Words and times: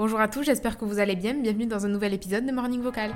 Bonjour 0.00 0.18
à 0.18 0.28
tous, 0.28 0.44
j'espère 0.44 0.78
que 0.78 0.86
vous 0.86 0.98
allez 0.98 1.14
bien. 1.14 1.34
Bienvenue 1.34 1.66
dans 1.66 1.84
un 1.84 1.90
nouvel 1.90 2.14
épisode 2.14 2.46
de 2.46 2.52
Morning 2.52 2.80
Vocal. 2.80 3.14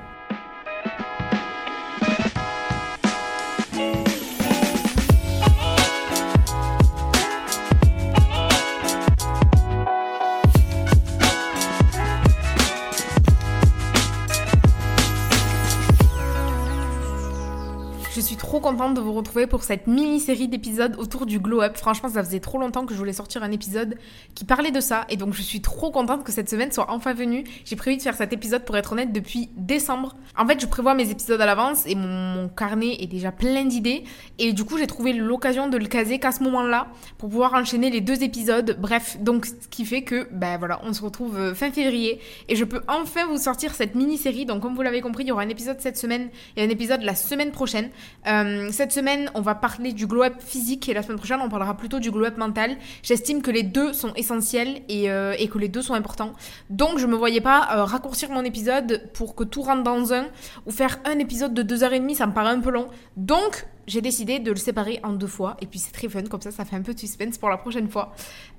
Trop 18.55 18.61
contente 18.61 18.95
de 18.95 19.01
vous 19.01 19.13
retrouver 19.13 19.49
pour 19.49 19.65
cette 19.65 19.89
mini-série 19.89 20.47
d'épisodes 20.47 20.95
autour 20.97 21.27
du 21.27 21.41
glow 21.41 21.61
up. 21.61 21.77
Franchement, 21.77 22.09
ça 22.09 22.23
faisait 22.23 22.39
trop 22.39 22.57
longtemps 22.57 22.87
que 22.87 22.95
je 22.95 22.99
voulais 22.99 23.13
sortir 23.13 23.43
un 23.43 23.51
épisode 23.51 23.97
qui 24.37 24.45
parlait 24.45 24.71
de 24.71 24.79
ça 24.79 25.07
et 25.09 25.17
donc 25.17 25.35
je 25.35 25.43
suis 25.43 25.61
trop 25.61 25.91
contente 25.91 26.23
que 26.23 26.31
cette 26.31 26.49
semaine 26.49 26.71
soit 26.71 26.87
enfin 26.89 27.15
venue. 27.15 27.43
J'ai 27.65 27.75
prévu 27.75 27.97
de 27.97 28.03
faire 28.03 28.15
cet 28.15 28.33
épisode 28.33 28.65
pour 28.65 28.77
être 28.77 28.93
honnête 28.93 29.13
depuis 29.13 29.51
décembre. 29.57 30.15
En 30.39 30.47
fait, 30.47 30.61
je 30.61 30.67
prévois 30.67 30.95
mes 30.95 31.11
épisodes 31.11 31.41
à 31.41 31.47
l'avance 31.47 31.85
et 31.89 31.97
mon, 31.97 32.49
carnet 32.49 32.97
est 33.01 33.09
déjà 33.09 33.33
plein 33.33 33.65
d'idées 33.65 34.05
et 34.39 34.53
du 34.53 34.63
coup, 34.63 34.79
j'ai 34.79 34.87
trouvé 34.87 35.13
l'occasion 35.13 35.67
de 35.67 35.77
le 35.77 35.87
caser 35.87 36.21
qu'à 36.21 36.31
ce 36.31 36.45
moment-là 36.45 36.87
pour 37.19 37.31
pouvoir 37.31 37.55
enchaîner 37.55 37.91
les 37.91 38.03
deux 38.03 38.23
épisodes. 38.23 38.77
Bref, 38.79 39.17
donc 39.19 39.47
ce 39.47 39.67
qui 39.69 39.85
fait 39.85 40.03
que 40.03 40.29
ben 40.31 40.59
voilà, 40.59 40.81
on 40.85 40.93
se 40.93 41.03
retrouve 41.03 41.37
euh, 41.39 41.55
fin 41.55 41.73
février 41.73 42.21
et 42.49 42.55
je 42.55 42.65
peux 42.65 42.83
enfin 42.87 43.27
vous 43.27 43.39
sortir 43.39 43.75
cette 43.75 43.97
mini-série. 43.97 44.47
Donc 44.47 44.63
comme 44.63 44.77
vous 44.77 44.83
l'avez 44.83 45.01
compris, 45.01 45.25
il 45.25 45.31
y 45.31 45.33
aura 45.33 45.43
un 45.43 45.49
épisode 45.49 45.81
cette 45.81 45.97
semaine 45.97 46.29
et 46.57 46.63
un 46.63 46.69
épisode 46.69 47.03
la 47.03 47.17
semaine 47.17 47.51
prochaine. 47.51 47.91
Euh, 48.29 48.44
cette 48.71 48.93
semaine, 48.93 49.31
on 49.35 49.41
va 49.41 49.55
parler 49.55 49.93
du 49.93 50.07
glow-up 50.07 50.35
physique 50.39 50.89
et 50.89 50.95
la 50.95 51.03
semaine 51.03 51.19
prochaine, 51.19 51.41
on 51.41 51.49
parlera 51.49 51.77
plutôt 51.77 51.99
du 51.99 52.11
glow-up 52.11 52.37
mental. 52.37 52.77
J'estime 53.03 53.43
que 53.43 53.51
les 53.51 53.63
deux 53.63 53.93
sont 53.93 54.13
essentiels 54.15 54.83
et, 54.89 55.11
euh, 55.11 55.35
que 55.47 55.59
les 55.59 55.69
deux 55.69 55.83
sont 55.83 55.95
importants. 55.95 56.33
Donc, 56.71 56.99
je 56.99 57.07
me 57.07 57.15
voyais 57.17 57.41
pas 57.41 57.69
euh, 57.73 57.85
raccourcir 57.85 58.31
mon 58.31 58.45
épisode 58.45 59.11
pour 59.15 59.35
que 59.35 59.45
tout 59.45 59.63
rentre 59.63 59.83
dans 59.83 60.13
un 60.13 60.27
ou 60.67 60.71
faire 60.71 60.99
un 61.05 61.19
épisode 61.19 61.55
de 61.55 61.63
2h30, 61.63 62.15
ça 62.15 62.27
me 62.27 62.33
paraît 62.33 62.51
un 62.51 62.61
peu 62.61 62.71
long. 62.71 62.89
Donc, 63.17 63.67
j'ai 63.87 64.01
décidé 64.01 64.39
de 64.39 64.51
le 64.51 64.57
séparer 64.57 65.01
en 65.03 65.13
deux 65.13 65.27
fois. 65.27 65.57
Et 65.61 65.67
puis 65.67 65.79
c'est 65.79 65.93
très 65.93 66.09
fun, 66.09 66.23
comme 66.23 66.41
ça, 66.41 66.51
ça 66.51 66.65
fait 66.65 66.77
un 66.77 66.83
peu 66.83 66.95
de 66.95 66.99
suspense 66.99 67.39
pour 67.39 67.49
la 67.49 67.57
prochaine 67.57 67.89
fois. 67.89 68.13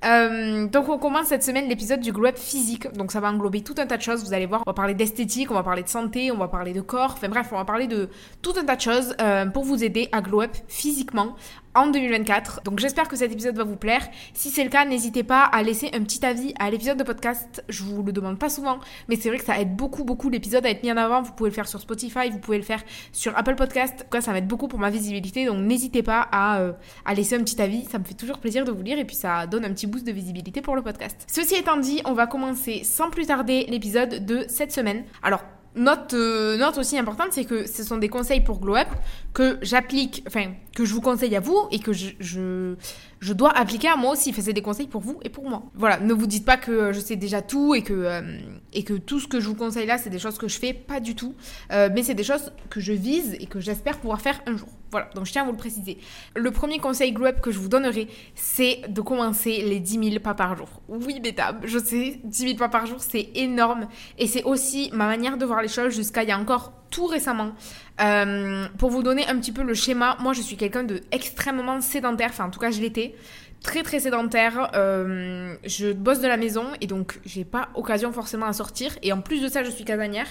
Euh, 0.04 0.66
donc 0.66 0.88
on 0.88 0.98
commence 0.98 1.26
cette 1.28 1.42
semaine 1.42 1.68
l'épisode 1.68 2.00
du 2.00 2.12
glow 2.12 2.26
up 2.26 2.38
physique. 2.38 2.92
Donc 2.92 3.12
ça 3.12 3.20
va 3.20 3.30
englober 3.30 3.62
tout 3.62 3.74
un 3.78 3.86
tas 3.86 3.96
de 3.96 4.02
choses. 4.02 4.24
Vous 4.24 4.34
allez 4.34 4.46
voir, 4.46 4.62
on 4.66 4.70
va 4.70 4.74
parler 4.74 4.94
d'esthétique, 4.94 5.50
on 5.50 5.54
va 5.54 5.62
parler 5.62 5.82
de 5.82 5.88
santé, 5.88 6.30
on 6.30 6.38
va 6.38 6.48
parler 6.48 6.72
de 6.72 6.80
corps. 6.80 7.12
Enfin 7.12 7.28
bref, 7.28 7.48
on 7.52 7.56
va 7.56 7.64
parler 7.64 7.86
de 7.86 8.08
tout 8.42 8.54
un 8.58 8.64
tas 8.64 8.76
de 8.76 8.80
choses 8.80 9.14
euh, 9.20 9.46
pour 9.46 9.64
vous 9.64 9.82
aider 9.84 10.08
à 10.12 10.20
glow 10.20 10.42
up 10.42 10.56
physiquement 10.68 11.36
en 11.76 11.88
2024. 11.88 12.62
Donc 12.64 12.80
j'espère 12.80 13.06
que 13.06 13.16
cet 13.16 13.30
épisode 13.30 13.56
va 13.56 13.64
vous 13.64 13.76
plaire. 13.76 14.06
Si 14.34 14.50
c'est 14.50 14.64
le 14.64 14.70
cas, 14.70 14.84
n'hésitez 14.84 15.22
pas 15.22 15.42
à 15.42 15.62
laisser 15.62 15.90
un 15.92 16.02
petit 16.02 16.24
avis 16.24 16.54
à 16.58 16.70
l'épisode 16.70 16.98
de 16.98 17.04
podcast. 17.04 17.62
Je 17.68 17.84
vous 17.84 18.02
le 18.02 18.12
demande 18.12 18.38
pas 18.38 18.48
souvent, 18.48 18.80
mais 19.08 19.16
c'est 19.16 19.28
vrai 19.28 19.38
que 19.38 19.44
ça 19.44 19.60
aide 19.60 19.76
beaucoup, 19.76 20.04
beaucoup 20.04 20.30
l'épisode 20.30 20.64
à 20.66 20.70
être 20.70 20.82
mis 20.82 20.90
en 20.90 20.96
avant. 20.96 21.22
Vous 21.22 21.32
pouvez 21.32 21.50
le 21.50 21.54
faire 21.54 21.68
sur 21.68 21.80
Spotify, 21.80 22.30
vous 22.30 22.38
pouvez 22.38 22.56
le 22.56 22.64
faire 22.64 22.82
sur 23.12 23.36
Apple 23.36 23.54
Podcast. 23.54 24.06
Quoi, 24.10 24.20
ça 24.20 24.32
m'aide 24.32 24.46
beaucoup 24.46 24.68
pour 24.68 24.78
ma 24.78 24.90
visibilité. 24.90 25.44
Donc 25.44 25.58
n'hésitez 25.58 26.02
pas 26.02 26.26
à, 26.32 26.60
euh, 26.60 26.72
à 27.04 27.14
laisser 27.14 27.36
un 27.36 27.40
petit 27.40 27.60
avis. 27.60 27.84
Ça 27.84 27.98
me 27.98 28.04
fait 28.04 28.14
toujours 28.14 28.38
plaisir 28.38 28.64
de 28.64 28.72
vous 28.72 28.82
lire 28.82 28.98
et 28.98 29.04
puis 29.04 29.16
ça 29.16 29.46
donne 29.46 29.64
un 29.64 29.70
petit 29.70 29.86
boost 29.86 30.06
de 30.06 30.12
visibilité 30.12 30.62
pour 30.62 30.76
le 30.76 30.82
podcast. 30.82 31.26
Ceci 31.30 31.54
étant 31.56 31.76
dit, 31.76 32.00
on 32.04 32.14
va 32.14 32.26
commencer 32.26 32.82
sans 32.84 33.10
plus 33.10 33.26
tarder 33.26 33.66
l'épisode 33.68 34.24
de 34.24 34.44
cette 34.48 34.72
semaine. 34.72 35.04
Alors 35.22 35.42
Note, 35.76 36.14
euh, 36.14 36.56
note 36.56 36.78
aussi 36.78 36.96
importante, 36.98 37.28
c'est 37.32 37.44
que 37.44 37.68
ce 37.68 37.84
sont 37.84 37.98
des 37.98 38.08
conseils 38.08 38.40
pour 38.40 38.60
Glow 38.60 38.76
Up 38.76 38.88
que 39.34 39.58
j'applique, 39.60 40.24
enfin, 40.26 40.52
que 40.74 40.86
je 40.86 40.94
vous 40.94 41.02
conseille 41.02 41.36
à 41.36 41.40
vous 41.40 41.68
et 41.70 41.78
que 41.78 41.92
je, 41.92 42.10
je, 42.18 42.74
je 43.20 43.32
dois 43.34 43.50
appliquer 43.50 43.88
à 43.88 43.96
moi 43.96 44.12
aussi. 44.12 44.32
c'est 44.32 44.52
des 44.54 44.62
conseils 44.62 44.86
pour 44.86 45.02
vous 45.02 45.20
et 45.22 45.28
pour 45.28 45.48
moi. 45.48 45.64
Voilà, 45.74 46.00
ne 46.00 46.14
vous 46.14 46.26
dites 46.26 46.46
pas 46.46 46.56
que 46.56 46.92
je 46.92 47.00
sais 47.00 47.16
déjà 47.16 47.42
tout 47.42 47.74
et 47.74 47.82
que, 47.82 47.92
euh, 47.92 48.38
et 48.72 48.84
que 48.84 48.94
tout 48.94 49.20
ce 49.20 49.28
que 49.28 49.40
je 49.40 49.48
vous 49.48 49.54
conseille 49.54 49.86
là, 49.86 49.98
c'est 49.98 50.10
des 50.10 50.18
choses 50.18 50.38
que 50.38 50.48
je 50.48 50.58
fais, 50.58 50.72
pas 50.72 51.00
du 51.00 51.14
tout. 51.14 51.34
Euh, 51.72 51.88
mais 51.92 52.02
c'est 52.02 52.14
des 52.14 52.24
choses 52.24 52.52
que 52.70 52.80
je 52.80 52.92
vise 52.92 53.36
et 53.40 53.46
que 53.46 53.60
j'espère 53.60 53.98
pouvoir 53.98 54.20
faire 54.20 54.40
un 54.46 54.56
jour. 54.56 54.68
Voilà, 54.90 55.08
donc 55.14 55.26
je 55.26 55.32
tiens 55.32 55.42
à 55.42 55.44
vous 55.44 55.52
le 55.52 55.56
préciser. 55.56 55.98
Le 56.34 56.50
premier 56.50 56.78
conseil 56.78 57.12
Glow 57.12 57.26
Up 57.26 57.40
que 57.40 57.50
je 57.50 57.58
vous 57.58 57.68
donnerai, 57.68 58.08
c'est 58.34 58.82
de 58.88 59.00
commencer 59.00 59.62
les 59.62 59.80
10 59.80 60.10
000 60.10 60.20
pas 60.20 60.34
par 60.34 60.56
jour. 60.56 60.68
Oui, 60.88 61.20
bêta, 61.20 61.56
je 61.64 61.78
sais, 61.78 62.20
10 62.22 62.42
000 62.42 62.56
pas 62.56 62.68
par 62.68 62.86
jour, 62.86 62.98
c'est 63.00 63.30
énorme. 63.34 63.88
Et 64.18 64.26
c'est 64.26 64.44
aussi 64.44 64.90
ma 64.92 65.06
manière 65.06 65.38
de 65.38 65.44
voir 65.44 65.60
les 65.60 65.68
choses 65.68 65.94
jusqu'à 65.94 66.22
il 66.22 66.28
y 66.28 66.32
a 66.32 66.38
encore 66.38 66.72
tout 66.90 67.06
récemment. 67.06 67.52
Euh, 68.00 68.66
pour 68.78 68.90
vous 68.90 69.02
donner 69.02 69.26
un 69.26 69.38
petit 69.38 69.52
peu 69.52 69.62
le 69.62 69.74
schéma, 69.74 70.16
moi 70.20 70.32
je 70.32 70.40
suis 70.40 70.56
quelqu'un 70.56 70.84
de 70.84 71.00
extrêmement 71.10 71.80
sédentaire, 71.80 72.28
enfin 72.30 72.46
en 72.46 72.50
tout 72.50 72.60
cas 72.60 72.70
je 72.70 72.80
l'étais 72.80 73.14
très 73.62 73.82
très 73.82 74.00
sédentaire. 74.00 74.70
Euh, 74.74 75.54
je 75.64 75.92
bosse 75.92 76.20
de 76.20 76.28
la 76.28 76.36
maison 76.36 76.64
et 76.80 76.86
donc 76.86 77.20
j'ai 77.24 77.44
pas 77.44 77.68
occasion 77.74 78.12
forcément 78.12 78.46
à 78.46 78.52
sortir. 78.52 78.96
Et 79.02 79.12
en 79.12 79.20
plus 79.20 79.42
de 79.42 79.48
ça, 79.48 79.64
je 79.64 79.70
suis 79.70 79.84
casanière. 79.84 80.28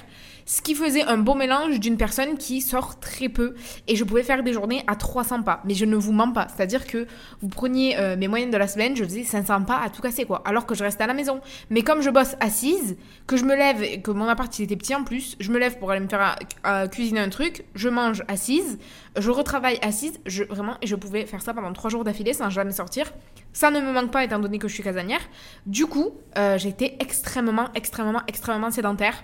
Ce 0.48 0.62
qui 0.62 0.76
faisait 0.76 1.02
un 1.02 1.18
beau 1.18 1.34
mélange 1.34 1.80
d'une 1.80 1.98
personne 1.98 2.38
qui 2.38 2.62
sort 2.62 3.00
très 3.00 3.30
peu. 3.30 3.56
Et 3.88 3.96
je 3.96 4.04
pouvais 4.04 4.22
faire 4.22 4.44
des 4.44 4.54
journées 4.54 4.84
à 4.86 4.96
300 4.96 5.42
pas. 5.42 5.62
Mais 5.66 5.74
je 5.74 5.86
ne 5.86 5.96
vous 5.96 6.12
mens 6.12 6.32
pas. 6.32 6.48
C'est-à-dire 6.56 6.86
que 6.86 7.08
vous 7.42 7.48
preniez 7.48 7.98
euh, 7.98 8.16
mes 8.16 8.28
moyennes 8.28 8.52
de 8.52 8.58
la 8.58 8.68
semaine, 8.68 8.96
je 8.96 9.04
faisais 9.04 9.24
500 9.24 9.64
pas 9.64 9.80
à 9.80 9.90
tout 9.90 10.04
casser 10.04 10.26
quoi. 10.26 10.44
Alors 10.46 10.68
que 10.68 10.76
je 10.76 10.84
reste 10.84 11.02
à 11.02 11.08
la 11.08 11.16
maison. 11.16 11.42
Mais 11.72 11.82
comme 11.82 12.02
je 12.02 12.12
bosse 12.12 12.36
assise, 12.40 12.96
que 13.26 13.38
je 13.38 13.44
me 13.44 13.56
lève, 13.56 13.82
et 13.82 14.02
que 14.02 14.12
mon 14.12 14.28
appart 14.28 14.58
il 14.60 14.64
était 14.64 14.76
petit 14.76 14.94
en 14.94 15.04
plus, 15.04 15.36
je 15.40 15.52
me 15.52 15.58
lève 15.58 15.80
pour 15.80 15.90
aller 15.90 16.02
me 16.02 16.08
faire 16.08 16.36
euh, 16.68 16.88
cuisiner 16.88 17.22
un 17.22 17.30
truc, 17.30 17.66
je 17.74 17.90
mange 17.90 18.24
assise, 18.28 18.78
je 19.18 19.32
retravaille 19.32 19.80
assise, 19.82 20.20
je, 20.28 20.44
vraiment, 20.44 20.76
et 20.84 20.88
je 20.88 20.96
pouvais 20.96 21.26
faire 21.26 21.42
ça 21.42 21.56
pendant 21.56 21.74
3 21.74 21.90
jours 21.90 22.04
d'affilée 22.04 22.34
sans 22.34 22.52
jamais 22.52 22.72
sortir. 22.72 23.12
Ça 23.52 23.72
ne 23.72 23.80
me 23.82 23.92
manque 23.92 24.12
pas 24.12 24.24
étant 24.24 24.38
donné 24.38 24.60
que 24.60 24.68
je 24.68 24.74
suis 24.76 24.84
casanière. 24.84 25.22
Du 25.66 25.88
coup, 25.88 26.12
euh, 26.38 26.60
été 26.60 26.98
extrêmement, 27.00 27.70
extrêmement, 27.74 28.22
extrêmement 28.28 28.70
sédentaire 28.70 29.24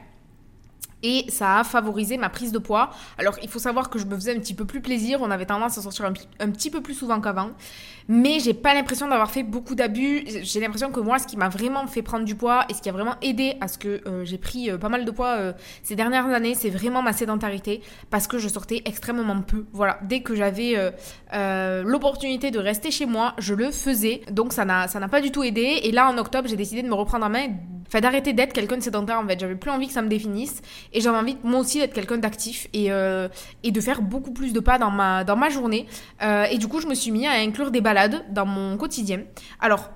et 1.04 1.26
ça 1.30 1.60
a 1.60 1.64
favorisé 1.64 2.18
ma 2.18 2.30
prise 2.30 2.52
de 2.52 2.60
poids. 2.60 2.92
Alors 3.18 3.38
il 3.42 3.50
faut 3.50 3.60
savoir 3.60 3.90
que 3.90 4.00
je 4.00 4.06
me 4.06 4.16
faisais 4.16 4.36
un 4.36 4.40
petit 4.40 4.54
peu 4.54 4.66
plus 4.66 4.82
plaisir, 4.82 5.20
on 5.22 5.32
avait 5.32 5.46
tendance 5.46 5.78
à 5.78 5.82
sortir 5.82 6.06
un, 6.06 6.50
petit 6.52 6.70
peu 6.70 6.82
plus 6.82 6.94
souvent 6.94 7.20
qu'avant, 7.22 7.52
mais 8.08 8.40
j'ai 8.40 8.54
pas 8.54 8.74
l'impression 8.74 9.08
d'avoir 9.08 9.32
fait 9.32 9.44
beaucoup 9.44 9.76
d'abus. 9.76 10.24
J'ai 10.26 10.60
l'impression 10.60 10.92
que 10.92 11.00
moi, 11.00 11.20
ce 11.20 11.28
qui 11.28 11.38
m'a 11.38 11.50
vraiment 11.50 11.88
fait 11.88 12.02
prendre 12.02 12.26
du 12.26 12.36
poids 12.36 12.66
et 12.70 12.74
ce 12.74 12.82
qui 12.82 12.90
a 12.90 12.92
vraiment 12.92 13.16
aidé 13.22 13.56
à 13.62 13.68
ce 13.68 13.78
que 13.78 14.02
euh, 14.08 14.26
j'ai 14.26 14.38
pris 14.38 14.70
euh, 14.70 14.78
pas 14.78 14.90
mal 14.90 15.06
de 15.06 15.12
poids 15.12 15.36
euh, 15.38 15.54
ces 15.84 15.96
dernières 15.96 16.28
années, 16.28 16.56
c'est 16.56 16.70
vraiment 16.70 17.02
ma 17.02 17.14
sédentarité 17.14 17.82
parce 18.10 18.28
que 18.28 18.38
je 18.38 18.48
sortais 18.48 18.82
extrêmement 18.86 19.42
peu. 19.42 19.66
Voilà, 19.74 20.00
dès 20.04 20.22
que 20.22 20.36
j'avais 20.36 20.76
l'opportunité 21.84 22.52
de 22.52 22.60
rester 22.60 22.92
chez 22.92 23.06
moi, 23.06 23.34
je 23.38 23.54
le 23.54 23.72
faisais. 23.72 24.22
Donc 24.32 24.54
ça 24.54 24.66
n'a 24.66 24.88
ça 24.88 25.00
n'a 25.00 25.08
pas 25.08 25.22
du 25.22 25.32
tout 25.32 25.44
aidé. 25.44 25.82
Et 25.84 25.92
là 25.92 26.10
en 26.10 26.18
octobre, 26.18 26.48
j'ai 26.48 26.56
décidé 26.56 26.82
de 26.82 26.88
me 26.88 26.94
reprendre 26.94 27.26
en 27.26 27.30
main 27.30 27.48
Enfin, 27.92 28.00
d'arrêter 28.00 28.32
d'être 28.32 28.54
quelqu'un 28.54 28.78
de 28.78 28.84
sédentaire 28.84 29.20
en 29.20 29.28
fait. 29.28 29.38
J'avais 29.38 29.56
plus 29.56 29.70
envie 29.70 29.88
que 29.88 29.92
ça 29.92 30.02
me 30.02 30.08
définisse. 30.08 30.62
Et 30.94 31.02
j'avais 31.02 31.18
envie 31.18 31.38
moi 31.44 31.60
aussi 31.60 31.80
d'être 31.80 31.94
quelqu'un 31.94 32.18
d'actif 32.18 32.68
et, 32.74 32.92
euh, 32.92 33.28
et 33.64 33.72
de 33.72 33.82
faire 33.82 34.02
beaucoup 34.02 34.32
plus 34.32 34.54
de 34.54 34.60
pas 34.60 34.78
dans 34.78 34.92
ma, 34.92 35.24
dans 35.24 35.36
ma 35.36 35.50
journée. 35.50 35.88
Euh, 36.22 36.44
et 36.46 36.58
du 36.58 36.68
coup, 36.68 36.80
je 36.80 36.88
me 36.88 36.96
suis 36.96 37.12
mis 37.12 37.28
à 37.28 37.34
inclure 37.34 37.72
des 37.72 37.82
balades 37.82 38.26
dans 38.30 38.46
mon 38.46 38.78
quotidien. 38.78 39.22
Alors, 39.60 39.90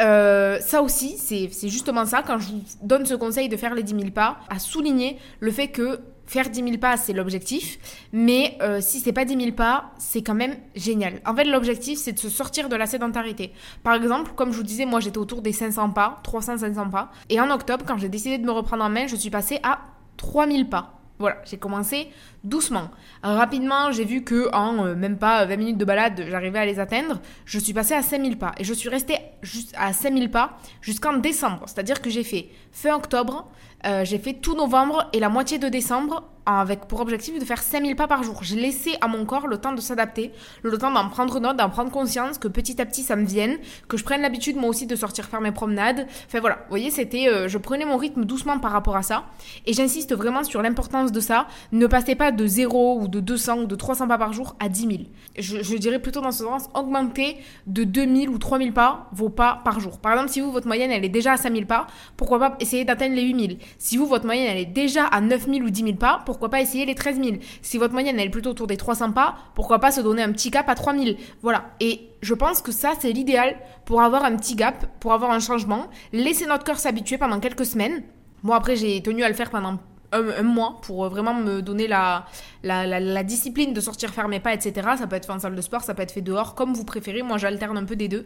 euh, 0.00 0.58
ça 0.60 0.82
aussi, 0.82 1.18
c'est 1.18 1.68
justement 1.68 2.06
ça, 2.06 2.22
quand 2.22 2.38
je 2.38 2.48
vous 2.48 2.62
donne 2.82 3.04
ce 3.04 3.14
conseil 3.14 3.48
de 3.48 3.56
faire 3.56 3.74
les 3.74 3.82
10 3.82 3.94
000 3.94 4.10
pas, 4.10 4.38
à 4.48 4.58
souligner 4.58 5.18
le 5.40 5.50
fait 5.50 5.68
que 5.68 6.00
faire 6.30 6.48
10 6.48 6.62
000 6.62 6.78
pas, 6.78 6.96
c'est 6.96 7.12
l'objectif, 7.12 7.78
mais 8.12 8.56
euh, 8.62 8.80
si 8.80 9.00
c'est 9.00 9.12
pas 9.12 9.24
10 9.24 9.36
000 9.36 9.52
pas, 9.52 9.90
c'est 9.98 10.22
quand 10.22 10.34
même 10.34 10.54
génial. 10.76 11.20
En 11.26 11.34
fait, 11.34 11.44
l'objectif, 11.44 11.98
c'est 11.98 12.12
de 12.12 12.18
se 12.18 12.28
sortir 12.28 12.68
de 12.68 12.76
la 12.76 12.86
sédentarité. 12.86 13.52
Par 13.82 13.94
exemple, 13.94 14.32
comme 14.36 14.52
je 14.52 14.56
vous 14.56 14.62
disais, 14.62 14.86
moi 14.86 15.00
j'étais 15.00 15.18
autour 15.18 15.42
des 15.42 15.52
500 15.52 15.90
pas, 15.90 16.22
300-500 16.24 16.88
pas, 16.88 17.10
et 17.28 17.40
en 17.40 17.50
octobre, 17.50 17.84
quand 17.86 17.98
j'ai 17.98 18.08
décidé 18.08 18.38
de 18.38 18.46
me 18.46 18.52
reprendre 18.52 18.84
en 18.84 18.88
main, 18.88 19.06
je 19.08 19.16
suis 19.16 19.30
passée 19.30 19.58
à 19.64 19.80
3000 20.20 20.68
pas. 20.68 21.00
Voilà, 21.18 21.38
j'ai 21.44 21.58
commencé 21.58 22.10
doucement. 22.44 22.90
Rapidement, 23.22 23.92
j'ai 23.92 24.04
vu 24.04 24.24
que 24.24 24.52
en 24.54 24.86
euh, 24.86 24.94
même 24.94 25.18
pas 25.18 25.44
20 25.44 25.56
minutes 25.56 25.78
de 25.78 25.84
balade, 25.84 26.24
j'arrivais 26.28 26.60
à 26.60 26.66
les 26.66 26.78
atteindre. 26.80 27.20
Je 27.44 27.58
suis 27.58 27.72
passée 27.72 27.94
à 27.94 28.02
5000 28.02 28.38
pas 28.38 28.52
et 28.58 28.64
je 28.64 28.72
suis 28.72 28.88
restée 28.88 29.18
juste 29.42 29.74
à 29.78 29.92
5000 29.92 30.30
pas 30.30 30.58
jusqu'en 30.80 31.14
décembre. 31.14 31.64
C'est-à-dire 31.66 32.00
que 32.00 32.10
j'ai 32.10 32.24
fait 32.24 32.48
fin 32.72 32.94
octobre, 32.94 33.50
euh, 33.86 34.04
j'ai 34.04 34.18
fait 34.18 34.34
tout 34.34 34.54
novembre 34.54 35.08
et 35.12 35.20
la 35.20 35.28
moitié 35.28 35.58
de 35.58 35.68
décembre 35.68 36.30
avec 36.46 36.86
pour 36.86 37.00
objectif 37.00 37.38
de 37.38 37.44
faire 37.44 37.62
5000 37.62 37.96
pas 37.96 38.08
par 38.08 38.22
jour. 38.22 38.42
J'ai 38.42 38.56
laissé 38.56 38.96
à 39.00 39.08
mon 39.08 39.24
corps 39.24 39.46
le 39.46 39.58
temps 39.58 39.72
de 39.72 39.80
s'adapter, 39.80 40.32
le 40.62 40.76
temps 40.78 40.90
d'en 40.90 41.08
prendre 41.08 41.38
note, 41.38 41.56
d'en 41.56 41.70
prendre 41.70 41.90
conscience, 41.90 42.38
que 42.38 42.48
petit 42.48 42.80
à 42.80 42.86
petit 42.86 43.02
ça 43.02 43.16
me 43.16 43.24
vienne, 43.24 43.58
que 43.88 43.96
je 43.96 44.04
prenne 44.04 44.22
l'habitude 44.22 44.56
moi 44.56 44.68
aussi 44.68 44.86
de 44.86 44.96
sortir 44.96 45.26
faire 45.26 45.40
mes 45.40 45.52
promenades. 45.52 46.06
Enfin 46.26 46.40
voilà, 46.40 46.56
vous 46.56 46.70
voyez, 46.70 46.90
c'était, 46.90 47.28
euh, 47.28 47.48
je 47.48 47.58
prenais 47.58 47.84
mon 47.84 47.96
rythme 47.96 48.24
doucement 48.24 48.58
par 48.58 48.72
rapport 48.72 48.96
à 48.96 49.02
ça. 49.02 49.24
Et 49.66 49.72
j'insiste 49.72 50.14
vraiment 50.14 50.44
sur 50.44 50.62
l'importance 50.62 51.12
de 51.12 51.20
ça. 51.20 51.46
Ne 51.72 51.86
passez 51.86 52.14
pas 52.14 52.29
de 52.32 52.46
0 52.46 53.00
ou 53.00 53.08
de 53.08 53.20
200 53.20 53.60
ou 53.60 53.66
de 53.66 53.74
300 53.74 54.08
pas 54.08 54.18
par 54.18 54.32
jour 54.32 54.56
à 54.58 54.68
10 54.68 54.80
000. 54.80 54.92
Je, 55.38 55.76
dirais 55.76 55.98
plutôt 55.98 56.20
dans 56.20 56.32
ce 56.32 56.44
sens, 56.44 56.68
augmenter 56.74 57.36
de 57.66 57.84
2000 57.84 58.28
ou 58.28 58.38
3000 58.38 58.72
pas 58.72 59.08
vos 59.12 59.28
pas 59.28 59.60
par 59.64 59.80
jour. 59.80 59.98
Par 59.98 60.12
exemple, 60.12 60.30
si 60.30 60.40
vous, 60.40 60.50
votre 60.50 60.66
moyenne, 60.66 60.90
elle 60.90 61.04
est 61.04 61.08
déjà 61.08 61.32
à 61.32 61.36
5000 61.36 61.66
pas, 61.66 61.86
pourquoi 62.16 62.38
pas 62.38 62.56
essayer 62.60 62.84
d'atteindre 62.84 63.14
les 63.14 63.22
8000 63.22 63.58
Si 63.78 63.96
vous, 63.96 64.06
votre 64.06 64.26
moyenne, 64.26 64.48
elle 64.50 64.58
est 64.58 64.66
déjà 64.66 65.04
à 65.06 65.20
9000 65.20 65.62
ou 65.62 65.70
10 65.70 65.82
000 65.82 65.94
pas, 65.94 66.22
pourquoi 66.26 66.50
pas 66.50 66.60
essayer 66.60 66.84
les 66.86 66.94
13 66.94 67.22
000 67.22 67.36
Si 67.62 67.78
votre 67.78 67.92
moyenne 67.92 68.18
elle 68.18 68.26
est 68.26 68.30
plutôt 68.30 68.50
autour 68.50 68.66
des 68.66 68.76
300 68.76 69.12
pas, 69.12 69.36
pourquoi 69.54 69.78
pas 69.78 69.90
se 69.92 70.00
donner 70.00 70.22
un 70.22 70.32
petit 70.32 70.50
cap 70.50 70.68
à 70.68 70.74
3000 70.74 71.16
Voilà. 71.42 71.70
Et 71.80 72.10
je 72.22 72.34
pense 72.34 72.60
que 72.60 72.72
ça, 72.72 72.92
c'est 72.98 73.12
l'idéal 73.12 73.56
pour 73.84 74.02
avoir 74.02 74.24
un 74.24 74.36
petit 74.36 74.54
gap, 74.54 74.86
pour 75.00 75.12
avoir 75.12 75.30
un 75.30 75.40
changement. 75.40 75.86
Laisser 76.12 76.46
notre 76.46 76.64
corps 76.64 76.78
s'habituer 76.78 77.18
pendant 77.18 77.40
quelques 77.40 77.66
semaines. 77.66 78.02
Moi, 78.42 78.56
après, 78.56 78.76
j'ai 78.76 79.02
tenu 79.02 79.22
à 79.22 79.28
le 79.28 79.34
faire 79.34 79.50
pendant 79.50 79.78
un, 80.12 80.42
mois 80.42 80.78
pour 80.82 81.08
vraiment 81.08 81.34
me 81.34 81.62
donner 81.62 81.86
la, 81.86 82.26
la, 82.62 83.22
discipline 83.22 83.72
de 83.72 83.80
sortir 83.80 84.10
faire 84.10 84.28
mes 84.28 84.40
pas, 84.40 84.54
etc. 84.54 84.88
Ça 84.98 85.06
peut 85.06 85.16
être 85.16 85.26
fait 85.26 85.32
en 85.32 85.38
salle 85.38 85.54
de 85.54 85.60
sport, 85.60 85.82
ça 85.82 85.94
peut 85.94 86.02
être 86.02 86.12
fait 86.12 86.20
dehors, 86.20 86.54
comme 86.54 86.74
vous 86.74 86.84
préférez. 86.84 87.22
Moi, 87.22 87.38
j'alterne 87.38 87.76
un 87.76 87.84
peu 87.84 87.96
des 87.96 88.08
deux. 88.08 88.22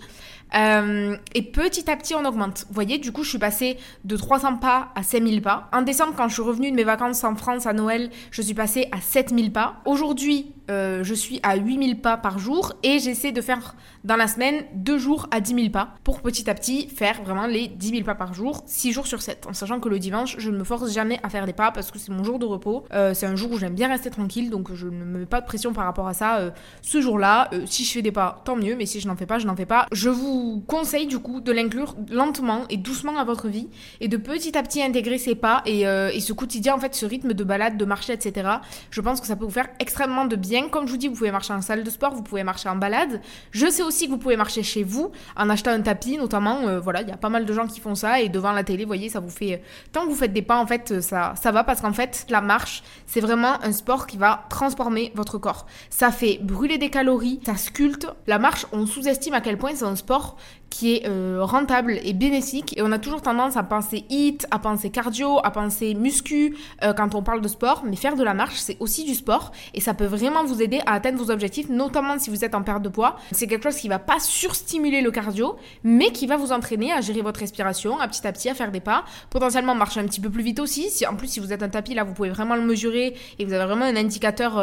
Euh, 0.55 1.17
et 1.35 1.43
petit 1.43 1.91
à 1.91 1.97
petit, 1.97 2.15
on 2.15 2.25
augmente. 2.25 2.65
Vous 2.69 2.75
voyez, 2.75 2.99
du 2.99 3.13
coup, 3.13 3.25
je 3.25 3.31
suis 3.31 3.39
passée 3.39 3.79
de 4.05 4.17
300 4.17 4.57
pas 4.57 4.89
à 4.95 5.03
5000 5.03 5.43
pas. 5.43 5.69
En 5.73 5.83
décembre, 5.83 6.15
quand 6.17 6.29
je 6.29 6.35
suis 6.35 6.43
revenue 6.43 6.71
de 6.71 6.77
mes 6.77 6.85
vacances 6.85 7.25
en 7.25 7.35
France 7.37 7.67
à 7.67 7.73
Noël, 7.73 8.11
je 8.31 8.43
suis 8.43 8.55
passée 8.55 8.89
à 8.93 9.01
7000 9.01 9.53
pas. 9.53 9.77
Aujourd'hui, 9.85 10.53
euh, 10.71 11.05
je 11.05 11.13
suis 11.13 11.41
à 11.43 11.57
8000 11.57 12.01
pas 12.01 12.17
par 12.17 12.39
jour 12.39 12.73
et 12.83 12.99
j'essaie 12.99 13.33
de 13.33 13.43
faire 13.43 13.77
dans 14.03 14.17
la 14.17 14.27
semaine 14.27 14.65
deux 14.75 14.97
jours 14.97 15.29
à 15.31 15.41
10 15.41 15.55
000 15.55 15.69
pas 15.69 15.95
pour 16.05 16.23
petit 16.23 16.49
à 16.49 16.55
petit 16.55 16.89
faire 16.89 17.23
vraiment 17.23 17.47
les 17.47 17.69
10 17.69 17.91
000 17.91 18.05
pas 18.05 18.15
par 18.15 18.33
jour, 18.33 18.63
6 18.67 18.93
jours 18.93 19.07
sur 19.07 19.21
7. 19.21 19.47
En 19.47 19.53
sachant 19.53 19.79
que 19.79 19.91
le 19.91 19.99
dimanche, 19.99 20.37
je 20.39 20.51
ne 20.51 20.57
me 20.57 20.65
force 20.65 20.91
jamais 20.91 21.21
à 21.23 21.29
faire 21.29 21.45
des 21.45 21.53
pas 21.53 21.71
parce 21.71 21.91
que 21.91 21.99
c'est 21.99 22.13
mon 22.13 22.25
jour 22.25 22.39
de 22.39 22.47
repos. 22.47 22.85
Euh, 22.95 23.13
c'est 23.13 23.27
un 23.27 23.37
jour 23.37 23.53
où 23.53 23.59
j'aime 23.59 23.75
bien 23.75 23.89
rester 23.89 24.09
tranquille 24.09 24.24
donc 24.51 24.73
je 24.75 24.87
ne 24.87 25.05
me 25.05 25.19
mets 25.21 25.27
pas 25.27 25.41
de 25.41 25.47
pression 25.47 25.73
par 25.73 25.85
rapport 25.85 26.09
à 26.09 26.15
ça. 26.15 26.39
Euh, 26.39 26.51
ce 26.83 27.01
jour-là, 27.01 27.49
euh, 27.53 27.63
si 27.67 27.85
je 27.85 27.93
fais 27.93 28.03
des 28.03 28.13
pas, 28.13 28.43
tant 28.45 28.57
mieux, 28.57 28.77
mais 28.77 28.87
si 28.87 29.01
je 29.01 29.09
n'en 29.09 29.17
fais 29.17 29.27
pas, 29.27 29.39
je 29.39 29.47
n'en 29.47 29.57
fais 29.57 29.67
pas. 29.67 29.87
Je 29.93 30.11
vous 30.11 30.63
conseille 30.67 31.07
du 31.07 31.19
coup 31.19 31.41
de 31.41 31.53
l'inclure 31.53 31.95
lentement 32.11 32.63
et 32.71 32.77
doucement 32.77 33.19
à 33.19 33.25
votre 33.25 33.49
vie 33.49 33.69
et 34.01 34.09
de 34.09 34.17
petit 34.17 34.57
à 34.57 34.63
petit 34.63 34.83
intégrer 34.83 35.19
ces 35.19 35.35
pas 35.35 35.63
et, 35.67 35.83
et 35.83 36.21
ce 36.21 36.33
quotidien, 36.33 36.75
en 36.75 36.79
fait, 36.79 36.95
ce 36.95 37.07
rythme 37.07 37.33
de 37.33 37.45
balade, 37.45 37.77
de 37.77 37.85
marché, 37.85 38.13
etc. 38.13 38.49
Je 38.91 39.01
pense 39.01 39.21
que 39.21 39.27
ça 39.27 39.37
peut 39.37 39.45
vous 39.45 39.51
faire 39.51 39.69
extrêmement 39.79 40.25
de 40.25 40.37
bien. 40.37 40.69
Comme 40.69 40.87
je 40.87 40.93
vous 40.93 40.99
dis, 40.99 41.09
vous 41.09 41.15
pouvez 41.15 41.31
marcher 41.31 41.53
en 41.53 41.63
salle 41.63 41.85
de 41.85 41.91
sport, 41.91 42.15
vous 42.15 42.23
pouvez 42.23 42.45
marcher 42.45 42.69
en 42.69 42.77
balade. 42.77 43.21
Je 43.51 43.67
sais 43.67 43.83
aussi 43.83 44.07
que 44.07 44.11
vous 44.11 44.19
pouvez 44.19 44.37
marcher 44.37 44.63
chez 44.63 44.83
vous 44.83 45.13
en 45.37 45.51
achetant 45.51 45.71
un 45.71 45.81
tapis, 45.81 46.17
notamment. 46.17 46.69
Euh, 46.69 46.81
voilà, 46.81 47.03
il 47.03 47.09
y 47.09 47.13
a 47.13 47.17
pas 47.17 47.29
mal 47.29 47.45
de 47.45 47.53
gens 47.53 47.67
qui 47.67 47.81
font 47.81 47.95
ça 47.95 48.21
et 48.21 48.29
devant 48.29 48.53
la 48.53 48.65
télé, 48.65 48.85
vous 48.85 48.89
voyez, 48.89 49.09
ça 49.09 49.21
vous 49.21 49.31
fait. 49.31 49.63
Tant 49.93 50.05
que 50.05 50.09
vous 50.11 50.15
faites 50.15 50.33
des 50.33 50.43
pas, 50.43 50.59
en 50.59 50.67
fait, 50.67 51.01
ça, 51.01 51.35
ça 51.41 51.53
va 51.53 51.65
parce 51.65 51.81
qu'en 51.81 51.93
fait, 51.93 52.27
la 52.29 52.41
marche, 52.41 52.83
c'est 53.07 53.21
vraiment 53.21 53.63
un 53.63 53.73
sport 53.73 54.07
qui 54.07 54.14
va 54.19 54.45
transformer 54.51 55.13
votre 55.15 55.39
corps. 55.39 55.67
Ça 55.91 56.11
fait 56.11 56.39
brûler 56.43 56.79
des 56.79 56.91
calories, 56.91 57.41
ça 57.45 57.57
sculpte. 57.57 58.07
La 58.27 58.39
marche, 58.39 58.67
on 58.73 58.87
sous-estime 58.87 59.35
à 59.35 59.41
quel 59.41 59.59
point 59.59 59.75
c'est 59.75 59.85
un 59.85 59.97
sport 59.97 60.37
qui 60.75 60.97
est 60.97 61.07
euh, 61.07 61.39
rentable 61.41 62.01
et 62.03 62.13
bénéfique. 62.15 62.77
Et 62.77 62.83
on 62.83 62.91
a 62.91 62.99
toujours 62.99 63.23
tendance 63.23 63.57
à 63.57 63.63
penser 63.63 64.05
hit, 64.11 64.45
à 64.51 64.59
penser 64.59 64.91
cardio, 64.91 65.39
à 65.45 65.53
penser 65.53 65.95
muscu 65.95 66.57
euh, 66.83 66.93
quand 66.93 67.15
on 67.15 67.23
parle 67.23 67.41
de 67.41 67.47
sport. 67.47 67.85
Mais 67.87 67.95
faire 67.95 68.17
de 68.17 68.25
la 68.25 68.35
marche, 68.35 68.57
c'est 68.57 68.77
aussi 68.81 69.05
du 69.05 69.15
sport 69.15 69.53
et 69.73 69.81
ça 69.81 69.95
peut 69.95 70.05
vraiment 70.05 70.45
vous 70.45 70.63
aider 70.63 70.81
à 70.85 70.95
atteindre 70.95 71.23
vos 71.23 71.31
objectifs, 71.31 71.69
notamment 71.69 72.19
si 72.19 72.29
vous 72.29 72.45
êtes 72.45 72.57
en 72.57 72.65
perte 72.65 72.83
de 72.83 72.89
poids. 72.89 73.15
C'est 73.31 73.47
quelque 73.47 73.63
chose 73.63 73.77
qui 73.77 73.87
va 73.87 74.01
pas 74.01 74.19
surstimuler 74.19 75.01
le 75.01 75.13
cardio, 75.13 75.55
mais 75.85 76.11
qui 76.11 76.27
va 76.27 76.37
vous 76.37 76.51
entraîner 76.51 76.91
à 76.91 77.01
gérer 77.01 77.23
votre 77.23 77.39
respiration, 77.39 78.01
à 78.01 78.09
petit 78.09 78.27
à 78.27 78.33
petit 78.33 78.49
à 78.49 78.55
faire 78.55 78.73
des 78.73 78.81
pas, 78.81 79.05
potentiellement 79.31 79.77
marcher 79.77 80.01
un 80.01 80.07
petit 80.07 80.21
peu 80.21 80.29
plus 80.29 80.43
vite 80.43 80.59
aussi. 80.59 80.91
Si, 80.91 81.07
en 81.07 81.15
plus, 81.15 81.29
si 81.29 81.39
vous 81.39 81.53
êtes 81.53 81.63
un 81.63 81.69
tapis, 81.69 81.95
là, 81.95 82.03
vous 82.03 82.15
pouvez 82.15 82.31
vraiment 82.31 82.57
le 82.57 82.63
mesurer 82.63 83.15
et 83.39 83.45
vous 83.45 83.53
avez 83.53 83.65
vraiment 83.65 83.85
un 83.85 83.95
indicateur 83.95 84.59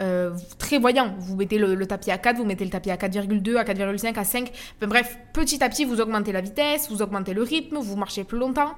euh, 0.00 0.30
très 0.58 0.78
voyant. 0.78 1.14
Vous 1.18 1.36
mettez 1.36 1.58
le, 1.58 1.86
tapis 1.86 2.10
à 2.10 2.18
4, 2.18 2.36
vous 2.36 2.44
mettez 2.44 2.64
le 2.64 2.70
tapis 2.70 2.90
à 2.90 2.96
4,2, 2.96 3.56
à 3.56 3.64
4,5, 3.64 4.18
à 4.18 4.24
5. 4.24 4.52
bref, 4.82 5.18
petit 5.32 5.62
à 5.62 5.68
petit, 5.68 5.84
vous 5.84 6.00
augmentez 6.00 6.32
la 6.32 6.40
vitesse, 6.40 6.90
vous 6.90 7.02
augmentez 7.02 7.34
le 7.34 7.42
rythme, 7.42 7.78
vous 7.78 7.96
marchez 7.96 8.24
plus 8.24 8.38
longtemps 8.38 8.74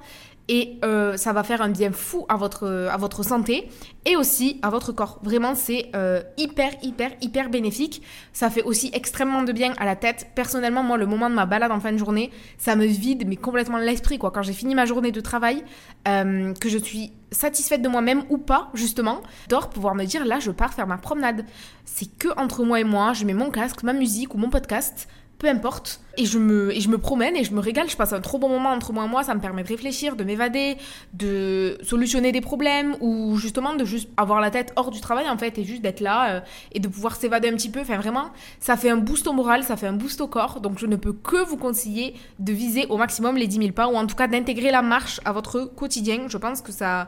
et 0.49 0.79
euh, 0.83 1.15
ça 1.15 1.31
va 1.31 1.43
faire 1.43 1.61
un 1.61 1.69
bien 1.69 1.91
fou 1.91 2.25
à 2.27 2.35
votre, 2.35 2.89
à 2.91 2.97
votre 2.97 3.23
santé 3.23 3.69
et 4.05 4.15
aussi 4.15 4.59
à 4.63 4.71
votre 4.71 4.91
corps. 4.91 5.19
Vraiment, 5.21 5.53
c'est 5.53 5.91
euh, 5.95 6.23
hyper, 6.37 6.71
hyper, 6.81 7.11
hyper 7.21 7.49
bénéfique. 7.49 8.01
Ça 8.33 8.49
fait 8.49 8.63
aussi 8.63 8.89
extrêmement 8.93 9.43
de 9.43 9.51
bien 9.51 9.73
à 9.77 9.85
la 9.85 9.95
tête. 9.95 10.31
Personnellement, 10.33 10.81
moi, 10.81 10.97
le 10.97 11.05
moment 11.05 11.29
de 11.29 11.35
ma 11.35 11.45
balade 11.45 11.71
en 11.71 11.79
fin 11.79 11.91
de 11.91 11.97
journée, 11.97 12.31
ça 12.57 12.75
me 12.75 12.85
vide 12.85 13.27
mais 13.27 13.35
complètement 13.35 13.77
l'esprit. 13.77 14.17
Quand 14.17 14.41
j'ai 14.41 14.53
fini 14.53 14.73
ma 14.73 14.85
journée 14.85 15.11
de 15.11 15.21
travail, 15.21 15.63
euh, 16.07 16.53
que 16.55 16.67
je 16.67 16.79
suis 16.79 17.13
satisfaite 17.31 17.83
de 17.83 17.87
moi-même 17.87 18.23
ou 18.29 18.39
pas, 18.39 18.71
justement, 18.73 19.21
d'or 19.49 19.69
pouvoir 19.69 19.93
me 19.93 20.05
dire 20.05 20.25
là, 20.25 20.39
je 20.39 20.49
pars 20.49 20.73
faire 20.73 20.87
ma 20.87 20.97
promenade. 20.97 21.45
C'est 21.85 22.17
que 22.17 22.29
entre 22.39 22.63
moi 22.63 22.79
et 22.79 22.83
moi, 22.83 23.13
je 23.13 23.23
mets 23.23 23.35
mon 23.35 23.51
casque, 23.51 23.83
ma 23.83 23.93
musique 23.93 24.33
ou 24.33 24.39
mon 24.39 24.49
podcast 24.49 25.07
peu 25.39 25.47
importe. 25.47 26.01
Et 26.17 26.25
je, 26.25 26.37
me, 26.37 26.75
et 26.75 26.81
je 26.81 26.89
me 26.89 26.97
promène 26.97 27.37
et 27.37 27.45
je 27.45 27.53
me 27.53 27.61
régale, 27.61 27.89
je 27.89 27.95
passe 27.95 28.11
un 28.11 28.19
trop 28.19 28.37
bon 28.39 28.49
moment 28.49 28.71
entre 28.71 28.91
moi 28.91 29.05
et 29.05 29.07
moi, 29.07 29.23
ça 29.23 29.33
me 29.33 29.39
permet 29.39 29.63
de 29.63 29.69
réfléchir, 29.69 30.17
de 30.17 30.25
m'évader, 30.25 30.75
de 31.13 31.77
solutionner 31.81 32.33
des 32.33 32.41
problèmes 32.41 32.97
ou 32.99 33.37
justement 33.37 33.73
de 33.73 33.85
juste 33.85 34.09
avoir 34.17 34.41
la 34.41 34.51
tête 34.51 34.73
hors 34.75 34.91
du 34.91 34.99
travail 34.99 35.29
en 35.29 35.37
fait 35.37 35.57
et 35.57 35.63
juste 35.63 35.81
d'être 35.81 36.01
là 36.01 36.29
euh, 36.29 36.39
et 36.73 36.81
de 36.81 36.87
pouvoir 36.89 37.15
s'évader 37.15 37.47
un 37.47 37.53
petit 37.53 37.69
peu. 37.69 37.79
Enfin 37.79 37.97
vraiment, 37.97 38.31
ça 38.59 38.75
fait 38.75 38.89
un 38.89 38.97
boost 38.97 39.27
au 39.27 39.33
moral, 39.33 39.63
ça 39.63 39.77
fait 39.77 39.87
un 39.87 39.93
boost 39.93 40.19
au 40.19 40.27
corps. 40.27 40.59
Donc 40.59 40.77
je 40.77 40.87
ne 40.87 40.97
peux 40.97 41.13
que 41.13 41.41
vous 41.47 41.57
conseiller 41.57 42.15
de 42.39 42.51
viser 42.51 42.85
au 42.87 42.97
maximum 42.97 43.37
les 43.37 43.47
10 43.47 43.57
000 43.57 43.71
pas 43.71 43.87
ou 43.87 43.95
en 43.95 44.05
tout 44.05 44.15
cas 44.15 44.27
d'intégrer 44.27 44.71
la 44.71 44.81
marche 44.81 45.21
à 45.23 45.31
votre 45.31 45.61
quotidien. 45.73 46.27
Je 46.27 46.37
pense 46.37 46.61
que 46.61 46.73
ça 46.73 47.07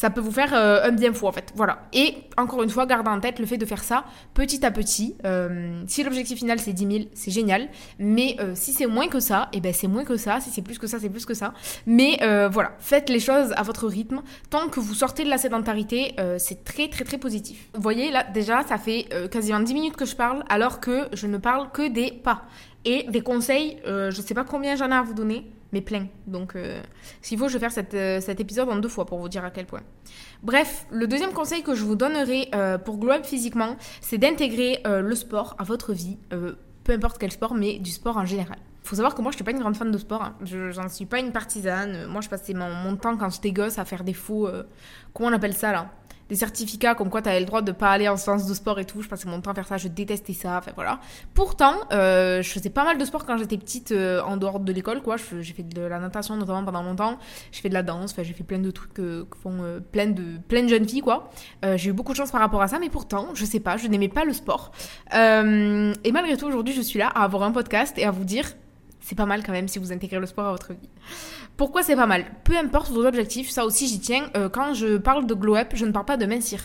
ça 0.00 0.08
peut 0.08 0.22
vous 0.22 0.30
faire 0.30 0.54
euh, 0.54 0.88
un 0.88 0.92
bien 0.92 1.12
fou 1.12 1.26
en 1.26 1.32
fait. 1.32 1.52
Voilà. 1.54 1.80
Et 1.92 2.14
encore 2.38 2.62
une 2.62 2.70
fois, 2.70 2.86
gardez 2.86 3.10
en 3.10 3.20
tête 3.20 3.38
le 3.38 3.44
fait 3.44 3.58
de 3.58 3.66
faire 3.66 3.84
ça 3.84 4.04
petit 4.32 4.64
à 4.64 4.70
petit. 4.70 5.14
Euh, 5.26 5.82
si 5.88 6.02
l'objectif 6.02 6.38
final 6.38 6.58
c'est 6.58 6.72
10 6.72 6.86
000, 6.86 7.08
c'est 7.12 7.30
génial. 7.30 7.68
Mais 7.98 8.34
euh, 8.40 8.52
si 8.54 8.72
c'est 8.72 8.86
moins 8.86 9.08
que 9.08 9.20
ça, 9.20 9.50
et 9.52 9.58
eh 9.58 9.60
ben 9.60 9.74
c'est 9.74 9.88
moins 9.88 10.04
que 10.04 10.16
ça. 10.16 10.40
Si 10.40 10.48
c'est 10.48 10.62
plus 10.62 10.78
que 10.78 10.86
ça, 10.86 10.98
c'est 10.98 11.10
plus 11.10 11.26
que 11.26 11.34
ça. 11.34 11.52
Mais 11.86 12.18
voilà, 12.50 12.72
faites 12.78 13.10
les 13.10 13.20
choses 13.20 13.52
à 13.56 13.62
votre 13.62 13.86
rythme. 13.86 14.22
Tant 14.48 14.68
que 14.68 14.80
vous 14.80 14.94
sortez 14.94 15.24
de 15.24 15.28
la 15.28 15.36
sédentarité, 15.36 16.14
c'est 16.38 16.64
très 16.64 16.88
très 16.88 17.04
très 17.04 17.18
positif. 17.18 17.68
Vous 17.74 17.82
voyez 17.82 18.10
là 18.10 18.24
déjà, 18.32 18.62
ça 18.62 18.78
fait 18.78 19.06
quasiment 19.30 19.60
10 19.60 19.74
minutes 19.74 19.96
que 19.96 20.06
je 20.06 20.16
parle 20.16 20.44
alors 20.48 20.80
que 20.80 21.08
je 21.12 21.26
ne 21.26 21.36
parle 21.36 21.70
que 21.72 21.88
des 21.88 22.10
pas. 22.10 22.44
Et 22.86 23.02
des 23.10 23.20
conseils, 23.20 23.76
je 23.84 24.22
sais 24.26 24.32
pas 24.32 24.44
combien 24.44 24.76
j'en 24.76 24.90
ai 24.90 24.94
à 24.94 25.02
vous 25.02 25.12
donner 25.12 25.44
mais 25.72 25.80
plein. 25.80 26.06
Donc, 26.26 26.56
euh, 26.56 26.80
s'il 27.22 27.38
faut, 27.38 27.48
je 27.48 27.58
vais 27.58 27.68
faire 27.68 27.84
euh, 27.94 28.20
cet 28.20 28.40
épisode 28.40 28.68
en 28.68 28.76
deux 28.76 28.88
fois 28.88 29.06
pour 29.06 29.18
vous 29.18 29.28
dire 29.28 29.44
à 29.44 29.50
quel 29.50 29.66
point. 29.66 29.82
Bref, 30.42 30.86
le 30.90 31.06
deuxième 31.06 31.32
conseil 31.32 31.62
que 31.62 31.74
je 31.74 31.84
vous 31.84 31.96
donnerai 31.96 32.48
euh, 32.54 32.78
pour 32.78 32.98
glow 32.98 33.22
physiquement, 33.22 33.76
c'est 34.00 34.18
d'intégrer 34.18 34.82
le 34.84 35.14
sport 35.14 35.56
à 35.58 35.64
votre 35.64 35.92
vie, 35.92 36.18
peu 36.30 36.92
importe 36.92 37.18
quel 37.18 37.32
sport, 37.32 37.54
mais 37.54 37.78
du 37.78 37.90
sport 37.90 38.16
en 38.16 38.24
général. 38.24 38.58
Faut 38.82 38.96
savoir 38.96 39.14
que 39.14 39.20
moi, 39.20 39.30
je 39.30 39.36
suis 39.36 39.44
pas 39.44 39.50
une 39.50 39.58
grande 39.58 39.76
fan 39.76 39.90
de 39.90 39.98
sport. 39.98 40.22
Hein. 40.22 40.34
Je 40.42 40.70
j'en 40.70 40.88
suis 40.88 41.04
pas 41.06 41.18
une 41.18 41.32
partisane. 41.32 42.06
Moi, 42.06 42.22
je 42.22 42.28
passais 42.28 42.54
mon, 42.54 42.70
mon 42.70 42.96
temps 42.96 43.16
quand 43.16 43.30
j'étais 43.30 43.52
gosse 43.52 43.78
à 43.78 43.84
faire 43.84 44.04
des 44.04 44.14
faux. 44.14 44.48
comment 45.12 45.28
on 45.28 45.32
appelle 45.32 45.54
ça 45.54 45.72
là? 45.72 45.90
Des 46.30 46.36
certificats 46.36 46.94
comme 46.94 47.10
quoi 47.10 47.20
tu 47.20 47.28
le 47.28 47.44
droit 47.44 47.60
de 47.60 47.72
pas 47.72 47.90
aller 47.90 48.08
en 48.08 48.16
séance 48.16 48.46
de 48.46 48.54
sport 48.54 48.78
et 48.78 48.84
tout. 48.84 49.02
Je 49.02 49.08
passais 49.08 49.28
mon 49.28 49.40
temps 49.40 49.50
à 49.50 49.54
faire 49.54 49.66
ça, 49.66 49.76
je 49.76 49.88
détestais 49.88 50.32
ça. 50.32 50.58
Enfin 50.58 50.70
voilà. 50.76 51.00
Pourtant, 51.34 51.74
euh, 51.92 52.40
je 52.40 52.48
faisais 52.48 52.70
pas 52.70 52.84
mal 52.84 52.96
de 52.96 53.04
sport 53.04 53.26
quand 53.26 53.36
j'étais 53.36 53.58
petite 53.58 53.92
euh, 53.92 54.22
en 54.22 54.36
dehors 54.36 54.60
de 54.60 54.72
l'école, 54.72 55.02
quoi. 55.02 55.16
J'ai 55.16 55.52
fait 55.52 55.64
de 55.64 55.82
la 55.82 55.98
natation 55.98 56.36
notamment 56.36 56.64
pendant 56.64 56.82
longtemps. 56.82 57.18
J'ai 57.50 57.60
fait 57.60 57.68
de 57.68 57.74
la 57.74 57.82
danse. 57.82 58.12
Enfin, 58.12 58.22
j'ai 58.22 58.32
fait 58.32 58.44
plein 58.44 58.60
de 58.60 58.70
trucs 58.70 58.94
que, 58.94 59.26
font 59.42 59.58
euh, 59.62 59.80
plein 59.80 60.06
de 60.06 60.38
plein 60.48 60.62
de 60.62 60.68
jeunes 60.68 60.88
filles, 60.88 61.00
quoi. 61.00 61.30
j'ai 61.76 61.90
eu 61.90 61.92
beaucoup 61.92 62.12
de 62.12 62.16
chance 62.16 62.30
par 62.30 62.40
rapport 62.40 62.62
à 62.62 62.68
ça, 62.68 62.78
mais 62.78 62.88
pourtant, 62.88 63.28
je 63.34 63.44
sais 63.44 63.60
pas, 63.60 63.76
je 63.76 63.88
n'aimais 63.88 64.08
pas 64.08 64.24
le 64.24 64.32
sport. 64.32 64.70
et 65.12 66.12
malgré 66.12 66.36
tout, 66.36 66.46
aujourd'hui, 66.46 66.74
je 66.74 66.80
suis 66.80 66.98
là 66.98 67.08
à 67.08 67.24
avoir 67.24 67.42
un 67.42 67.50
podcast 67.50 67.98
et 67.98 68.04
à 68.04 68.10
vous 68.10 68.24
dire 68.24 68.46
c'est 69.10 69.16
pas 69.16 69.26
mal 69.26 69.42
quand 69.42 69.50
même 69.50 69.66
si 69.66 69.80
vous 69.80 69.92
intégrez 69.92 70.20
le 70.20 70.26
sport 70.26 70.46
à 70.46 70.52
votre 70.52 70.72
vie. 70.72 70.88
Pourquoi 71.56 71.82
c'est 71.82 71.96
pas 71.96 72.06
mal? 72.06 72.26
Peu 72.44 72.56
importe 72.56 72.92
vos 72.92 73.04
objectifs, 73.04 73.50
ça 73.50 73.64
aussi 73.64 73.88
j'y 73.88 73.98
tiens. 73.98 74.30
Euh, 74.36 74.48
quand 74.48 74.72
je 74.72 74.98
parle 74.98 75.26
de 75.26 75.34
glow 75.34 75.56
up, 75.56 75.70
je 75.74 75.84
ne 75.84 75.90
parle 75.90 76.06
pas 76.06 76.16
de 76.16 76.26
mincir 76.26 76.60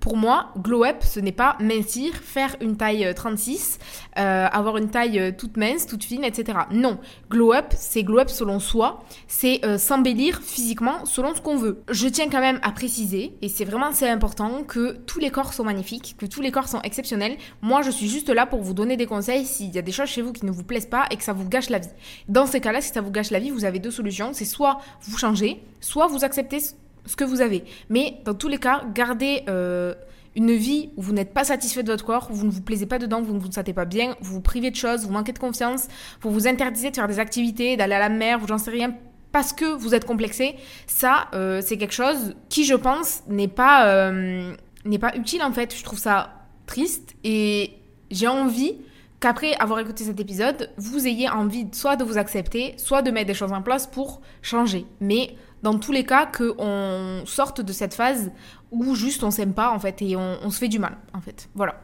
pour 0.00 0.16
moi, 0.16 0.48
glow 0.58 0.84
up, 0.84 1.02
ce 1.02 1.20
n'est 1.20 1.30
pas 1.30 1.56
mincir, 1.60 2.14
faire 2.14 2.56
une 2.62 2.76
taille 2.76 3.12
36, 3.14 3.78
euh, 4.16 4.20
euh, 4.20 4.48
avoir 4.50 4.78
une 4.78 4.88
taille 4.88 5.18
euh, 5.18 5.30
toute 5.36 5.58
mince, 5.58 5.86
toute 5.86 6.04
fine, 6.04 6.24
etc. 6.24 6.58
Non, 6.72 6.98
glow 7.28 7.52
up, 7.52 7.66
c'est 7.76 8.02
glow 8.02 8.20
up 8.20 8.30
selon 8.30 8.58
soi, 8.58 9.04
c'est 9.28 9.60
s'embellir 9.78 10.40
physiquement 10.42 11.04
selon 11.04 11.34
ce 11.34 11.40
qu'on 11.40 11.56
veut. 11.56 11.82
Je 11.90 12.08
tiens 12.08 12.28
quand 12.30 12.40
même 12.40 12.58
à 12.62 12.72
préciser, 12.72 13.34
et 13.42 13.48
c'est 13.48 13.64
vraiment 13.64 13.88
assez 13.88 14.08
important, 14.08 14.64
que 14.66 14.96
tous 15.06 15.18
les 15.18 15.30
corps 15.30 15.52
sont 15.52 15.64
magnifiques, 15.64 16.16
que 16.18 16.26
tous 16.26 16.40
les 16.40 16.50
corps 16.50 16.68
sont 16.68 16.80
exceptionnels. 16.80 17.36
Moi, 17.60 17.82
je 17.82 17.90
suis 17.90 18.08
juste 18.08 18.30
là 18.30 18.46
pour 18.46 18.62
vous 18.62 18.74
donner 18.74 18.96
des 18.96 19.06
conseils 19.06 19.44
s'il 19.44 19.70
y 19.70 19.78
a 19.78 19.82
des 19.82 19.92
choses 19.92 20.08
chez 20.08 20.22
vous 20.22 20.32
qui 20.32 20.46
ne 20.46 20.50
vous 20.50 20.64
plaisent 20.64 20.86
pas 20.86 21.04
et 21.10 21.16
que 21.16 21.22
ça 21.22 21.34
vous 21.34 21.48
gâche 21.48 21.68
la 21.68 21.78
vie. 21.78 21.88
Dans 22.28 22.46
ces 22.46 22.60
cas-là, 22.60 22.80
si 22.80 22.92
ça 22.92 23.02
vous 23.02 23.10
gâche 23.10 23.30
la 23.30 23.38
vie, 23.38 23.50
vous 23.50 23.64
avez 23.64 23.78
deux 23.78 23.90
solutions. 23.90 24.30
C'est 24.32 24.44
soit 24.46 24.80
vous 25.02 25.18
changez, 25.18 25.62
soit 25.80 26.06
vous 26.06 26.24
acceptez 26.24 26.60
ce 27.06 27.16
que 27.16 27.24
vous 27.24 27.40
avez. 27.40 27.64
Mais 27.88 28.18
dans 28.24 28.34
tous 28.34 28.48
les 28.48 28.58
cas, 28.58 28.82
gardez 28.94 29.42
euh, 29.48 29.94
une 30.36 30.52
vie 30.52 30.90
où 30.96 31.02
vous 31.02 31.12
n'êtes 31.12 31.32
pas 31.32 31.44
satisfait 31.44 31.82
de 31.82 31.90
votre 31.90 32.04
corps, 32.04 32.28
où 32.30 32.34
vous 32.34 32.46
ne 32.46 32.50
vous 32.50 32.62
plaisez 32.62 32.86
pas 32.86 32.98
dedans, 32.98 33.22
vous 33.22 33.34
ne 33.34 33.38
vous 33.38 33.50
sentez 33.50 33.72
pas 33.72 33.84
bien, 33.84 34.16
vous 34.20 34.34
vous 34.34 34.40
privez 34.40 34.70
de 34.70 34.76
choses, 34.76 35.04
vous 35.04 35.12
manquez 35.12 35.32
de 35.32 35.38
confiance, 35.38 35.88
vous 36.20 36.30
vous 36.30 36.46
interdisez 36.46 36.90
de 36.90 36.96
faire 36.96 37.08
des 37.08 37.18
activités, 37.18 37.76
d'aller 37.76 37.94
à 37.94 37.98
la 37.98 38.08
mer, 38.08 38.38
vous 38.38 38.46
j'en 38.46 38.58
sais 38.58 38.70
rien, 38.70 38.94
parce 39.32 39.52
que 39.52 39.64
vous 39.64 39.94
êtes 39.94 40.04
complexé. 40.04 40.54
Ça, 40.86 41.28
euh, 41.34 41.60
c'est 41.64 41.76
quelque 41.76 41.94
chose 41.94 42.34
qui, 42.48 42.64
je 42.64 42.74
pense, 42.74 43.22
n'est 43.28 43.48
pas, 43.48 43.86
euh, 43.88 44.54
n'est 44.84 44.98
pas 44.98 45.14
utile 45.16 45.42
en 45.42 45.52
fait. 45.52 45.74
Je 45.76 45.82
trouve 45.82 45.98
ça 45.98 46.34
triste 46.66 47.14
et 47.24 47.72
j'ai 48.10 48.28
envie 48.28 48.76
qu'après 49.20 49.54
avoir 49.56 49.78
écouté 49.80 50.04
cet 50.04 50.18
épisode, 50.18 50.70
vous 50.78 51.06
ayez 51.06 51.28
envie 51.28 51.66
soit 51.72 51.96
de 51.96 52.04
vous 52.04 52.18
accepter, 52.18 52.74
soit 52.78 53.02
de 53.02 53.10
mettre 53.10 53.26
des 53.26 53.34
choses 53.34 53.52
en 53.52 53.62
place 53.62 53.86
pour 53.86 54.22
changer. 54.42 54.86
Mais 55.00 55.36
dans 55.62 55.78
tous 55.78 55.92
les 55.92 56.04
cas 56.04 56.26
qu'on 56.26 57.22
sorte 57.26 57.60
de 57.60 57.72
cette 57.72 57.94
phase 57.94 58.30
où 58.70 58.94
juste 58.94 59.24
on 59.24 59.30
s'aime 59.30 59.52
pas 59.54 59.70
en 59.70 59.78
fait 59.78 60.00
et 60.02 60.16
on, 60.16 60.38
on 60.42 60.50
se 60.50 60.58
fait 60.58 60.68
du 60.68 60.78
mal 60.78 60.96
en 61.12 61.20
fait. 61.20 61.48
Voilà. 61.54 61.80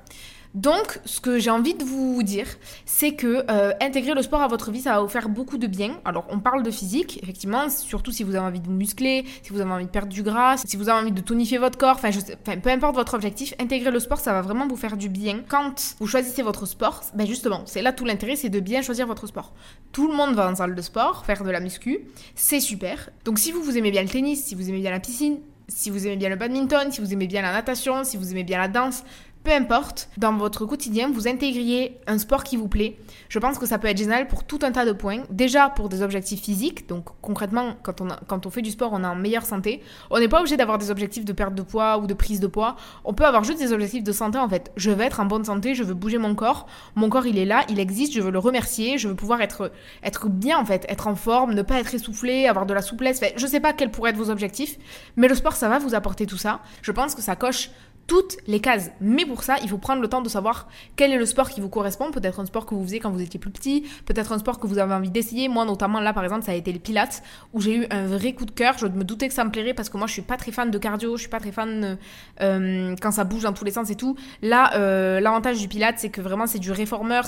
Donc, 0.57 1.01
ce 1.05 1.21
que 1.21 1.39
j'ai 1.39 1.51
envie 1.51 1.75
de 1.75 1.85
vous 1.85 2.23
dire, 2.23 2.47
c'est 2.87 3.13
que 3.13 3.45
euh, 3.51 3.75
intégrer 3.83 4.15
le 4.15 4.23
sport 4.23 4.41
à 4.41 4.49
votre 4.49 4.71
vie, 4.71 4.81
ça 4.81 4.95
va 4.95 5.03
vous 5.03 5.09
faire 5.09 5.29
beaucoup 5.29 5.59
de 5.59 5.67
bien. 5.67 6.01
Alors, 6.07 6.25
on 6.31 6.41
parle 6.41 6.63
de 6.63 6.71
physique, 6.71 7.21
effectivement, 7.23 7.69
surtout 7.69 8.11
si 8.11 8.23
vous 8.23 8.35
avez 8.35 8.47
envie 8.47 8.61
de 8.61 8.71
muscler, 8.71 9.27
si 9.43 9.53
vous 9.53 9.61
avez 9.61 9.71
envie 9.71 9.85
de 9.85 9.91
perdre 9.91 10.09
du 10.09 10.23
gras, 10.23 10.57
si 10.57 10.79
vous 10.79 10.89
avez 10.89 10.99
envie 10.99 11.13
de 11.13 11.21
tonifier 11.21 11.59
votre 11.59 11.77
corps, 11.77 12.01
enfin, 12.03 12.11
peu 12.57 12.71
importe 12.71 12.95
votre 12.95 13.13
objectif, 13.13 13.53
intégrer 13.61 13.91
le 13.91 14.01
sport, 14.01 14.19
ça 14.19 14.33
va 14.33 14.41
vraiment 14.41 14.67
vous 14.67 14.77
faire 14.77 14.97
du 14.97 15.11
bien. 15.11 15.43
Quand 15.47 15.95
vous 16.01 16.07
choisissez 16.07 16.41
votre 16.41 16.65
sport, 16.65 17.03
ben 17.13 17.27
justement, 17.27 17.61
c'est 17.67 17.83
là 17.83 17.93
tout 17.93 18.07
l'intérêt, 18.07 18.37
c'est 18.37 18.49
de 18.49 18.61
bien 18.61 18.81
choisir 18.81 19.07
votre 19.07 19.27
sport. 19.27 19.53
Tout 19.93 20.09
le 20.09 20.17
monde 20.17 20.35
va 20.35 20.51
en 20.51 20.55
salle 20.55 20.75
de 20.75 20.83
sport, 20.83 21.27
faire 21.27 21.45
de 21.45 21.51
la 21.51 21.61
muscu, 21.61 22.01
c'est 22.35 22.61
super. 22.61 23.11
Donc, 23.27 23.39
si 23.39 23.53
vous, 23.53 23.63
vous 23.63 23.77
aimez 23.77 23.91
bien 23.91 24.03
le 24.03 24.09
tennis, 24.09 24.43
si 24.43 24.55
vous 24.55 24.71
aimez 24.71 24.81
bien 24.81 24.91
la 24.91 25.01
piscine, 25.01 25.37
si 25.69 25.91
vous 25.91 26.07
aimez 26.07 26.17
bien 26.17 26.29
le 26.29 26.37
badminton, 26.37 26.93
si 26.93 27.01
vous 27.03 27.13
aimez 27.13 27.27
bien 27.27 27.43
la 27.43 27.53
natation, 27.53 28.05
si 28.05 28.17
vous 28.17 28.31
aimez 28.31 28.45
bien 28.45 28.59
la 28.59 28.69
danse, 28.69 29.03
peu 29.47 29.53
importe, 29.53 30.09
dans 30.17 30.33
votre 30.33 30.67
quotidien, 30.67 31.09
vous 31.09 31.29
intégriez 31.29 32.01
un 32.09 32.19
sport 32.19 32.43
qui 32.43 32.57
vous 32.57 32.67
plaît. 32.67 32.99
Je 33.29 33.39
pense 33.39 33.59
que 33.59 33.67
ça 33.67 33.79
peut 33.79 33.87
être 33.87 33.97
génial 33.97 34.27
pour 34.27 34.43
tout 34.43 34.59
un 34.63 34.73
tas 34.73 34.85
de 34.85 34.91
points. 34.91 35.23
Déjà 35.31 35.69
pour 35.69 35.89
des 35.89 36.03
objectifs 36.03 36.43
physiques, 36.43 36.89
donc 36.89 37.05
concrètement, 37.23 37.77
quand 37.85 38.47
on, 38.47 38.51
fait 38.51 38.61
du 38.61 38.73
sport, 38.73 38.91
on 38.93 39.05
est 39.05 39.07
en 39.07 39.15
meilleure 39.15 39.47
santé. 39.47 39.85
On 40.11 40.19
n'est 40.19 40.27
pas 40.27 40.41
obligé 40.41 40.57
d'avoir 40.57 40.79
des 40.79 40.91
objectifs 40.91 41.25
de 41.25 41.33
perte 41.33 41.55
de 41.55 41.63
poids 41.63 41.99
ou 41.99 42.09
de 42.09 42.15
prise 42.15 42.41
de 42.41 42.49
poids. 42.49 42.75
On 43.05 43.15
peut 43.15 43.25
avoir 43.25 43.45
juste 43.45 43.61
des 43.61 43.73
objectifs 43.73 44.03
de 44.03 44.11
santé 44.11 44.37
en 44.37 44.49
fait. 44.49 44.73
Je 44.77 44.91
veux 44.91 45.05
être 45.05 45.21
en 45.21 45.27
bonne 45.27 45.45
santé, 45.45 45.77
je 45.77 45.85
veux 45.85 45.95
bouger 45.95 46.19
mon 46.19 46.35
corps. 46.35 46.67
Mon 46.97 47.09
corps, 47.09 47.27
il 47.27 47.39
est 47.39 47.45
là, 47.45 47.65
il 47.69 47.79
existe, 47.79 48.15
je 48.15 48.23
veux 48.23 48.33
le 48.33 48.41
remercier, 48.41 48.99
je 48.99 49.07
veux 49.07 49.15
pouvoir 49.15 49.41
être, 49.43 49.71
être 50.03 50.29
bien 50.29 50.59
en 50.59 50.65
fait, 50.65 50.87
être 50.89 51.07
en 51.07 51.15
forme, 51.15 51.55
ne 51.55 51.63
pas 51.63 51.79
être 51.79 51.95
essoufflé, 51.95 52.49
avoir 52.49 52.67
de 52.67 52.75
la 52.75 52.83
souplesse. 52.83 53.21
Je 53.37 53.47
je 53.47 53.51
sais 53.53 53.61
pas 53.61 53.73
quels 53.73 53.93
pourraient 53.93 54.11
être 54.11 54.17
vos 54.17 54.29
objectifs, 54.31 54.77
mais 55.15 55.29
le 55.29 55.37
sport, 55.37 55.55
ça 55.55 55.69
va 55.69 55.79
vous 55.79 55.95
apporter 55.95 56.27
tout 56.27 56.37
ça. 56.37 56.63
Je 56.83 56.91
pense 56.91 57.15
que 57.15 57.23
ça 57.23 57.37
coche 57.37 57.71
toutes 58.07 58.37
les 58.47 58.61
cases. 58.61 58.91
Mais 59.01 59.27
pour 59.27 59.43
ça, 59.43 59.57
il 59.63 59.69
faut 59.69 59.79
prendre 59.79 60.01
le 60.01 60.09
temps 60.09 60.23
de 60.23 60.29
savoir 60.29 60.69
quel 60.95 61.13
est 61.13 61.19
le 61.19 61.27
sport 61.27 61.51
qui 61.51 61.61
vous 61.61 61.69
correspond. 61.69 62.11
Peut-être 62.11 62.41
un 62.41 62.47
sport 62.47 62.67
que 62.67 62.75
vous 62.75 62.85
faisiez 62.85 63.01
quand 63.01 63.11
vous 63.11 63.21
étiez 63.21 63.41
plus 63.41 63.51
petit, 63.51 63.85
peut-être 64.05 64.33
un 64.33 64.39
sport 64.39 64.61
que 64.61 64.67
vous 64.67 64.79
avez 64.79 64.95
envie 64.95 65.11
d'essayer. 65.11 65.49
Moi, 65.49 65.65
notamment, 65.65 66.01
là, 66.01 66.13
par 66.13 66.25
exemple, 66.25 66.45
ça 66.45 66.53
a 66.53 66.55
été 66.55 66.73
le 66.73 66.79
Pilates, 66.79 67.23
où 67.53 67.61
j'ai 67.61 67.77
eu 67.77 67.87
un 67.91 68.07
vrai 68.07 68.33
coup 68.33 68.45
de 68.45 68.51
cœur. 68.51 68.79
Je 68.79 68.87
me 68.87 69.05
doutais 69.05 69.29
que 69.29 69.35
ça 69.35 69.45
me 69.45 69.51
plairait 69.51 69.75
parce 69.75 69.89
que 69.89 69.97
moi, 69.97 70.07
je 70.07 70.13
suis 70.13 70.23
pas 70.23 70.37
très 70.37 70.53
fan 70.53 70.71
de 70.71 70.79
cardio, 70.79 71.17
je 71.17 71.23
suis 71.23 71.31
pas 71.31 71.41
très 71.41 71.53
fan 71.53 71.99
euh, 72.41 72.97
quand 73.01 73.11
ça 73.11 73.25
bouge 73.25 73.43
dans 73.43 73.53
tous 73.53 73.65
les 73.65 73.73
sens 73.73 73.91
et 73.91 73.97
tout. 73.97 74.17
Là, 74.43 74.75
euh, 74.75 75.21
l'avantage 75.21 75.59
du 75.59 75.69
Pilates, 75.69 75.99
c'est 75.99 76.11
que 76.11 76.21
vraiment, 76.21 76.47
c'est 76.47 76.59
du 76.59 76.71
réformeur. 76.71 77.25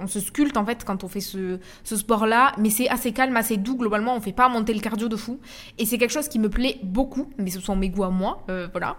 On 0.00 0.06
se 0.06 0.20
sculpte 0.20 0.56
en 0.56 0.66
fait 0.66 0.84
quand 0.84 1.04
on 1.04 1.08
fait 1.08 1.20
ce, 1.20 1.58
sport-là, 1.84 2.52
mais 2.58 2.70
c'est 2.70 2.88
assez 2.88 3.12
calme, 3.12 3.36
assez 3.36 3.56
doux. 3.56 3.76
Globalement, 3.76 4.14
on 4.14 4.20
fait 4.20 4.32
pas 4.32 4.48
monter 4.48 4.74
le 4.74 4.80
cardio 4.80 5.08
de 5.08 5.16
fou. 5.16 5.40
Et 5.78 5.86
c'est 5.86 5.98
quelque 5.98 6.12
chose 6.12 6.28
qui 6.28 6.38
me 6.38 6.50
plaît 6.50 6.78
beaucoup, 6.82 7.30
mais 7.38 7.50
ce 7.50 7.60
sont 7.60 7.76
mes 7.76 7.88
goûts 7.88 8.04
à 8.04 8.10
moi, 8.10 8.44
euh, 8.50 8.68
voilà. 8.72 8.96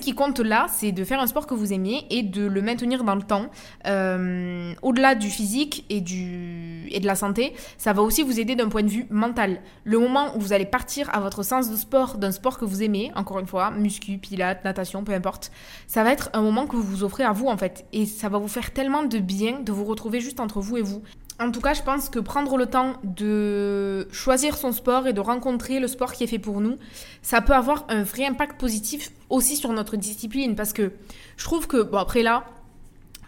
Ce 0.00 0.04
qui 0.06 0.14
compte 0.14 0.40
là, 0.40 0.66
c'est 0.70 0.92
de 0.92 1.04
faire 1.04 1.20
un 1.20 1.26
sport 1.26 1.46
que 1.46 1.52
vous 1.52 1.74
aimiez 1.74 2.06
et 2.08 2.22
de 2.22 2.46
le 2.46 2.62
maintenir 2.62 3.04
dans 3.04 3.14
le 3.14 3.22
temps. 3.22 3.46
Euh, 3.86 4.72
au-delà 4.80 5.14
du 5.14 5.28
physique 5.28 5.84
et, 5.90 6.00
du, 6.00 6.88
et 6.90 7.00
de 7.00 7.06
la 7.06 7.14
santé, 7.14 7.52
ça 7.76 7.92
va 7.92 8.00
aussi 8.00 8.22
vous 8.22 8.40
aider 8.40 8.56
d'un 8.56 8.70
point 8.70 8.82
de 8.82 8.88
vue 8.88 9.06
mental. 9.10 9.60
Le 9.84 9.98
moment 9.98 10.34
où 10.34 10.40
vous 10.40 10.54
allez 10.54 10.64
partir 10.64 11.14
à 11.14 11.20
votre 11.20 11.42
sens 11.42 11.70
de 11.70 11.76
sport, 11.76 12.16
d'un 12.16 12.32
sport 12.32 12.58
que 12.58 12.64
vous 12.64 12.82
aimez, 12.82 13.12
encore 13.14 13.40
une 13.40 13.46
fois, 13.46 13.70
muscu, 13.70 14.16
pilates, 14.16 14.64
natation, 14.64 15.04
peu 15.04 15.12
importe, 15.12 15.52
ça 15.86 16.02
va 16.02 16.12
être 16.12 16.30
un 16.32 16.40
moment 16.40 16.66
que 16.66 16.76
vous 16.76 16.82
vous 16.82 17.04
offrez 17.04 17.24
à 17.24 17.32
vous 17.32 17.48
en 17.48 17.58
fait. 17.58 17.84
Et 17.92 18.06
ça 18.06 18.30
va 18.30 18.38
vous 18.38 18.48
faire 18.48 18.72
tellement 18.72 19.02
de 19.02 19.18
bien 19.18 19.60
de 19.60 19.70
vous 19.70 19.84
retrouver 19.84 20.20
juste 20.20 20.40
entre 20.40 20.60
vous 20.60 20.78
et 20.78 20.82
vous. 20.82 21.02
En 21.40 21.50
tout 21.52 21.62
cas, 21.62 21.72
je 21.72 21.82
pense 21.82 22.10
que 22.10 22.18
prendre 22.18 22.58
le 22.58 22.66
temps 22.66 22.96
de 23.02 24.06
choisir 24.12 24.58
son 24.58 24.72
sport 24.72 25.06
et 25.06 25.14
de 25.14 25.20
rencontrer 25.20 25.80
le 25.80 25.88
sport 25.88 26.12
qui 26.12 26.22
est 26.24 26.26
fait 26.26 26.38
pour 26.38 26.60
nous, 26.60 26.76
ça 27.22 27.40
peut 27.40 27.54
avoir 27.54 27.86
un 27.88 28.02
vrai 28.02 28.26
impact 28.26 28.60
positif 28.60 29.10
aussi 29.30 29.56
sur 29.56 29.72
notre 29.72 29.96
discipline. 29.96 30.54
Parce 30.54 30.74
que 30.74 30.92
je 31.38 31.44
trouve 31.44 31.66
que, 31.66 31.82
bon 31.82 31.96
après 31.96 32.22
là, 32.22 32.44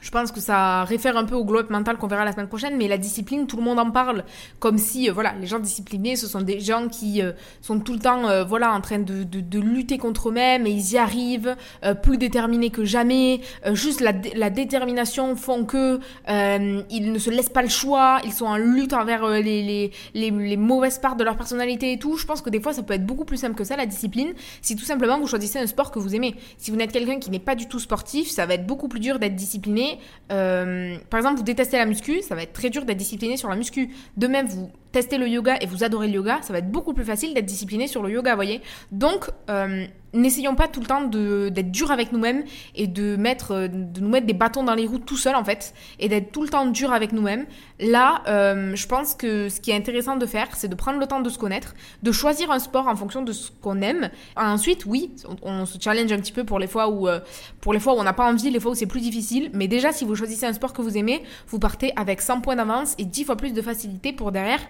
je 0.03 0.11
pense 0.11 0.33
que 0.33 0.41
ça 0.41 0.85
réfère 0.85 1.17
un 1.17 1.25
peu 1.25 1.37
au 1.37 1.45
glow-up 1.45 1.71
mental 1.71 1.97
qu'on 1.97 2.09
verra 2.09 2.25
la 2.25 2.33
semaine 2.33 2.49
prochaine, 2.49 2.77
mais 2.77 2.89
la 2.89 2.99
discipline, 2.99 3.47
tout 3.47 3.57
le 3.57 3.63
monde 3.63 3.79
en 3.79 3.91
parle, 3.91 4.25
comme 4.59 4.77
si, 4.77 5.09
euh, 5.09 5.13
voilà, 5.13 5.33
les 5.41 5.47
gens 5.47 5.61
disciplinés, 5.61 6.17
ce 6.17 6.27
sont 6.27 6.41
des 6.41 6.59
gens 6.59 6.89
qui 6.89 7.23
euh, 7.23 7.33
sont 7.61 7.79
tout 7.79 7.93
le 7.93 8.01
temps, 8.01 8.29
euh, 8.29 8.43
voilà, 8.43 8.73
en 8.73 8.81
train 8.81 8.99
de, 8.99 9.23
de, 9.23 9.61
lutter 9.61 9.97
contre 9.97 10.31
eux-mêmes 10.31 10.67
et 10.67 10.71
ils 10.71 10.93
y 10.93 10.99
arrivent, 10.99 11.57
plus 12.03 12.19
déterminés 12.19 12.71
que 12.71 12.85
jamais. 12.85 13.41
juste 13.75 14.01
la, 14.01 14.13
la, 14.35 14.51
détermination 14.51 15.37
font 15.37 15.65
que 15.65 16.01
ils 16.29 17.13
ne 17.13 17.19
se 17.19 17.31
laissent 17.31 17.49
pas 17.49 17.63
le 17.63 17.69
choix, 17.69 18.21
ils 18.25 18.33
sont 18.33 18.47
en 18.47 18.57
lutte 18.57 18.93
envers 18.93 19.29
les, 19.29 19.63
les, 19.63 19.93
les, 20.15 20.31
les, 20.31 20.57
mauvaises 20.57 20.99
parts 20.99 21.15
de 21.15 21.23
leur 21.23 21.37
personnalité 21.37 21.93
et 21.93 21.99
tout. 21.99 22.17
Je 22.17 22.27
pense 22.27 22.43
que 22.43 22.51
des 22.51 22.61
fois, 22.61 22.73
ça 22.73 22.83
peut 22.83 22.95
être 22.95 23.07
beaucoup 23.07 23.25
plus 23.25 23.37
simple 23.37 23.55
que 23.55 23.63
ça, 23.63 23.77
la 23.77 23.87
discipline, 23.87 24.33
si 24.63 24.75
tout 24.75 24.85
simplement 24.85 25.21
vous 25.21 25.29
choisissez 25.29 25.61
un 25.61 25.67
sport 25.69 25.93
que 25.93 26.01
vous 26.01 26.17
aimez. 26.17 26.35
Si 26.59 26.73
vous 26.73 26.77
n'êtes 26.77 26.93
quelqu'un 26.93 27.21
qui 27.21 27.31
n'est 27.31 27.39
pas 27.39 27.55
du 27.55 27.69
tout 27.69 27.79
sportif, 27.79 28.29
ça 28.29 28.47
va 28.47 28.55
être 28.55 28.67
beaucoup 28.67 28.89
plus 28.89 29.01
dur 29.01 29.21
d'être 29.21 29.37
discipliné 29.37 29.92
euh, 30.31 30.97
par 31.11 31.19
exemple, 31.19 31.37
vous 31.37 31.43
détestez 31.43 31.77
la 31.77 31.87
muscu, 31.87 32.23
ça 32.23 32.35
va 32.35 32.43
être 32.43 32.53
très 32.53 32.71
dur 32.71 32.85
d'être 32.85 32.99
discipliné 32.99 33.37
sur 33.37 33.49
la 33.49 33.57
muscu. 33.57 33.91
De 34.17 34.27
même, 34.27 34.47
vous 34.47 34.71
testez 34.93 35.19
le 35.19 35.27
yoga 35.27 35.57
et 35.61 35.67
vous 35.67 35.85
adorez 35.85 36.07
le 36.07 36.15
yoga, 36.15 36.41
ça 36.43 36.53
va 36.53 36.61
être 36.61 36.71
beaucoup 36.71 36.93
plus 36.93 37.05
facile 37.05 37.35
d'être 37.35 37.47
discipliné 37.47 37.87
sur 37.89 38.03
le 38.03 38.11
yoga, 38.11 38.35
voyez. 38.35 38.61
Donc, 38.93 39.31
euh, 39.51 39.87
n'essayons 40.13 40.55
pas 40.55 40.69
tout 40.69 40.81
le 40.81 40.87
temps 40.87 41.03
d'être 41.03 41.71
dur 41.71 41.91
avec 41.91 42.13
nous-mêmes 42.13 42.45
et 42.75 42.87
de, 42.87 43.17
mettre, 43.17 43.53
euh, 43.53 43.69
de 43.69 44.01
nous 44.01 44.11
mettre 44.11 44.27
des 44.27 44.35
bâtons 44.35 44.63
dans 44.63 44.75
les 44.75 44.87
roues 44.87 44.99
tout 44.99 45.17
seul, 45.17 45.35
en 45.35 45.45
fait, 45.45 45.75
et 45.99 46.09
d'être 46.09 46.31
tout 46.31 46.43
le 46.43 46.49
temps 46.49 46.67
dur 46.67 46.93
avec 46.93 47.13
nous-mêmes. 47.13 47.47
Là, 47.81 48.23
euh, 48.29 48.77
je 48.77 48.87
pense 48.87 49.15
que 49.15 49.49
ce 49.49 49.61
qui 49.61 49.71
est 49.71 49.77
intéressant 49.77 50.17
de 50.17 50.27
faire, 50.27 50.49
c'est 50.55 50.69
de 50.69 50.75
prendre 50.75 51.01
le 51.01 51.07
temps 51.07 51.21
de 51.21 51.31
se 51.31 51.39
connaître, 51.39 51.75
de 52.03 52.13
choisir 52.13 52.51
un 52.51 52.59
sport 52.59 52.87
en 52.87 52.95
fonction 52.95 53.23
de 53.23 53.33
ce 53.33 53.51
qu'on 53.51 53.81
aime. 53.81 54.11
Ensuite, 54.37 54.85
oui, 54.85 55.11
on, 55.43 55.65
se 55.65 55.79
challenge 55.81 56.13
un 56.13 56.19
petit 56.19 56.33
peu 56.33 56.45
pour 56.45 56.59
les 56.59 56.67
fois 56.67 56.91
où, 56.91 57.09
pour 57.61 57.73
les 57.73 57.81
fois 57.81 57.95
où 57.95 57.97
on 57.99 58.03
n'a 58.03 58.13
pas 58.13 58.31
envie, 58.31 58.51
les 58.51 58.61
fois 58.61 58.73
où 58.73 58.75
c'est 58.75 58.87
plus 58.87 59.01
difficile, 59.01 59.51
mais 59.55 59.69
déjà, 59.69 59.93
si 59.93 60.05
vous 60.05 60.15
choisissez 60.15 60.45
un 60.47 60.53
sport 60.53 60.73
que 60.73 60.83
vous 60.83 60.99
aimez, 60.99 61.23
vous 61.49 61.59
partez 61.59 61.93
avec 61.97 62.21
100 62.21 62.41
points 62.41 62.57
d'avance 62.57 62.95
et 62.99 63.05
10 63.05 63.25
fois 63.25 63.37
plus 63.37 63.53
de 63.53 63.63
facilité 63.63 64.13
pour 64.13 64.33
derrière 64.33 64.61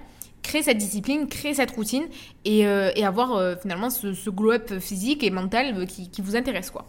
créer 0.43 0.63
cette 0.63 0.79
discipline, 0.79 1.29
créer 1.29 1.55
cette 1.55 1.71
routine 1.71 2.05
et, 2.45 2.67
euh, 2.67 2.91
avoir 3.03 3.35
euh, 3.37 3.55
finalement 3.61 3.91
ce, 3.91 4.13
ce 4.13 4.31
glow-up 4.31 4.79
physique 4.81 5.23
et 5.23 5.31
mental 5.31 5.75
euh, 5.77 5.87
qui, 5.87 6.11
qui, 6.11 6.23
vous 6.23 6.37
intéresse 6.37 6.71
quoi. 6.71 6.87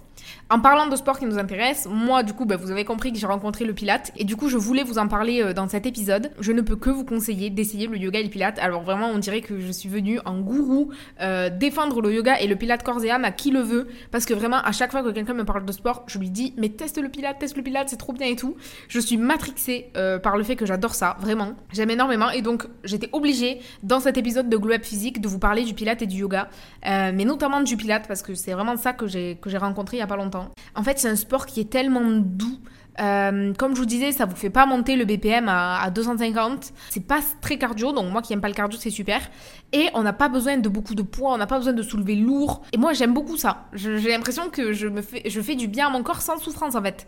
En 0.50 0.60
parlant 0.60 0.88
de 0.88 0.96
sport 0.96 1.20
qui 1.20 1.26
nous 1.26 1.38
intéresse, 1.38 1.88
moi 1.90 2.24
du 2.24 2.34
coup 2.34 2.46
bah, 2.46 2.58
vous 2.58 2.72
avez 2.72 2.86
compris 2.86 3.12
que 3.12 3.20
j'ai 3.20 3.28
rencontré 3.28 3.66
le 3.66 3.74
Pilate 3.74 4.12
et 4.18 4.24
du 4.24 4.36
coup 4.36 4.50
je 4.50 4.58
voulais 4.58 4.84
vous 4.84 4.98
en 4.98 5.08
parler 5.08 5.54
dans 5.54 5.68
cet 5.68 5.86
épisode. 5.86 6.32
Je 6.40 6.52
ne 6.52 6.62
peux 6.62 6.76
que 6.76 6.90
vous 6.90 7.06
conseiller 7.06 7.50
d'essayer 7.50 7.88
le 7.88 7.98
yoga 7.98 8.20
et 8.20 8.24
le 8.24 8.30
Pilate. 8.30 8.60
Alors 8.60 8.84
vraiment 8.84 9.08
on 9.08 9.18
dirait 9.18 9.42
que 9.42 9.60
je 9.60 9.72
suis 9.72 9.90
venue 9.90 10.20
en 10.26 10.40
gourou 10.40 10.92
défendre 11.60 12.02
le 12.02 12.14
yoga 12.14 12.40
et 12.40 12.48
le 12.48 12.56
Pilate 12.56 12.84
corps 12.84 13.04
et 13.04 13.12
âme 13.12 13.26
à 13.26 13.32
qui 13.32 13.52
le 13.52 13.62
veut 13.62 13.88
parce 14.12 14.26
que 14.26 14.34
vraiment 14.34 14.58
à 14.58 14.72
chaque 14.72 14.92
fois 14.92 15.04
que 15.04 15.10
quelqu'un 15.10 15.34
me 15.34 15.46
parle 15.46 15.66
de 15.66 15.72
sport 15.72 16.04
je 16.08 16.20
lui 16.20 16.30
dis 16.30 16.54
mais 16.58 16.70
teste 16.70 17.02
le 17.02 17.10
Pilate, 17.10 17.40
teste 17.40 17.58
le 17.58 17.64
Pilate 17.64 17.90
c'est 17.90 17.98
trop 17.98 18.14
bien 18.14 18.28
et 18.28 18.36
tout. 18.36 18.56
Je 18.88 19.00
suis 19.00 19.18
matrixée 19.18 19.92
par 20.22 20.38
le 20.38 20.44
fait 20.44 20.56
que 20.56 20.66
j'adore 20.66 20.96
ça 20.96 21.18
vraiment. 21.20 21.54
J'aime 21.72 21.90
énormément 21.90 22.30
et 22.30 22.42
donc 22.42 22.68
j'étais 22.84 23.10
obligée 23.12 23.60
dans 23.82 24.00
cet 24.00 24.18
épisode 24.18 24.50
de 24.50 24.58
Glow 24.58 24.74
Up 24.74 24.84
Physique 24.84 25.22
de 25.22 25.28
vous 25.28 25.40
parler 25.40 25.64
du 25.64 25.74
pilate 25.74 26.02
et 26.02 26.08
du 26.08 26.18
yoga, 26.18 26.50
euh, 26.86 27.12
mais 27.14 27.26
notamment 27.26 27.62
du 27.62 27.78
pilate 27.78 28.08
parce 28.08 28.22
que 28.22 28.34
c'est 28.36 28.54
vraiment 28.54 28.78
ça 28.78 28.94
que 28.94 29.08
j'ai 29.08 29.38
rencontré 29.58 29.98
il 29.98 30.00
y 30.00 30.04
a 30.04 30.08
pas 30.08 30.13
longtemps. 30.16 30.50
En 30.76 30.84
fait, 30.84 31.00
c'est 31.00 31.10
un 31.10 31.16
sport 31.16 31.46
qui 31.46 31.62
est 31.62 31.70
tellement 31.70 32.04
doux. 32.20 32.60
Euh, 33.02 33.54
comme 33.56 33.74
je 33.74 33.80
vous 33.80 33.88
disais, 33.88 34.12
ça 34.12 34.26
vous 34.26 34.36
fait 34.36 34.52
pas 34.52 34.68
monter 34.68 34.96
le 34.96 35.06
BPM 35.06 35.50
à, 35.50 35.82
à 35.82 35.90
250. 35.90 36.74
C'est 36.90 37.06
pas 37.06 37.20
très 37.42 37.58
cardio, 37.58 37.92
donc 37.92 38.12
moi 38.12 38.22
qui 38.22 38.34
aime 38.34 38.42
pas 38.42 38.48
le 38.48 38.54
cardio, 38.54 38.78
c'est 38.80 38.92
super. 38.92 39.20
Et 39.72 39.90
on 39.96 40.04
n'a 40.04 40.14
pas 40.14 40.30
besoin 40.30 40.58
de 40.58 40.70
beaucoup 40.70 40.94
de 40.94 41.02
poids, 41.02 41.34
on 41.34 41.38
n'a 41.38 41.48
pas 41.48 41.58
besoin 41.58 41.74
de 41.74 41.82
soulever 41.82 42.16
lourd. 42.16 42.62
Et 42.72 42.78
moi, 42.78 42.94
j'aime 42.94 43.14
beaucoup 43.14 43.38
ça. 43.38 43.66
J'ai 43.74 44.10
l'impression 44.10 44.50
que 44.50 44.74
je 44.74 44.88
me 44.88 45.02
fais, 45.02 45.24
je 45.26 45.42
fais 45.42 45.56
du 45.56 45.68
bien 45.68 45.88
à 45.88 45.90
mon 45.90 46.04
corps 46.04 46.22
sans 46.22 46.38
souffrance 46.38 46.76
en 46.76 46.84
fait. 46.84 47.08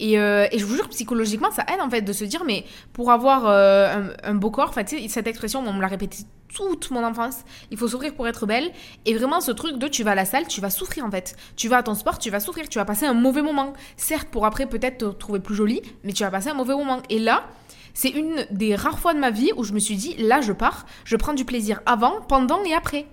Et, 0.00 0.18
euh, 0.18 0.46
je 0.54 0.64
vous 0.64 0.74
jure, 0.74 0.88
psychologiquement, 0.88 1.50
ça 1.50 1.64
aide 1.72 1.80
en 1.80 1.90
fait 1.90 2.02
de 2.02 2.12
se 2.12 2.24
dire, 2.24 2.42
mais 2.44 2.64
pour 2.92 3.10
avoir 3.10 3.46
euh, 3.46 4.08
un, 4.22 4.34
beau 4.34 4.50
corps, 4.50 4.74
cette 4.74 5.26
expression, 5.26 5.62
on 5.66 5.72
me 5.72 5.80
l'a 5.80 5.88
répété 5.88 6.18
toute 6.54 6.90
mon 6.90 7.04
enfance. 7.04 7.38
Il 7.70 7.76
faut 7.76 7.88
souffrir 7.88 8.14
pour 8.14 8.26
être 8.28 8.46
belle. 8.46 8.70
Et 9.04 9.14
vraiment, 9.14 9.40
ce 9.40 9.50
truc 9.50 9.78
de 9.78 9.88
tu 9.88 10.02
vas 10.02 10.12
à 10.12 10.14
la 10.14 10.24
salle, 10.24 10.46
tu 10.46 10.60
vas 10.60 10.70
souffrir 10.70 11.04
en 11.04 11.10
fait. 11.10 11.36
Tu 11.56 11.68
vas 11.68 11.78
à 11.78 11.82
ton 11.82 11.94
sport, 11.94 12.18
tu 12.18 12.30
vas 12.30 12.40
souffrir. 12.40 12.68
Tu 12.68 12.78
vas 12.78 12.84
passer 12.84 13.06
un 13.06 13.14
mauvais 13.14 13.42
moment. 13.42 13.72
Certes, 13.96 14.28
pour 14.28 14.46
après 14.46 14.66
peut-être 14.66 14.98
te 14.98 15.04
trouver 15.06 15.40
plus 15.40 15.54
jolie, 15.54 15.82
mais 16.04 16.12
tu 16.12 16.22
vas 16.22 16.30
passer 16.30 16.48
un 16.48 16.54
mauvais 16.54 16.74
moment. 16.74 17.02
Et 17.10 17.18
là, 17.18 17.44
c'est 17.92 18.10
une 18.10 18.46
des 18.50 18.74
rares 18.74 18.98
fois 18.98 19.14
de 19.14 19.18
ma 19.18 19.30
vie 19.30 19.52
où 19.56 19.64
je 19.64 19.72
me 19.72 19.78
suis 19.78 19.96
dit, 19.96 20.16
là, 20.18 20.40
je 20.40 20.52
pars, 20.52 20.86
je 21.04 21.16
prends 21.16 21.34
du 21.34 21.44
plaisir 21.44 21.80
avant, 21.86 22.20
pendant 22.22 22.62
et 22.64 22.74
après. 22.74 23.06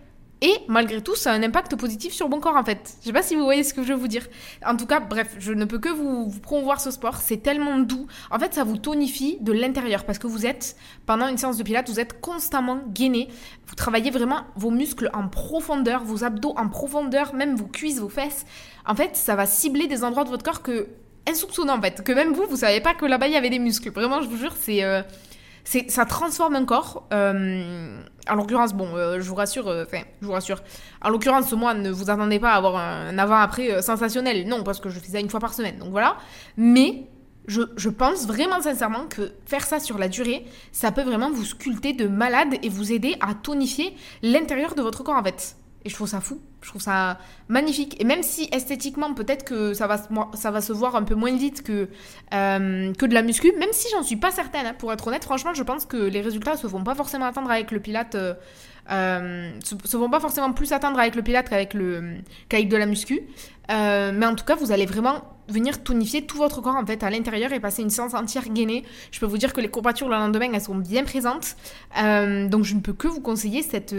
Et 0.43 0.57
malgré 0.67 1.01
tout, 1.01 1.15
ça 1.15 1.31
a 1.31 1.35
un 1.35 1.43
impact 1.43 1.75
positif 1.75 2.13
sur 2.13 2.27
mon 2.27 2.39
corps 2.39 2.55
en 2.55 2.63
fait. 2.63 2.95
Je 3.01 3.07
sais 3.07 3.13
pas 3.13 3.21
si 3.21 3.35
vous 3.35 3.43
voyez 3.43 3.63
ce 3.63 3.75
que 3.75 3.83
je 3.83 3.93
veux 3.93 3.99
vous 3.99 4.07
dire. 4.07 4.27
En 4.65 4.75
tout 4.75 4.87
cas, 4.87 4.99
bref, 4.99 5.35
je 5.37 5.53
ne 5.53 5.65
peux 5.65 5.77
que 5.77 5.89
vous, 5.89 6.33
promouvoir 6.41 6.81
ce 6.81 6.89
sport. 6.89 7.17
C'est 7.17 7.37
tellement 7.37 7.77
doux. 7.77 8.07
En 8.31 8.39
fait, 8.39 8.55
ça 8.55 8.63
vous 8.63 8.77
tonifie 8.77 9.37
de 9.39 9.51
l'intérieur 9.51 10.03
parce 10.03 10.17
que 10.17 10.25
vous 10.25 10.47
êtes, 10.47 10.75
pendant 11.05 11.27
une 11.27 11.37
séance 11.37 11.57
de 11.57 11.63
pilates, 11.63 11.89
vous 11.89 11.99
êtes 11.99 12.19
constamment 12.21 12.79
gainé. 12.87 13.27
Vous 13.67 13.75
travaillez 13.75 14.09
vraiment 14.09 14.41
vos 14.55 14.71
muscles 14.71 15.11
en 15.13 15.27
profondeur, 15.27 16.03
vos 16.03 16.23
abdos 16.23 16.55
en 16.57 16.69
profondeur, 16.69 17.35
même 17.35 17.55
vos 17.55 17.67
cuisses, 17.67 17.99
vos 17.99 18.09
fesses. 18.09 18.45
En 18.87 18.95
fait, 18.95 19.15
ça 19.15 19.35
va 19.35 19.45
cibler 19.45 19.85
des 19.85 20.03
endroits 20.03 20.23
de 20.23 20.29
votre 20.29 20.43
corps 20.43 20.63
que 20.63 20.87
insoupçonnants 21.29 21.77
en 21.77 21.81
fait. 21.81 22.03
Que 22.03 22.13
même 22.13 22.33
vous, 22.33 22.47
vous 22.49 22.57
savez 22.57 22.81
pas 22.81 22.95
que 22.95 23.05
là-bas 23.05 23.27
il 23.27 23.33
y 23.33 23.37
avait 23.37 23.51
des 23.51 23.59
muscles. 23.59 23.91
Vraiment, 23.91 24.23
je 24.23 24.27
vous 24.27 24.37
jure, 24.37 24.55
c'est. 24.59 24.83
Euh, 24.83 25.03
ça 25.63 26.05
transforme 26.05 26.55
un 26.55 26.65
corps. 26.65 27.07
Euh, 27.13 27.97
en 28.29 28.35
l'occurrence, 28.35 28.73
bon, 28.73 28.95
euh, 28.95 29.19
je 29.19 29.27
vous 29.27 29.35
rassure, 29.35 29.67
euh, 29.67 29.83
enfin, 29.85 30.03
je 30.21 30.25
vous 30.25 30.31
rassure. 30.31 30.61
En 31.01 31.09
l'occurrence, 31.09 31.51
moi, 31.53 31.73
ne 31.73 31.89
vous 31.89 32.09
attendez 32.09 32.39
pas 32.39 32.51
à 32.51 32.55
avoir 32.55 32.77
un, 32.77 33.17
avant-après 33.17 33.81
sensationnel. 33.81 34.47
Non, 34.47 34.63
parce 34.63 34.79
que 34.79 34.89
je 34.89 34.99
fais 34.99 35.11
ça 35.11 35.19
une 35.19 35.29
fois 35.29 35.39
par 35.39 35.53
semaine. 35.53 35.77
Donc 35.79 35.89
voilà. 35.91 36.17
Mais 36.57 37.07
je, 37.47 37.61
je, 37.75 37.89
pense 37.89 38.27
vraiment 38.27 38.61
sincèrement 38.61 39.07
que 39.07 39.31
faire 39.45 39.65
ça 39.65 39.79
sur 39.79 39.97
la 39.97 40.07
durée, 40.07 40.45
ça 40.71 40.91
peut 40.91 41.03
vraiment 41.03 41.31
vous 41.31 41.45
sculpter 41.45 41.93
de 41.93 42.07
malade 42.07 42.55
et 42.61 42.69
vous 42.69 42.91
aider 42.91 43.15
à 43.19 43.33
tonifier 43.33 43.95
l'intérieur 44.21 44.75
de 44.75 44.81
votre 44.81 45.03
corps 45.03 45.15
en 45.15 45.23
fait. 45.23 45.55
Et 45.83 45.89
je 45.89 45.95
trouve 45.95 46.07
ça 46.07 46.21
fou. 46.21 46.39
Je 46.61 46.69
trouve 46.69 46.81
ça 46.81 47.17
magnifique. 47.47 47.99
Et 47.99 48.03
même 48.03 48.21
si 48.23 48.47
esthétiquement, 48.51 49.13
peut-être 49.13 49.43
que 49.43 49.73
ça 49.73 49.87
va, 49.87 49.97
se 50.61 50.73
voir 50.73 50.95
un 50.95 51.03
peu 51.03 51.15
moins 51.15 51.35
vite 51.35 51.63
que, 51.63 51.89
euh, 52.33 52.93
que 52.93 53.05
de 53.05 53.13
la 53.13 53.23
muscu, 53.23 53.51
même 53.57 53.71
si 53.71 53.87
j'en 53.91 54.03
suis 54.03 54.15
pas 54.15 54.31
certaine, 54.31 54.67
hein, 54.67 54.75
pour 54.77 54.93
être 54.93 55.07
honnête, 55.07 55.23
franchement, 55.23 55.53
je 55.53 55.63
pense 55.63 55.85
que 55.85 55.97
les 55.97 56.21
résultats 56.21 56.57
se 56.57 56.67
vont 56.67 56.83
pas 56.83 56.95
forcément 56.95 57.25
attendre 57.25 57.49
avec 57.49 57.71
le 57.71 57.79
pilate. 57.79 58.15
Euh, 58.15 58.33
euh, 58.89 59.51
se, 59.63 59.97
vont 59.97 60.09
pas 60.09 60.19
forcément 60.19 60.51
plus 60.53 60.71
atteindre 60.71 60.99
avec 60.99 61.15
le 61.15 61.21
pilate 61.21 61.49
qu'avec 61.49 61.73
le 61.73 62.15
qu'avec 62.49 62.69
de 62.69 62.77
la 62.77 62.85
muscu. 62.85 63.21
Euh, 63.69 64.11
mais 64.13 64.25
en 64.25 64.35
tout 64.35 64.43
cas, 64.43 64.55
vous 64.55 64.71
allez 64.71 64.85
vraiment 64.85 65.23
venir 65.47 65.83
tonifier 65.83 66.25
tout 66.25 66.37
votre 66.37 66.61
corps 66.61 66.75
en 66.75 66.85
fait 66.85 67.03
à 67.03 67.09
l'intérieur 67.09 67.51
et 67.51 67.59
passer 67.59 67.81
une 67.81 67.89
séance 67.89 68.13
entière 68.13 68.47
gainée. 68.49 68.83
Je 69.11 69.19
peux 69.19 69.25
vous 69.25 69.37
dire 69.37 69.53
que 69.53 69.59
les 69.59 69.67
courbatures 69.67 70.07
le 70.07 70.15
lendemain 70.15 70.49
elles 70.53 70.61
sont 70.61 70.75
bien 70.75 71.03
présentes. 71.03 71.55
Euh, 72.01 72.47
donc 72.47 72.63
je 72.63 72.73
ne 72.73 72.79
peux 72.79 72.93
que 72.93 73.07
vous 73.07 73.21
conseiller 73.21 73.61
cette, 73.61 73.95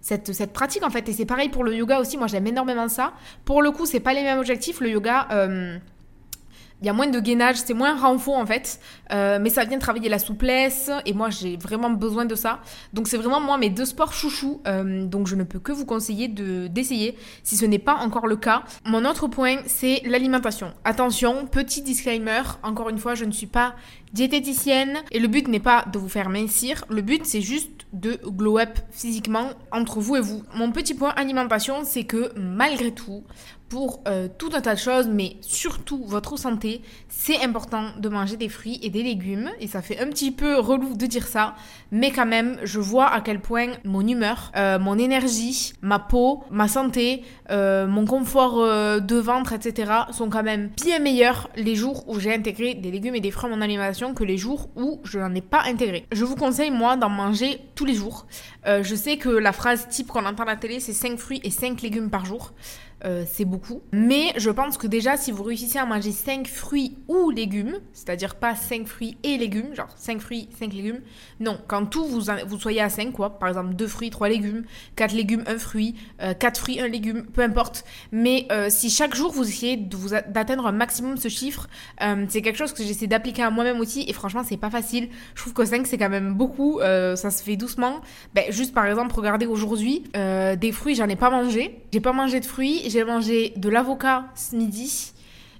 cette, 0.00 0.32
cette 0.32 0.52
pratique 0.52 0.84
en 0.84 0.90
fait. 0.90 1.08
Et 1.08 1.12
c'est 1.12 1.26
pareil 1.26 1.48
pour 1.48 1.64
le 1.64 1.74
yoga 1.74 2.00
aussi. 2.00 2.16
Moi 2.16 2.28
j'aime 2.28 2.46
énormément 2.46 2.88
ça. 2.88 3.12
Pour 3.44 3.62
le 3.62 3.70
coup, 3.72 3.86
c'est 3.86 4.00
pas 4.00 4.14
les 4.14 4.22
mêmes 4.22 4.38
objectifs. 4.38 4.80
Le 4.80 4.90
yoga 4.90 5.28
il 6.82 6.86
y 6.86 6.88
a 6.88 6.92
moins 6.92 7.06
de 7.06 7.20
gainage, 7.20 7.56
c'est 7.64 7.74
moins 7.74 7.96
renfort 7.96 8.36
en 8.36 8.44
fait, 8.44 8.80
euh, 9.12 9.38
mais 9.40 9.50
ça 9.50 9.64
vient 9.64 9.78
travailler 9.78 10.08
la 10.08 10.18
souplesse 10.18 10.90
et 11.06 11.12
moi 11.12 11.30
j'ai 11.30 11.56
vraiment 11.56 11.90
besoin 11.90 12.24
de 12.24 12.34
ça. 12.34 12.60
Donc 12.92 13.06
c'est 13.06 13.16
vraiment 13.16 13.40
moi 13.40 13.56
mes 13.56 13.70
deux 13.70 13.84
sports 13.84 14.12
chouchous, 14.12 14.60
euh, 14.66 15.06
donc 15.06 15.28
je 15.28 15.36
ne 15.36 15.44
peux 15.44 15.60
que 15.60 15.70
vous 15.70 15.86
conseiller 15.86 16.26
de 16.26 16.66
d'essayer 16.66 17.16
si 17.44 17.56
ce 17.56 17.64
n'est 17.66 17.78
pas 17.78 17.94
encore 17.94 18.26
le 18.26 18.36
cas. 18.36 18.64
Mon 18.84 19.04
autre 19.04 19.28
point 19.28 19.58
c'est 19.66 20.02
l'alimentation. 20.04 20.72
Attention, 20.84 21.46
petit 21.46 21.82
disclaimer, 21.82 22.42
encore 22.64 22.88
une 22.88 22.98
fois 22.98 23.14
je 23.14 23.24
ne 23.24 23.32
suis 23.32 23.46
pas 23.46 23.76
diététicienne 24.12 24.98
et 25.10 25.18
le 25.18 25.28
but 25.28 25.48
n'est 25.48 25.60
pas 25.60 25.84
de 25.92 25.98
vous 25.98 26.08
faire 26.08 26.28
mincir, 26.28 26.84
le 26.88 27.02
but 27.02 27.24
c'est 27.24 27.40
juste 27.40 27.70
de 27.92 28.18
glow 28.24 28.58
up 28.58 28.78
physiquement 28.90 29.50
entre 29.70 30.00
vous 30.00 30.16
et 30.16 30.20
vous. 30.20 30.42
Mon 30.54 30.72
petit 30.72 30.94
point 30.94 31.10
alimentation 31.10 31.84
c'est 31.84 32.04
que 32.04 32.32
malgré 32.36 32.92
tout, 32.92 33.24
pour 33.72 34.02
euh, 34.06 34.28
tout 34.36 34.50
un 34.52 34.60
tas 34.60 34.74
de 34.74 34.78
choses, 34.78 35.08
mais 35.08 35.36
surtout 35.40 36.04
votre 36.04 36.36
santé, 36.36 36.82
c'est 37.08 37.42
important 37.42 37.84
de 37.98 38.10
manger 38.10 38.36
des 38.36 38.50
fruits 38.50 38.78
et 38.82 38.90
des 38.90 39.02
légumes. 39.02 39.50
Et 39.60 39.66
ça 39.66 39.80
fait 39.80 39.98
un 39.98 40.08
petit 40.08 40.30
peu 40.30 40.58
relou 40.58 40.94
de 40.94 41.06
dire 41.06 41.26
ça, 41.26 41.54
mais 41.90 42.10
quand 42.10 42.26
même, 42.26 42.58
je 42.64 42.80
vois 42.80 43.06
à 43.06 43.22
quel 43.22 43.40
point 43.40 43.68
mon 43.84 44.06
humeur, 44.06 44.52
euh, 44.56 44.78
mon 44.78 44.98
énergie, 44.98 45.72
ma 45.80 45.98
peau, 45.98 46.44
ma 46.50 46.68
santé, 46.68 47.24
euh, 47.50 47.86
mon 47.86 48.04
confort 48.04 48.58
de 48.58 49.16
ventre, 49.16 49.54
etc. 49.54 49.90
sont 50.10 50.28
quand 50.28 50.42
même 50.42 50.68
bien 50.76 50.98
meilleurs 50.98 51.48
les 51.56 51.74
jours 51.74 52.06
où 52.10 52.20
j'ai 52.20 52.34
intégré 52.34 52.74
des 52.74 52.90
légumes 52.90 53.14
et 53.14 53.20
des 53.20 53.30
fruits 53.30 53.50
à 53.50 53.56
mon 53.56 53.62
alimentation 53.62 54.01
que 54.12 54.24
les 54.24 54.36
jours 54.36 54.68
où 54.76 55.00
je 55.04 55.18
n'en 55.18 55.34
ai 55.34 55.40
pas 55.40 55.62
intégré. 55.64 56.06
Je 56.12 56.24
vous 56.24 56.36
conseille, 56.36 56.70
moi, 56.70 56.96
d'en 56.96 57.08
manger 57.08 57.60
tous 57.74 57.84
les 57.84 57.94
jours. 57.94 58.26
je 58.66 58.94
sais 58.94 59.16
que 59.16 59.28
la 59.28 59.52
phrase 59.52 59.88
type 59.88 60.08
qu'on 60.08 60.26
entend 60.26 60.42
à 60.42 60.46
la 60.46 60.56
télé, 60.56 60.80
c'est 60.80 60.92
5 60.92 61.18
fruits 61.18 61.40
et 61.44 61.50
5 61.50 61.80
légumes 61.82 62.10
par 62.10 62.26
jour. 62.26 62.52
Euh, 63.04 63.24
c'est 63.26 63.44
beaucoup. 63.44 63.82
Mais 63.92 64.32
je 64.36 64.50
pense 64.50 64.78
que 64.78 64.86
déjà, 64.86 65.16
si 65.16 65.32
vous 65.32 65.42
réussissez 65.42 65.78
à 65.78 65.86
manger 65.86 66.12
5 66.12 66.46
fruits 66.46 66.98
ou 67.08 67.30
légumes, 67.30 67.78
c'est-à-dire 67.92 68.36
pas 68.36 68.54
5 68.54 68.86
fruits 68.86 69.16
et 69.24 69.36
légumes, 69.38 69.74
genre 69.74 69.88
5 69.96 70.20
fruits, 70.20 70.48
5 70.58 70.72
légumes, 70.72 71.00
non, 71.40 71.58
quand 71.66 71.86
tout 71.86 72.04
vous, 72.04 72.20
soyez 72.58 72.80
à 72.80 72.88
5, 72.88 73.12
quoi, 73.12 73.38
par 73.38 73.48
exemple 73.48 73.74
2 73.74 73.86
fruits, 73.88 74.10
3 74.10 74.28
légumes, 74.28 74.64
4 74.94 75.14
légumes, 75.14 75.42
1 75.46 75.58
fruit, 75.58 75.96
4 76.38 76.44
euh, 76.44 76.60
fruits, 76.60 76.80
1 76.80 76.88
légume, 76.88 77.24
peu 77.24 77.42
importe. 77.42 77.84
Mais 78.12 78.46
euh, 78.52 78.68
si 78.70 78.88
chaque 78.88 79.16
jour 79.16 79.32
vous 79.32 79.48
essayez 79.48 79.76
d'atteindre 79.76 80.66
un 80.66 80.72
maximum 80.72 81.16
ce 81.16 81.28
chiffre, 81.28 81.68
c'est 82.28 82.42
quelque 82.42 82.56
chose 82.56 82.72
que 82.72 82.84
j'essaie 82.84 83.06
d'appliquer 83.06 83.42
à 83.42 83.50
moi-même 83.50 83.80
aussi 83.80 84.04
et 84.06 84.12
franchement, 84.12 84.42
c'est 84.44 84.56
pas 84.56 84.70
facile. 84.70 85.08
Je 85.34 85.40
trouve 85.40 85.52
que 85.52 85.64
5 85.64 85.86
c'est 85.86 85.98
quand 85.98 86.08
même 86.08 86.34
beaucoup, 86.34 86.80
ça 86.80 87.30
se 87.30 87.42
fait 87.42 87.56
doucement. 87.56 88.00
Ben, 88.34 88.44
juste 88.50 88.74
par 88.74 88.86
exemple, 88.86 89.14
regardez 89.14 89.46
aujourd'hui, 89.46 90.04
des 90.14 90.72
fruits, 90.72 90.94
j'en 90.94 91.08
ai 91.08 91.16
pas 91.16 91.30
mangé. 91.30 91.80
J'ai 91.92 92.00
pas 92.00 92.12
mangé 92.12 92.40
de 92.40 92.44
fruits 92.44 92.91
j'ai 92.92 93.04
mangé 93.04 93.54
de 93.56 93.68
l'avocat 93.70 94.26
ce 94.34 94.54
midi. 94.54 95.12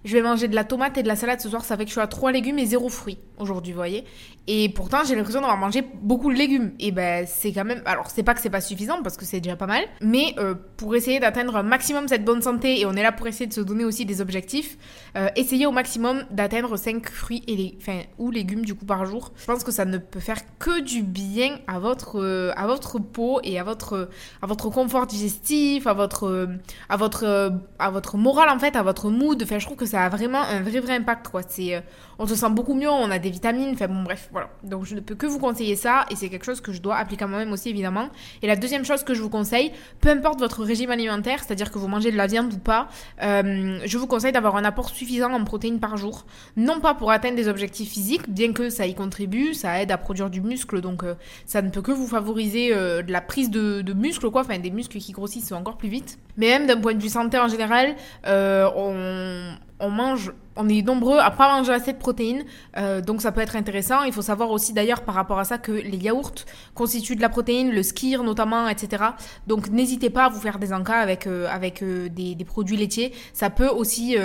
Je 0.04 0.12
vais 0.12 0.22
manger 0.22 0.48
de 0.48 0.54
la 0.54 0.64
tomate 0.64 0.98
et 0.98 1.02
de 1.02 1.09
la 1.09 1.16
salade 1.16 1.40
ce 1.40 1.48
soir. 1.48 1.64
Ça 1.64 1.76
fait 1.76 1.85
que 1.85 1.88
je 1.88 1.94
suis 1.94 2.00
à 2.00 2.07
3 2.07 2.33
légumes 2.33 2.59
et 2.59 2.66
0 2.66 2.88
fruits 2.88 3.18
aujourd'hui, 3.38 3.72
vous 3.72 3.78
voyez. 3.78 4.04
Et 4.48 4.68
pourtant, 4.70 4.98
j'ai 5.07 5.14
l'impression 5.14 5.40
d'avoir 5.40 5.57
mangé 5.57 5.87
beaucoup 6.02 6.33
de 6.33 6.37
légumes. 6.37 6.72
Et 6.81 6.90
ben, 6.90 7.26
c'est 7.28 7.52
quand 7.52 7.64
même. 7.64 7.81
Alors, 7.85 8.11
c'est 8.11 8.24
pas 8.24 8.35
que 8.35 8.40
c'est 8.40 8.50
pas 8.50 8.61
suffisant 8.61 9.00
parce 9.02 9.16
que 9.16 9.24
c'est 9.24 9.40
déjà 9.40 9.55
pas 9.55 9.66
mal. 9.66 9.85
Mais 10.00 10.35
euh, 10.38 10.55
pour 10.76 10.96
essayer 10.96 11.20
d'atteindre 11.20 11.55
un 11.57 11.62
maximum 11.62 12.09
cette 12.09 12.24
bonne 12.24 12.42
santé, 12.42 12.81
et 12.81 12.87
on 12.87 12.94
est 12.94 13.02
là 13.02 13.12
pour 13.12 13.28
essayer 13.28 13.46
de 13.46 13.52
se 13.52 13.61
donner 13.61 13.85
aussi 13.85 14.05
des 14.05 14.20
objectifs, 14.20 14.76
euh, 15.16 15.28
essayez 15.37 15.66
au 15.66 15.70
maximum 15.70 16.24
d'atteindre 16.31 16.76
5 16.76 17.09
fruits 17.09 17.44
et 17.46 17.57
les, 17.57 17.78
enfin, 17.81 18.00
ou 18.18 18.33
légumes 18.33 18.64
du 18.64 18.74
coup 18.74 18.85
par 18.85 19.07
jour. 19.07 19.33
Je 19.37 19.46
pense 19.46 19.62
que 19.62 19.70
ça 19.70 19.85
ne 19.85 19.98
peut 19.98 20.20
faire 20.20 20.40
que 20.59 20.81
du 20.81 21.02
bien 21.02 21.59
à 21.68 21.78
votre, 21.78 22.20
euh, 22.20 22.52
à 22.57 22.66
votre 22.66 22.98
peau 22.98 23.38
et 23.44 23.61
à 23.61 23.64
votre, 23.64 24.11
à 24.42 24.46
votre 24.46 24.70
confort 24.70 25.07
digestif, 25.07 25.87
à 25.87 25.92
votre, 25.92 26.48
à 26.88 26.96
votre, 26.96 27.52
à 27.78 27.90
votre 27.90 28.16
morale 28.16 28.48
en 28.48 28.59
fait, 28.59 28.74
à 28.74 28.83
votre 28.83 29.09
mood. 29.09 29.40
Enfin, 29.40 29.61
je 29.61 29.66
trouve 29.66 29.76
que 29.76 29.87
ça 29.87 30.02
a 30.02 30.09
vraiment 30.09 30.40
un 30.42 30.62
vrai, 30.62 30.81
vrai 30.81 30.96
impact 30.96 31.28
quoi. 31.28 31.42
C'est, 31.46 31.83
on 32.18 32.26
se 32.26 32.35
sent 32.35 32.50
beaucoup 32.50 32.74
mieux, 32.74 32.90
on 32.90 33.11
a 33.11 33.20
des 33.20 33.31
vitamines. 33.31 33.70
Enfin, 33.74 33.87
bon, 33.87 34.02
bref 34.02 34.31
voilà. 34.33 34.49
Donc 34.64 34.87
je 34.87 34.95
ne 34.95 35.01
peux 35.01 35.14
que 35.14 35.27
vous 35.27 35.38
conseiller 35.38 35.77
ça 35.77 36.07
et 36.11 36.16
c'est 36.16 36.31
quelque 36.31 36.47
chose 36.47 36.62
que 36.62 36.73
je 36.73 36.81
dois 36.81 36.97
appliquer 36.97 37.25
à 37.25 37.27
moi-même 37.27 37.53
aussi 37.53 37.68
évidemment. 37.68 38.09
Et 38.40 38.47
la 38.47 38.57
deuxième 38.57 38.85
chose 38.85 39.05
que 39.05 39.12
je 39.12 39.21
vous 39.21 39.29
conseille, 39.29 39.73
peu 40.01 40.09
importe 40.09 40.38
votre 40.40 40.64
régime 40.64 40.90
alimentaire, 40.90 41.45
c'est-à-dire 41.45 41.71
que 41.71 41.79
vous 41.79 41.87
mangez 41.87 42.11
de 42.11 42.16
la 42.16 42.27
viande 42.27 42.51
ou 42.55 42.59
pas, 42.59 42.88
euh, 43.23 43.79
je 43.85 43.99
vous 43.99 44.07
conseille 44.07 44.33
d'avoir 44.33 44.57
un 44.57 44.64
apport 44.64 44.88
suffisant 44.88 45.33
en 45.33 45.45
protéines 45.45 45.81
par 45.81 45.99
jour. 45.99 46.25
Non 46.57 46.81
pas 46.81 46.95
pour 46.95 47.11
atteindre 47.11 47.37
des 47.37 47.47
objectifs 47.47 47.90
physiques, 47.90 48.31
bien 48.31 48.55
que 48.55 48.71
ça 48.71 48.87
y 48.87 48.95
contribue, 48.95 49.53
ça 49.53 49.83
aide 49.83 49.92
à 49.92 49.99
produire 49.99 50.31
du 50.31 50.40
muscle, 50.40 50.81
donc 50.81 51.05
euh, 51.05 51.14
ça 51.45 51.61
ne 51.61 51.68
peut 51.68 51.83
que 51.83 51.92
vous 51.92 52.07
favoriser 52.07 52.75
euh, 52.75 53.03
de 53.03 53.12
la 53.12 53.21
prise 53.21 53.51
de, 53.51 53.83
de 53.83 53.92
muscles, 53.92 54.31
quoi, 54.31 54.40
enfin 54.40 54.59
des 54.59 54.71
muscles 54.71 54.99
qui 54.99 55.12
grossissent 55.12 55.53
encore 55.53 55.77
plus 55.77 55.90
vite. 55.90 56.18
Mais 56.38 56.49
même 56.49 56.66
d'un 56.66 56.81
point 56.81 56.95
de 56.95 57.03
vue 57.03 57.11
santé 57.11 57.38
en 57.38 57.49
général, 57.49 57.97
on, 58.25 59.53
on 59.83 59.90
mange, 59.90 60.33
on 60.57 60.68
est 60.68 60.81
nombreux 60.83 61.18
à 61.18 61.31
pas 61.31 61.55
manger 61.55 61.73
assez 61.73 61.92
de 61.92 61.99
protéines, 61.99 62.45
euh, 62.79 63.01
donc 63.01 63.21
ça 63.21 63.33
peut 63.33 63.40
être 63.40 63.57
intéressant. 63.57 64.05
Il 64.05 64.12
faut 64.12 64.23
savoir 64.23 64.51
aussi 64.51 64.73
d'ailleurs 64.73 65.03
par 65.03 65.14
rapport 65.14 65.38
à 65.38 65.45
ça 65.45 65.59
que 65.59 65.73
les 65.73 65.99
yaourts 65.99 66.47
constituent 66.75 67.16
de 67.16 67.21
la 67.21 67.29
protéine, 67.29 67.71
le 67.71 67.83
skir 67.83 68.23
notamment, 68.23 68.68
etc. 68.68 69.05
Donc 69.47 69.68
n'hésitez 69.68 70.09
pas 70.09 70.27
à 70.27 70.29
vous 70.29 70.40
faire 70.40 70.59
des 70.59 70.73
encas 70.73 71.01
avec, 71.01 71.27
euh, 71.27 71.49
avec 71.51 71.83
euh, 71.83 72.09
des, 72.09 72.35
des, 72.35 72.45
produits 72.45 72.77
laitiers. 72.77 73.12
Ça 73.35 73.51
peut 73.51 73.68
aussi 73.68 74.16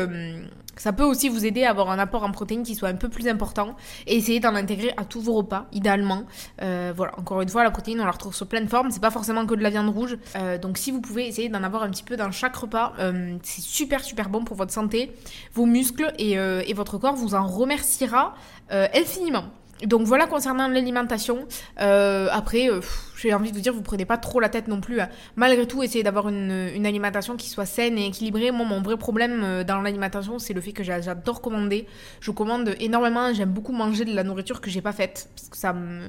ça 0.82 0.94
peut 0.94 1.04
aussi 1.04 1.30
vous 1.30 1.46
aider 1.46 1.64
à 1.64 1.72
avoir 1.72 1.90
un 1.90 2.00
apport 2.00 2.24
en 2.24 2.32
protéines 2.32 2.64
qui 2.64 2.76
soit 2.76 2.90
un 2.90 2.96
peu 2.96 3.10
plus 3.10 3.28
important 3.28 3.76
et 4.06 4.16
essayer 4.16 4.40
d'en 4.40 4.56
intégrer 4.56 4.94
à 4.98 5.06
tous 5.06 5.22
vos 5.22 5.34
repas, 5.34 5.66
idéalement. 5.72 6.24
Euh, 6.62 6.94
voilà, 6.96 7.18
encore 7.18 7.42
une 7.42 7.50
fois, 7.50 7.64
la 7.64 7.72
protéine, 7.72 8.00
on 8.02 8.06
la 8.06 8.12
retrouve 8.12 8.36
sur 8.36 8.48
plein 8.48 8.62
de 8.62 8.70
formes. 8.70 8.92
C'est 8.92 9.02
pas 9.02 9.12
forcément 9.12 9.46
que 9.46 9.56
de 9.56 9.62
la 9.62 9.70
viande 9.70 9.90
rouge. 9.90 10.18
Euh, 10.36 10.58
donc, 10.58 10.78
si 10.78 10.92
vous 10.92 11.02
pouvez 11.02 11.28
essayer 11.28 11.50
d'en 11.50 11.64
avoir 11.64 11.84
un 11.84 11.90
petit 11.90 12.04
peu 12.04 12.16
dans 12.16 12.32
chaque 12.32 12.56
repas, 12.56 12.94
euh, 13.00 13.36
c'est 13.44 13.62
super, 13.62 14.04
super 14.04 14.30
bon 14.30 14.44
pour 14.44 14.56
votre 14.56 14.74
santé, 14.74 15.12
vos 15.54 15.66
muscles 15.66 16.14
et, 16.18 16.38
votre 16.74 17.00
corps 17.00 17.16
vous 17.16 17.34
en 17.34 17.48
remerciera 17.48 18.36
infiniment. 18.70 19.46
Donc 19.84 20.04
voilà 20.06 20.28
concernant 20.28 20.68
l'alimentation. 20.68 21.48
Après, 21.78 22.70
j'ai 23.18 23.34
envie 23.34 23.52
de 23.52 23.56
vous 23.56 23.62
dire, 23.62 23.74
vous 23.74 23.82
prenez 23.82 24.06
pas 24.06 24.18
trop 24.18 24.40
la 24.40 24.50
tête 24.50 24.68
non 24.68 24.82
plus. 24.82 25.00
Malgré 25.36 25.68
tout, 25.68 25.84
essayez 25.84 26.04
d'avoir 26.04 26.30
une, 26.30 26.70
une, 26.74 26.86
alimentation 26.86 27.36
qui 27.36 27.50
soit 27.50 27.66
saine 27.66 27.98
et 27.98 28.08
équilibrée. 28.08 28.52
Moi, 28.52 28.66
mon 28.66 28.82
vrai 28.82 28.98
problème 28.98 29.42
euh, 29.44 29.64
dans 29.64 29.82
l'alimentation, 29.82 30.40
c'est 30.40 30.54
le 30.54 30.62
fait 30.62 30.72
que 30.72 30.84
j'adore 30.84 31.42
commander. 31.42 31.88
Je 32.20 32.32
commande 32.32 32.76
énormément. 32.80 33.34
J'aime 33.34 33.52
beaucoup 33.52 33.74
manger 33.74 34.06
de 34.06 34.16
la 34.16 34.24
nourriture 34.24 34.62
que 34.62 34.70
j'ai 34.70 34.82
pas 34.82 34.94
faite 34.94 35.30
parce 35.36 35.50
que 35.50 35.58
ça 35.58 35.74
me 35.74 36.02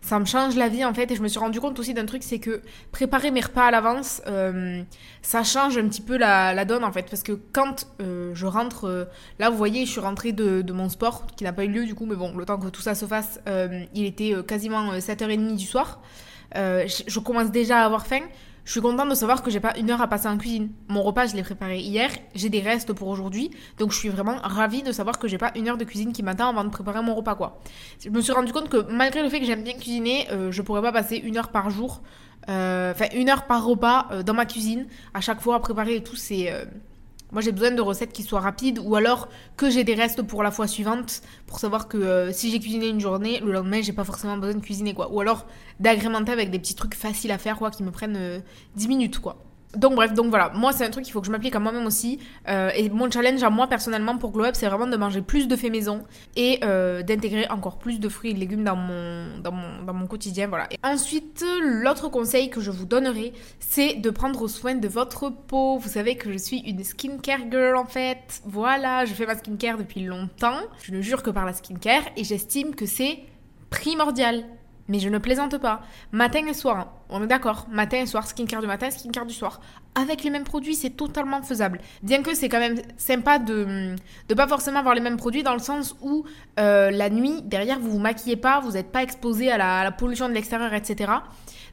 ça 0.00 0.18
me 0.18 0.24
change 0.24 0.56
la 0.56 0.68
vie 0.68 0.84
en 0.84 0.94
fait. 0.94 1.10
Et 1.10 1.16
je 1.16 1.22
me 1.22 1.28
suis 1.28 1.38
rendu 1.38 1.60
compte 1.60 1.78
aussi 1.78 1.94
d'un 1.94 2.06
truc, 2.06 2.22
c'est 2.22 2.38
que 2.38 2.62
préparer 2.90 3.30
mes 3.30 3.40
repas 3.40 3.66
à 3.66 3.70
l'avance, 3.70 4.22
euh, 4.26 4.82
ça 5.22 5.44
change 5.44 5.78
un 5.78 5.88
petit 5.88 6.02
peu 6.02 6.16
la, 6.16 6.54
la, 6.54 6.64
donne 6.64 6.84
en 6.84 6.92
fait. 6.92 7.08
Parce 7.08 7.22
que 7.22 7.32
quand 7.52 7.86
euh, 8.00 8.32
je 8.34 8.46
rentre, 8.46 9.08
là, 9.38 9.50
vous 9.50 9.56
voyez, 9.56 9.86
je 9.86 9.90
suis 9.90 10.00
rentrée 10.00 10.32
de, 10.32 10.62
de 10.62 10.72
mon 10.72 10.88
sport 10.88 11.26
qui 11.36 11.44
n'a 11.44 11.52
pas 11.52 11.64
eu 11.64 11.68
lieu 11.68 11.84
du 11.84 11.94
coup, 11.94 12.06
mais 12.06 12.16
bon, 12.16 12.34
le 12.36 12.44
temps 12.44 12.58
que 12.58 12.68
tout 12.68 12.82
ça 12.82 12.94
se 12.94 13.04
euh, 13.48 13.84
il 13.94 14.04
était 14.04 14.34
euh, 14.34 14.42
quasiment 14.42 14.92
7h30 14.94 15.52
euh, 15.52 15.56
du 15.56 15.66
soir. 15.66 16.00
Je 16.54 17.18
commence 17.18 17.50
déjà 17.50 17.82
à 17.82 17.84
avoir 17.84 18.06
faim. 18.06 18.22
Je 18.64 18.70
suis 18.70 18.80
contente 18.80 19.08
de 19.08 19.16
savoir 19.16 19.42
que 19.42 19.50
j'ai 19.50 19.58
pas 19.58 19.76
une 19.76 19.90
heure 19.90 20.00
à 20.00 20.06
passer 20.06 20.28
en 20.28 20.38
cuisine. 20.38 20.70
Mon 20.86 21.02
repas, 21.02 21.26
je 21.26 21.34
l'ai 21.34 21.42
préparé 21.42 21.80
hier. 21.80 22.10
J'ai 22.36 22.48
des 22.48 22.60
restes 22.60 22.92
pour 22.92 23.08
aujourd'hui. 23.08 23.50
Donc, 23.78 23.90
je 23.90 23.98
suis 23.98 24.08
vraiment 24.08 24.36
ravie 24.40 24.84
de 24.84 24.92
savoir 24.92 25.18
que 25.18 25.26
j'ai 25.26 25.36
pas 25.36 25.50
une 25.56 25.68
heure 25.68 25.76
de 25.76 25.82
cuisine 25.82 26.12
qui 26.12 26.22
m'attend 26.22 26.50
avant 26.50 26.62
de 26.62 26.68
préparer 26.68 27.02
mon 27.02 27.16
repas, 27.16 27.34
quoi. 27.34 27.60
Je 27.98 28.08
me 28.08 28.20
suis 28.20 28.30
rendu 28.30 28.52
compte 28.52 28.68
que 28.68 28.88
malgré 28.88 29.20
le 29.20 29.28
fait 29.30 29.40
que 29.40 29.46
j'aime 29.46 29.64
bien 29.64 29.72
cuisiner, 29.72 30.28
je 30.50 30.62
pourrais 30.62 30.80
pas 30.80 30.92
passer 30.92 31.16
une 31.16 31.38
heure 31.38 31.48
par 31.48 31.70
jour, 31.70 32.02
enfin, 32.46 33.06
une 33.16 33.30
heure 33.30 33.46
par 33.46 33.64
repas 33.64 34.22
dans 34.24 34.34
ma 34.34 34.46
cuisine, 34.46 34.86
à 35.12 35.20
chaque 35.20 35.40
fois 35.40 35.56
à 35.56 35.58
préparer 35.58 35.96
et 35.96 36.04
tout. 36.04 36.14
C'est 36.14 36.52
Moi, 37.32 37.40
j'ai 37.40 37.52
besoin 37.52 37.70
de 37.70 37.80
recettes 37.80 38.12
qui 38.12 38.22
soient 38.22 38.40
rapides 38.40 38.78
ou 38.78 38.94
alors 38.94 39.28
que 39.56 39.70
j'ai 39.70 39.84
des 39.84 39.94
restes 39.94 40.22
pour 40.22 40.42
la 40.42 40.50
fois 40.50 40.66
suivante 40.66 41.22
pour 41.46 41.58
savoir 41.58 41.88
que 41.88 41.96
euh, 41.96 42.32
si 42.32 42.50
j'ai 42.50 42.60
cuisiné 42.60 42.88
une 42.88 43.00
journée, 43.00 43.40
le 43.40 43.52
lendemain, 43.52 43.80
j'ai 43.82 43.92
pas 43.92 44.04
forcément 44.04 44.36
besoin 44.36 44.54
de 44.54 44.64
cuisiner 44.64 44.94
quoi. 44.94 45.10
Ou 45.12 45.20
alors 45.20 45.46
d'agrémenter 45.80 46.32
avec 46.32 46.50
des 46.50 46.58
petits 46.58 46.74
trucs 46.74 46.94
faciles 46.94 47.32
à 47.32 47.38
faire 47.38 47.56
quoi 47.56 47.70
qui 47.70 47.82
me 47.82 47.90
prennent 47.90 48.42
10 48.76 48.88
minutes 48.88 49.18
quoi. 49.18 49.51
Donc 49.76 49.94
bref, 49.94 50.12
donc 50.12 50.26
voilà, 50.26 50.50
moi 50.54 50.72
c'est 50.72 50.84
un 50.84 50.90
truc 50.90 51.04
qu'il 51.04 51.12
faut 51.12 51.20
que 51.20 51.26
je 51.26 51.32
m'applique 51.32 51.54
à 51.54 51.58
moi-même 51.58 51.86
aussi. 51.86 52.18
Euh, 52.48 52.70
et 52.74 52.90
mon 52.90 53.10
challenge 53.10 53.42
à 53.42 53.50
moi 53.50 53.66
personnellement 53.68 54.18
pour 54.18 54.32
Glow 54.32 54.44
Up, 54.44 54.54
c'est 54.54 54.66
vraiment 54.66 54.86
de 54.86 54.96
manger 54.96 55.22
plus 55.22 55.48
de 55.48 55.56
faits 55.56 55.70
maison 55.70 56.04
et 56.36 56.60
euh, 56.62 57.02
d'intégrer 57.02 57.48
encore 57.48 57.78
plus 57.78 57.98
de 57.98 58.08
fruits 58.08 58.32
et 58.32 58.34
de 58.34 58.38
légumes 58.38 58.64
dans 58.64 58.76
mon, 58.76 59.38
dans 59.38 59.52
mon, 59.52 59.82
dans 59.84 59.94
mon 59.94 60.06
quotidien. 60.06 60.48
Voilà. 60.48 60.68
Ensuite, 60.84 61.44
l'autre 61.62 62.08
conseil 62.08 62.50
que 62.50 62.60
je 62.60 62.70
vous 62.70 62.84
donnerai, 62.84 63.32
c'est 63.60 63.94
de 63.94 64.10
prendre 64.10 64.46
soin 64.46 64.74
de 64.74 64.88
votre 64.88 65.30
peau. 65.30 65.78
Vous 65.78 65.88
savez 65.88 66.16
que 66.16 66.30
je 66.30 66.38
suis 66.38 66.58
une 66.60 66.84
skincare 66.84 67.50
girl 67.50 67.76
en 67.76 67.86
fait. 67.86 68.42
Voilà, 68.44 69.06
je 69.06 69.14
fais 69.14 69.26
ma 69.26 69.36
skincare 69.36 69.78
depuis 69.78 70.04
longtemps. 70.04 70.60
Je 70.82 70.92
ne 70.92 71.00
jure 71.00 71.22
que 71.22 71.30
par 71.30 71.46
la 71.46 71.54
skincare 71.54 72.02
et 72.16 72.24
j'estime 72.24 72.74
que 72.74 72.84
c'est 72.84 73.20
primordial 73.70 74.44
mais 74.88 74.98
je 74.98 75.08
ne 75.08 75.18
plaisante 75.18 75.58
pas. 75.58 75.82
Matin 76.12 76.46
et 76.46 76.54
soir, 76.54 76.94
on 77.08 77.22
est 77.22 77.26
d'accord. 77.26 77.66
Matin 77.70 78.00
et 78.00 78.06
soir, 78.06 78.26
skincare 78.26 78.60
du 78.60 78.66
matin, 78.66 78.90
skincare 78.90 79.26
du 79.26 79.34
soir. 79.34 79.60
Avec 79.94 80.24
les 80.24 80.30
mêmes 80.30 80.44
produits, 80.44 80.74
c'est 80.74 80.90
totalement 80.90 81.42
faisable. 81.42 81.80
Bien 82.02 82.22
que 82.22 82.34
c'est 82.34 82.48
quand 82.48 82.58
même 82.58 82.80
sympa 82.96 83.38
de 83.38 83.94
ne 84.28 84.34
pas 84.34 84.48
forcément 84.48 84.78
avoir 84.78 84.94
les 84.94 85.00
mêmes 85.00 85.18
produits 85.18 85.42
dans 85.42 85.52
le 85.52 85.58
sens 85.58 85.96
où 86.00 86.24
euh, 86.58 86.90
la 86.90 87.10
nuit, 87.10 87.42
derrière, 87.42 87.78
vous 87.78 87.90
vous 87.90 87.98
maquillez 87.98 88.36
pas, 88.36 88.60
vous 88.60 88.72
n'êtes 88.72 88.90
pas 88.90 89.02
exposé 89.02 89.50
à 89.50 89.58
la 89.84 89.92
pollution 89.92 90.28
de 90.28 90.34
l'extérieur, 90.34 90.72
etc. 90.72 91.12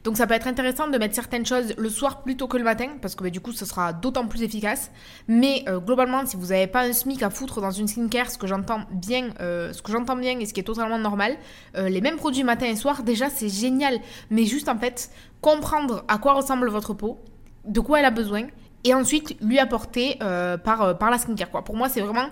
Donc 0.02 0.16
ça 0.16 0.26
peut 0.26 0.34
être 0.34 0.46
intéressant 0.46 0.88
de 0.88 0.96
mettre 0.96 1.14
certaines 1.14 1.44
choses 1.44 1.74
le 1.76 1.88
soir 1.90 2.22
plutôt 2.22 2.48
que 2.48 2.56
le 2.56 2.64
matin, 2.64 2.88
parce 3.02 3.14
que 3.14 3.22
bah, 3.22 3.30
du 3.30 3.40
coup 3.40 3.52
ce 3.52 3.66
sera 3.66 3.92
d'autant 3.92 4.26
plus 4.26 4.42
efficace. 4.42 4.90
Mais 5.28 5.64
euh, 5.68 5.78
globalement, 5.78 6.24
si 6.24 6.36
vous 6.36 6.46
n'avez 6.46 6.66
pas 6.66 6.84
un 6.84 6.92
SMIC 6.92 7.22
à 7.22 7.28
foutre 7.28 7.60
dans 7.60 7.70
une 7.70 7.86
skincare, 7.86 8.30
ce 8.30 8.38
que 8.38 8.46
j'entends 8.46 8.80
bien, 8.90 9.28
euh, 9.40 9.72
bien 10.18 10.38
et 10.38 10.46
ce 10.46 10.54
qui 10.54 10.60
est 10.60 10.64
totalement 10.64 10.98
normal, 10.98 11.36
euh, 11.76 11.90
les 11.90 12.00
mêmes 12.00 12.16
produits 12.16 12.44
matin 12.44 12.66
et 12.66 12.76
soir, 12.76 13.02
déjà 13.02 13.28
c'est 13.28 13.50
génial. 13.50 13.98
Mais 14.30 14.46
juste 14.46 14.70
en 14.70 14.78
fait, 14.78 15.10
comprendre 15.42 16.04
à 16.08 16.16
quoi 16.16 16.32
ressemble 16.32 16.70
votre 16.70 16.94
peau, 16.94 17.18
de 17.66 17.80
quoi 17.80 17.98
elle 17.98 18.06
a 18.06 18.10
besoin, 18.10 18.44
et 18.84 18.94
ensuite 18.94 19.36
lui 19.42 19.58
apporter 19.58 20.18
par, 20.64 20.96
par 20.96 21.10
la 21.10 21.18
skincare. 21.18 21.50
Quoi. 21.50 21.62
Pour 21.62 21.76
moi, 21.76 21.90
c'est 21.90 22.00
vraiment 22.00 22.28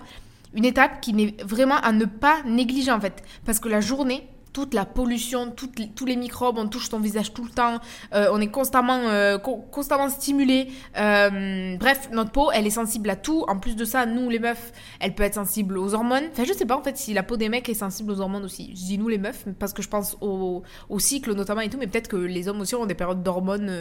une 0.55 0.65
étape 0.65 0.99
qui 1.01 1.13
n'est 1.13 1.35
vraiment 1.43 1.75
à 1.75 1.91
ne 1.91 2.05
pas 2.05 2.41
négliger 2.45 2.91
en 2.91 2.99
fait. 2.99 3.23
Parce 3.45 3.59
que 3.59 3.69
la 3.69 3.81
journée, 3.81 4.27
toute 4.59 4.73
la 4.73 4.83
pollution, 4.83 5.53
tous 5.55 6.05
les 6.05 6.17
microbes, 6.17 6.57
on 6.57 6.67
touche 6.67 6.89
ton 6.89 6.99
visage 6.99 7.31
tout 7.31 7.45
le 7.45 7.49
temps, 7.49 7.79
euh, 8.13 8.27
on 8.33 8.41
est 8.41 8.51
constamment, 8.51 8.99
euh, 9.07 9.37
stimulé. 10.09 10.67
Euh, 10.97 11.77
bref, 11.77 12.09
notre 12.11 12.31
peau, 12.31 12.51
elle 12.51 12.67
est 12.67 12.71
sensible 12.71 13.09
à 13.09 13.15
tout. 13.15 13.45
En 13.47 13.57
plus 13.57 13.77
de 13.77 13.85
ça, 13.85 14.05
nous 14.05 14.29
les 14.29 14.39
meufs, 14.39 14.73
elle 14.99 15.15
peut 15.15 15.23
être 15.23 15.35
sensible 15.35 15.77
aux 15.77 15.93
hormones. 15.93 16.25
Enfin, 16.33 16.43
je 16.43 16.51
sais 16.51 16.65
pas 16.65 16.75
en 16.75 16.83
fait 16.83 16.97
si 16.97 17.13
la 17.13 17.23
peau 17.23 17.37
des 17.37 17.47
mecs 17.47 17.69
est 17.69 17.73
sensible 17.73 18.11
aux 18.11 18.19
hormones 18.19 18.43
aussi. 18.43 18.71
Je 18.75 18.81
dis 18.81 18.97
nous 18.97 19.07
les 19.07 19.17
meufs 19.17 19.45
parce 19.59 19.71
que 19.71 19.81
je 19.81 19.87
pense 19.87 20.17
au 20.19 20.63
cycle 20.97 21.33
notamment 21.33 21.61
et 21.61 21.69
tout, 21.69 21.77
mais 21.79 21.87
peut-être 21.87 22.09
que 22.09 22.17
les 22.17 22.49
hommes 22.49 22.59
aussi 22.59 22.75
ont 22.75 22.85
des 22.85 22.95
périodes 22.95 23.23
d'hormones 23.23 23.71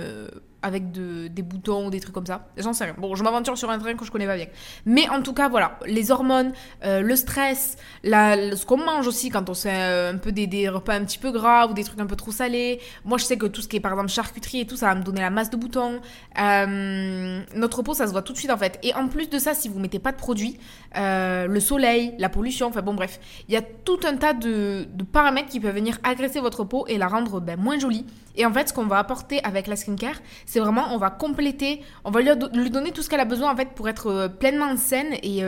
avec 0.63 0.91
de, 0.91 1.29
des 1.29 1.43
boutons 1.43 1.87
ou 1.87 1.91
des 1.91 2.01
trucs 2.01 2.15
comme 2.15 2.27
ça. 2.27 2.49
J'en 2.57 2.73
sais 2.73 2.85
rien. 2.85 2.95
Bon, 2.99 3.15
je 3.15 3.23
m'aventure 3.23 3.57
sur 3.57 3.71
un 3.71 3.79
train 3.79 3.95
que 3.95 4.05
je 4.05 4.11
connais 4.11 4.27
pas 4.27 4.37
bien. 4.37 4.47
Mais 4.87 5.09
en 5.09 5.23
tout 5.23 5.33
cas, 5.33 5.49
voilà, 5.49 5.79
les 5.87 6.11
hormones, 6.11 6.53
le 6.83 7.17
stress, 7.17 7.77
ce 8.05 8.65
qu'on 8.65 8.79
mange 8.79 9.07
aussi 9.07 9.31
quand 9.31 9.49
on 9.49 9.55
sait 9.55 9.71
un 9.71 10.19
peu 10.19 10.33
des 10.33 10.69
repas 10.69 10.95
un 10.95 11.05
petit 11.05 11.19
peu 11.19 11.31
gras 11.31 11.67
ou 11.67 11.75
des 11.75 11.85
trucs 11.85 12.01
un 12.01 12.07
peu 12.07 12.17
trop 12.17 12.33
salés. 12.33 12.81
Moi, 13.05 13.19
je 13.19 13.25
sais 13.25 13.37
que 13.37 13.47
tout 13.47 13.61
ce 13.61 13.69
qui 13.69 13.77
est 13.77 13.81
par 13.81 13.93
exemple 13.93 14.11
charcuterie 14.11 14.61
et 14.61 14.67
tout, 14.67 14.77
ça 14.77 14.87
va 14.87 14.95
me 14.95 15.03
donner 15.03 15.21
la 15.21 15.31
masse 15.31 15.51
de 15.51 15.57
boutons. 15.57 16.01
Euh, 16.41 17.43
notre 17.55 17.83
peau, 17.83 17.95
ça 17.95 18.07
se 18.07 18.13
voit 18.13 18.23
tout 18.23 18.33
de 18.33 18.39
suite 18.39 18.51
en 18.51 18.57
fait. 18.57 18.79
Et 18.83 18.95
en 18.95 19.09
plus 19.09 19.29
de 19.31 19.39
ça, 19.39 19.55
si 19.55 19.69
vous 19.69 19.79
mettez 19.79 19.99
pas 19.99 20.13
de 20.13 20.17
produits, 20.17 20.59
euh, 20.97 21.47
le 21.47 21.61
soleil, 21.61 22.15
la 22.19 22.29
pollution, 22.29 22.69
enfin 22.69 22.83
bon, 22.83 22.95
bref, 22.95 23.21
il 23.49 23.55
y 23.55 23.57
a 23.57 23.63
tout 23.63 24.01
un 24.05 24.17
tas 24.17 24.33
de, 24.33 24.87
paramètres 25.13 25.49
qui 25.49 25.61
peuvent 25.61 25.75
venir 25.75 25.99
agresser 26.03 26.41
votre 26.41 26.65
peau 26.65 26.87
et 26.87 26.99
la 26.99 27.09
rendre 27.09 27.41
ben, 27.41 27.59
moins 27.59 27.79
jolie. 27.79 28.05
Et 28.39 28.47
en 28.47 28.53
fait, 28.53 28.69
ce 28.69 28.73
qu'on 28.73 28.87
va 28.87 28.99
apporter 28.99 29.43
avec 29.45 29.67
la 29.67 29.77
skincare, 29.77 30.21
c'est 30.47 30.61
vraiment, 30.61 30.95
on 30.95 30.97
va 30.97 31.11
compléter, 31.11 31.83
on 32.05 32.11
va 32.11 32.21
lui, 32.21 32.71
donner 32.71 32.93
tout 32.93 33.03
ce 33.03 33.11
qu'elle 33.11 33.21
a 33.21 33.25
besoin 33.25 33.53
en 33.53 33.57
fait 33.57 33.71
pour 33.75 33.89
être 33.89 34.07
euh, 34.07 34.29
pleinement 34.29 34.77
saine 34.77 35.15
et 35.25 35.43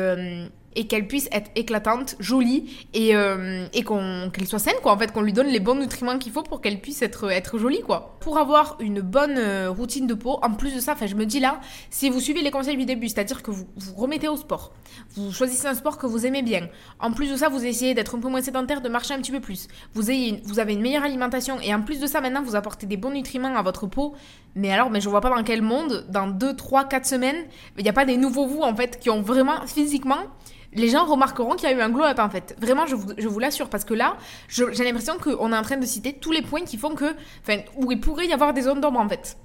et 0.77 0.87
qu'elle 0.87 1.07
puisse 1.07 1.29
être 1.33 1.51
éclatante, 1.57 2.15
jolie 2.21 2.87
et, 2.95 3.17
euh, 3.17 3.67
et 3.73 3.83
qu'on, 3.83 4.31
qu'elle 4.33 4.47
soit 4.47 4.59
saine 4.59 4.75
quoi 4.83 4.93
en 4.93 4.99
fait 4.99 5.13
qu'on 5.13 5.23
lui 5.23 5.33
donne 5.33 5.49
les 5.49 5.61
bons 5.61 5.75
nutriments 5.75 6.19
qu'il 6.19 6.33
faut 6.33 6.43
pour 6.43 6.61
qu'elle 6.61 6.81
puisse 6.81 7.03
être, 7.03 7.31
être 7.31 7.59
jolie 7.59 7.81
quoi. 7.81 8.17
Pour 8.21 8.39
avoir 8.39 8.77
une 8.81 9.01
bonne 9.01 9.37
euh, 9.37 9.71
routine 9.71 10.07
de 10.07 10.15
peau, 10.15 10.39
en 10.43 10.53
plus 10.53 10.75
de 10.75 10.81
ça, 10.81 10.93
enfin 10.93 11.07
je 11.07 11.17
me 11.17 11.27
dis 11.27 11.41
là, 11.41 11.61
si 11.91 12.09
vous 12.09 12.21
suivez 12.21 12.43
les 12.43 12.51
conseils 12.51 12.77
du 12.77 12.85
début, 12.85 13.09
c'est-à-dire 13.09 13.43
que 13.43 13.51
vous 13.51 13.67
vous 13.77 13.95
remettez 13.95 14.29
au 14.29 14.37
sport, 14.37 14.73
vous 15.17 15.33
choisissez 15.33 15.67
un 15.67 15.75
sport 15.75 15.99
que 15.99 16.07
vous 16.07 16.27
aimez 16.27 16.43
bien, 16.43 16.69
en 17.01 17.13
plus 17.13 17.31
de 17.31 17.37
ça 17.37 17.49
vous 17.49 17.65
essayez 17.65 17.95
d'être 17.95 18.15
un 18.15 18.21
peu 18.21 18.29
moins 18.29 18.43
sédentaire, 18.43 18.81
de 18.81 18.89
marcher 18.89 19.15
un 19.15 19.19
petit 19.19 19.33
peu 19.33 19.41
plus, 19.41 19.67
vous, 19.95 20.11
ayez, 20.11 20.41
vous 20.45 20.61
avez 20.61 20.75
une 20.75 20.83
meilleure 20.83 21.05
alimentation 21.05 21.59
et 21.61 21.75
en 21.75 21.83
plus 21.83 21.99
de 21.99 22.07
ça 22.07 22.21
maintenant 22.21 22.43
vous 22.43 22.55
apportez 22.55 22.87
des 22.87 22.97
bons 22.97 23.11
nutriments 23.11 23.57
à 23.57 23.63
votre 23.63 23.87
peau, 23.87 24.15
mais 24.55 24.71
alors 24.71 24.91
mais 24.91 25.01
je 25.01 25.09
vois 25.09 25.21
pas 25.21 25.31
dans 25.31 25.43
quel 25.43 25.63
monde, 25.63 26.07
dans 26.11 26.29
2, 26.29 26.55
3, 26.55 26.85
4 26.85 27.07
semaines, 27.07 27.45
il 27.77 27.83
n'y 27.83 27.91
a 27.91 27.95
pas 27.95 28.05
des 28.05 28.17
nouveaux 28.17 28.47
vous 28.47 28.63
en 28.63 28.75
fait 28.77 29.01
qui 29.01 29.11
ont 29.11 29.23
vraiment 29.23 29.67
physiquement 29.67 30.19
les 30.73 30.89
gens 30.89 31.05
remarqueront 31.05 31.57
qu'il 31.57 31.69
y 31.69 31.73
a 31.73 31.77
eu 31.77 31.81
un 31.81 31.91
glow-up 31.91 32.19
en 32.19 32.31
fait. 32.31 32.57
Vraiment, 32.61 32.87
je 32.87 32.95
vous, 32.95 33.13
je 33.19 33.29
vous 33.29 33.39
l'assure, 33.39 33.69
parce 33.69 33.85
que 33.85 33.95
là, 33.95 34.17
j'ai 34.49 34.85
l'impression 34.85 35.15
qu'on 35.19 35.53
est 35.53 35.57
en 35.57 35.63
train 35.63 35.77
de 35.77 35.87
citer 35.87 36.13
tous 36.13 36.33
les 36.33 36.43
points 36.43 36.65
qui 36.65 36.77
font 36.77 36.95
que, 36.95 37.15
enfin, 37.43 37.59
où 37.77 37.91
il 37.91 38.01
pourrait 38.01 38.27
y 38.27 38.33
avoir 38.33 38.53
des 38.53 38.63
zones 38.63 38.81
d'ombre 38.81 39.01
en 39.01 39.09
fait. 39.09 39.37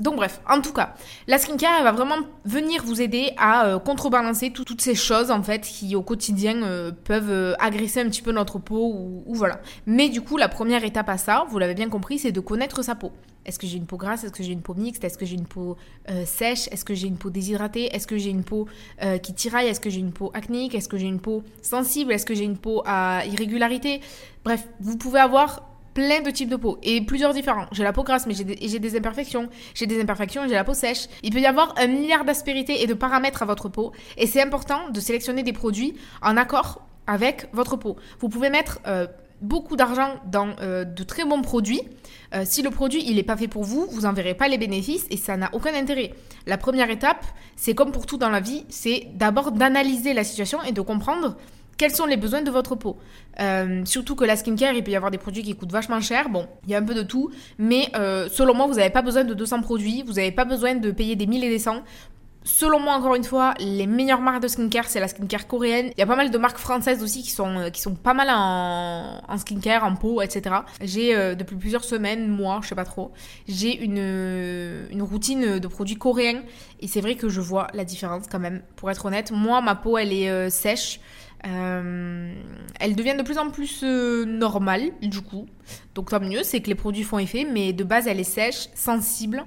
Donc 0.00 0.16
bref, 0.16 0.40
en 0.48 0.62
tout 0.62 0.72
cas, 0.72 0.94
la 1.26 1.38
skincare, 1.38 1.82
va 1.82 1.92
vraiment 1.92 2.16
venir 2.46 2.82
vous 2.82 3.02
aider 3.02 3.32
à 3.36 3.66
euh, 3.66 3.78
contrebalancer 3.78 4.50
toutes 4.50 4.80
ces 4.80 4.94
choses 4.94 5.30
en 5.30 5.42
fait 5.42 5.60
qui 5.60 5.94
au 5.94 6.02
quotidien 6.02 6.62
euh, 6.62 6.90
peuvent 6.90 7.30
euh, 7.30 7.54
agresser 7.58 8.00
un 8.00 8.06
petit 8.06 8.22
peu 8.22 8.32
notre 8.32 8.58
peau 8.58 8.92
ou, 8.94 9.22
ou, 9.26 9.34
voilà. 9.34 9.60
Mais 9.86 10.08
du 10.08 10.22
coup, 10.22 10.38
la 10.38 10.48
première 10.48 10.84
étape 10.84 11.10
à 11.10 11.18
ça, 11.18 11.44
vous 11.50 11.58
l'avez 11.58 11.74
bien 11.74 11.90
compris, 11.90 12.18
c'est 12.18 12.32
de 12.32 12.40
connaître 12.40 12.82
sa 12.82 12.94
peau. 12.94 13.12
Est-ce 13.44 13.58
que 13.58 13.66
j'ai 13.66 13.76
une 13.76 13.86
peau 13.86 13.98
grasse? 13.98 14.24
Est-ce 14.24 14.32
que 14.32 14.42
j'ai 14.42 14.52
une 14.52 14.62
peau 14.62 14.74
mixte? 14.74 15.04
Est-ce 15.04 15.18
que 15.18 15.26
j'ai 15.26 15.34
une 15.34 15.46
peau 15.46 15.76
sèche? 16.26 16.68
Est-ce 16.68 16.84
que 16.84 16.94
j'ai 16.94 17.06
une 17.06 17.16
peau 17.16 17.30
déshydratée? 17.30 17.86
Est-ce 17.94 18.06
que 18.06 18.18
j'ai 18.18 18.28
une 18.28 18.44
peau 18.44 18.68
qui 19.22 19.32
tiraille? 19.32 19.66
Est-ce 19.66 19.80
que 19.80 19.88
j'ai 19.88 19.98
une 19.98 20.12
peau 20.12 20.30
acnéique 20.34 20.74
Est-ce 20.74 20.90
que 20.90 20.98
j'ai 20.98 21.06
une 21.06 21.20
peau 21.20 21.42
sensible? 21.62 22.12
Est-ce 22.12 22.26
que 22.26 22.34
j'ai 22.34 22.44
une 22.44 22.58
peau 22.58 22.82
à 22.84 23.24
irrégularité? 23.24 24.02
Bref, 24.44 24.68
vous 24.78 24.98
pouvez 24.98 25.20
avoir 25.20 25.69
plein 25.94 26.22
de 26.22 26.30
types 26.30 26.48
de 26.48 26.56
peau 26.56 26.78
et 26.82 27.00
plusieurs 27.00 27.34
différents. 27.34 27.66
J'ai 27.72 27.82
la 27.82 27.92
peau 27.92 28.02
grasse, 28.02 28.26
mais 28.26 28.34
j'ai 28.34 28.44
des, 28.44 28.96
imperfections. 28.96 29.48
J'ai 29.74 29.86
des 29.86 30.00
imperfections 30.00 30.44
et 30.44 30.48
j'ai 30.48 30.54
la 30.54 30.64
peau 30.64 30.74
sèche. 30.74 31.06
Il 31.22 31.32
peut 31.32 31.40
y 31.40 31.46
avoir 31.46 31.74
un 31.78 31.86
milliard 31.86 32.24
d'aspérités 32.24 32.82
et 32.82 32.86
de 32.86 32.94
paramètres 32.94 33.42
à 33.42 33.46
votre 33.46 33.68
peau 33.68 33.92
et 34.16 34.26
c'est 34.26 34.42
important 34.42 34.90
de 34.90 35.00
sélectionner 35.00 35.42
des 35.42 35.52
produits 35.52 35.94
en 36.22 36.36
accord 36.36 36.82
avec 37.06 37.48
votre 37.52 37.76
peau. 37.76 37.96
Vous 38.20 38.28
pouvez 38.28 38.50
mettre 38.50 38.78
euh, 38.86 39.06
beaucoup 39.40 39.76
d'argent 39.76 40.20
dans 40.26 40.54
euh, 40.60 40.84
de 40.84 41.02
très 41.02 41.24
bons 41.24 41.42
produits. 41.42 41.82
Euh, 42.34 42.42
si 42.44 42.62
le 42.62 42.70
produit 42.70 43.02
il 43.06 43.16
n'est 43.16 43.22
pas 43.22 43.36
fait 43.36 43.48
pour 43.48 43.64
vous, 43.64 43.86
vous 43.90 44.02
n'en 44.02 44.12
verrez 44.12 44.34
pas 44.34 44.48
les 44.48 44.58
bénéfices 44.58 45.06
et 45.10 45.16
ça 45.16 45.36
n'a 45.36 45.50
aucun 45.52 45.74
intérêt. 45.74 46.12
La 46.46 46.58
première 46.58 46.90
étape, 46.90 47.24
c'est 47.56 47.74
comme 47.74 47.92
pour 47.92 48.06
tout 48.06 48.16
dans 48.16 48.30
la 48.30 48.40
vie, 48.40 48.64
c'est 48.68 49.08
d'abord 49.14 49.52
d'analyser 49.52 50.12
la 50.12 50.24
situation 50.24 50.62
et 50.62 50.72
de 50.72 50.80
comprendre 50.80 51.36
quels 51.80 51.96
sont 51.96 52.04
les 52.04 52.18
besoins 52.18 52.42
de 52.42 52.50
votre 52.50 52.74
peau. 52.74 52.98
Euh, 53.40 53.86
surtout 53.86 54.14
que 54.14 54.26
la 54.26 54.36
skincare, 54.36 54.74
il 54.74 54.84
peut 54.84 54.90
y 54.90 54.96
avoir 54.96 55.10
des 55.10 55.16
produits 55.16 55.42
qui 55.42 55.56
coûtent 55.56 55.72
vachement 55.72 55.98
cher. 56.02 56.28
Bon, 56.28 56.46
il 56.64 56.70
y 56.72 56.74
a 56.74 56.78
un 56.78 56.84
peu 56.84 56.92
de 56.92 57.00
tout. 57.00 57.30
Mais 57.56 57.88
euh, 57.94 58.28
selon 58.30 58.52
moi, 58.52 58.66
vous 58.66 58.74
n'avez 58.74 58.90
pas 58.90 59.00
besoin 59.00 59.24
de 59.24 59.32
200 59.32 59.62
produits. 59.62 60.02
Vous 60.06 60.12
n'avez 60.12 60.30
pas 60.30 60.44
besoin 60.44 60.74
de 60.74 60.90
payer 60.90 61.16
des 61.16 61.26
1000 61.26 61.42
et 61.42 61.48
des 61.48 61.58
100. 61.58 61.82
Selon 62.44 62.80
moi, 62.80 62.92
encore 62.92 63.14
une 63.14 63.24
fois, 63.24 63.54
les 63.60 63.86
meilleures 63.86 64.20
marques 64.20 64.42
de 64.42 64.48
skincare, 64.48 64.88
c'est 64.88 65.00
la 65.00 65.08
skincare 65.08 65.46
coréenne. 65.46 65.86
Il 65.96 66.00
y 66.00 66.02
a 66.02 66.06
pas 66.06 66.16
mal 66.16 66.30
de 66.30 66.36
marques 66.36 66.58
françaises 66.58 67.02
aussi 67.02 67.22
qui 67.22 67.30
sont, 67.30 67.56
euh, 67.56 67.70
qui 67.70 67.80
sont 67.80 67.94
pas 67.94 68.12
mal 68.12 68.28
en, 68.30 69.38
skincare, 69.38 69.82
en 69.82 69.94
peau, 69.96 70.20
etc. 70.20 70.56
J'ai, 70.82 71.34
depuis 71.34 71.56
plusieurs 71.56 71.84
semaines, 71.84 72.28
mois, 72.28 72.60
je 72.62 72.68
sais 72.68 72.74
pas 72.74 72.84
trop, 72.84 73.10
j'ai 73.48 73.82
une, 73.82 74.86
une 74.90 75.02
routine 75.02 75.58
de 75.58 75.66
produits 75.66 75.96
coréens. 75.96 76.42
Et 76.80 76.88
c'est 76.88 77.00
vrai 77.00 77.14
que 77.14 77.30
je 77.30 77.40
vois 77.40 77.68
la 77.72 77.86
différence 77.86 78.26
quand 78.30 78.38
même, 78.38 78.60
pour 78.76 78.90
être 78.90 79.06
honnête. 79.06 79.30
Moi, 79.30 79.62
ma 79.62 79.76
peau, 79.76 79.96
elle 79.96 80.12
est 80.12 80.50
sèche. 80.50 81.00
Euh, 81.46 82.34
elle 82.78 82.94
devient 82.94 83.16
de 83.16 83.22
plus 83.22 83.38
en 83.38 83.50
plus 83.50 83.80
euh, 83.82 84.24
normale, 84.24 84.90
du 85.02 85.20
coup. 85.20 85.46
Donc 85.94 86.10
tant 86.10 86.20
mieux, 86.20 86.42
c'est 86.42 86.60
que 86.60 86.68
les 86.68 86.74
produits 86.74 87.04
font 87.04 87.18
effet, 87.18 87.46
mais 87.50 87.72
de 87.72 87.84
base, 87.84 88.06
elle 88.06 88.20
est 88.20 88.24
sèche, 88.24 88.68
sensible 88.74 89.44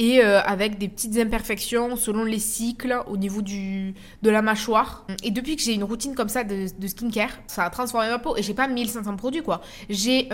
et 0.00 0.22
euh, 0.22 0.40
avec 0.42 0.78
des 0.78 0.88
petites 0.88 1.18
imperfections 1.18 1.96
selon 1.96 2.22
les 2.22 2.38
cycles 2.38 3.02
au 3.08 3.16
niveau 3.16 3.42
du, 3.42 3.94
de 4.22 4.30
la 4.30 4.42
mâchoire. 4.42 5.04
Et 5.24 5.32
depuis 5.32 5.56
que 5.56 5.62
j'ai 5.62 5.74
une 5.74 5.82
routine 5.82 6.14
comme 6.14 6.28
ça 6.28 6.44
de, 6.44 6.68
skincare, 6.86 7.32
ça 7.48 7.64
a 7.64 7.70
transformé 7.70 8.08
ma 8.08 8.20
peau 8.20 8.36
et 8.36 8.42
j'ai 8.42 8.54
pas 8.54 8.68
1500 8.68 9.16
produits 9.16 9.42
quoi. 9.42 9.60
J'ai 9.90 10.30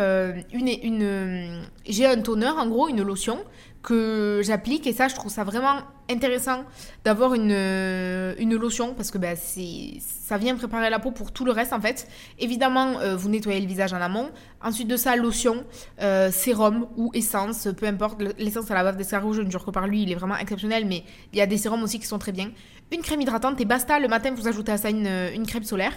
une, 0.52 0.68
une, 0.68 1.62
j'ai 1.86 2.06
un 2.06 2.20
toner, 2.20 2.48
en 2.48 2.68
gros, 2.68 2.88
une 2.88 3.02
lotion 3.02 3.38
que 3.84 4.40
j'applique 4.42 4.86
et 4.86 4.92
ça 4.92 5.08
je 5.08 5.14
trouve 5.14 5.30
ça 5.30 5.44
vraiment 5.44 5.76
intéressant 6.10 6.64
d'avoir 7.04 7.34
une, 7.34 7.52
euh, 7.52 8.34
une 8.38 8.56
lotion 8.56 8.94
parce 8.94 9.10
que 9.10 9.18
c'est 9.36 9.98
ça 10.00 10.38
vient 10.38 10.56
préparer 10.56 10.88
la 10.88 10.98
peau 10.98 11.10
pour 11.10 11.32
tout 11.32 11.44
le 11.44 11.52
reste 11.52 11.74
en 11.74 11.80
fait. 11.80 12.08
Évidemment 12.38 12.98
euh, 13.00 13.14
vous 13.14 13.28
nettoyez 13.28 13.60
le 13.60 13.66
visage 13.66 13.92
en 13.92 14.00
amont. 14.00 14.30
Ensuite 14.62 14.88
de 14.88 14.96
ça 14.96 15.16
lotion 15.16 15.64
euh, 16.00 16.30
sérum 16.30 16.86
ou 16.96 17.10
essence 17.12 17.68
peu 17.76 17.86
importe. 17.86 18.22
L'essence 18.38 18.70
à 18.70 18.74
la 18.74 18.84
base 18.84 18.96
d'escargot 18.96 19.34
je 19.34 19.42
ne 19.42 19.50
jure 19.50 19.64
que 19.64 19.70
par 19.70 19.86
lui 19.86 20.02
il 20.02 20.10
est 20.10 20.14
vraiment 20.16 20.36
exceptionnel 20.36 20.86
mais 20.86 21.04
il 21.32 21.38
y 21.38 21.42
a 21.42 21.46
des 21.46 21.58
sérums 21.58 21.82
aussi 21.82 22.00
qui 22.00 22.06
sont 22.06 22.18
très 22.18 22.32
bien 22.32 22.50
une 22.92 23.02
crème 23.02 23.20
hydratante 23.20 23.60
et 23.60 23.64
basta. 23.64 23.98
Le 23.98 24.08
matin, 24.08 24.32
vous 24.34 24.48
ajoutez 24.48 24.72
à 24.72 24.78
ça 24.78 24.90
une, 24.90 25.06
une 25.34 25.46
crème 25.46 25.64
solaire 25.64 25.92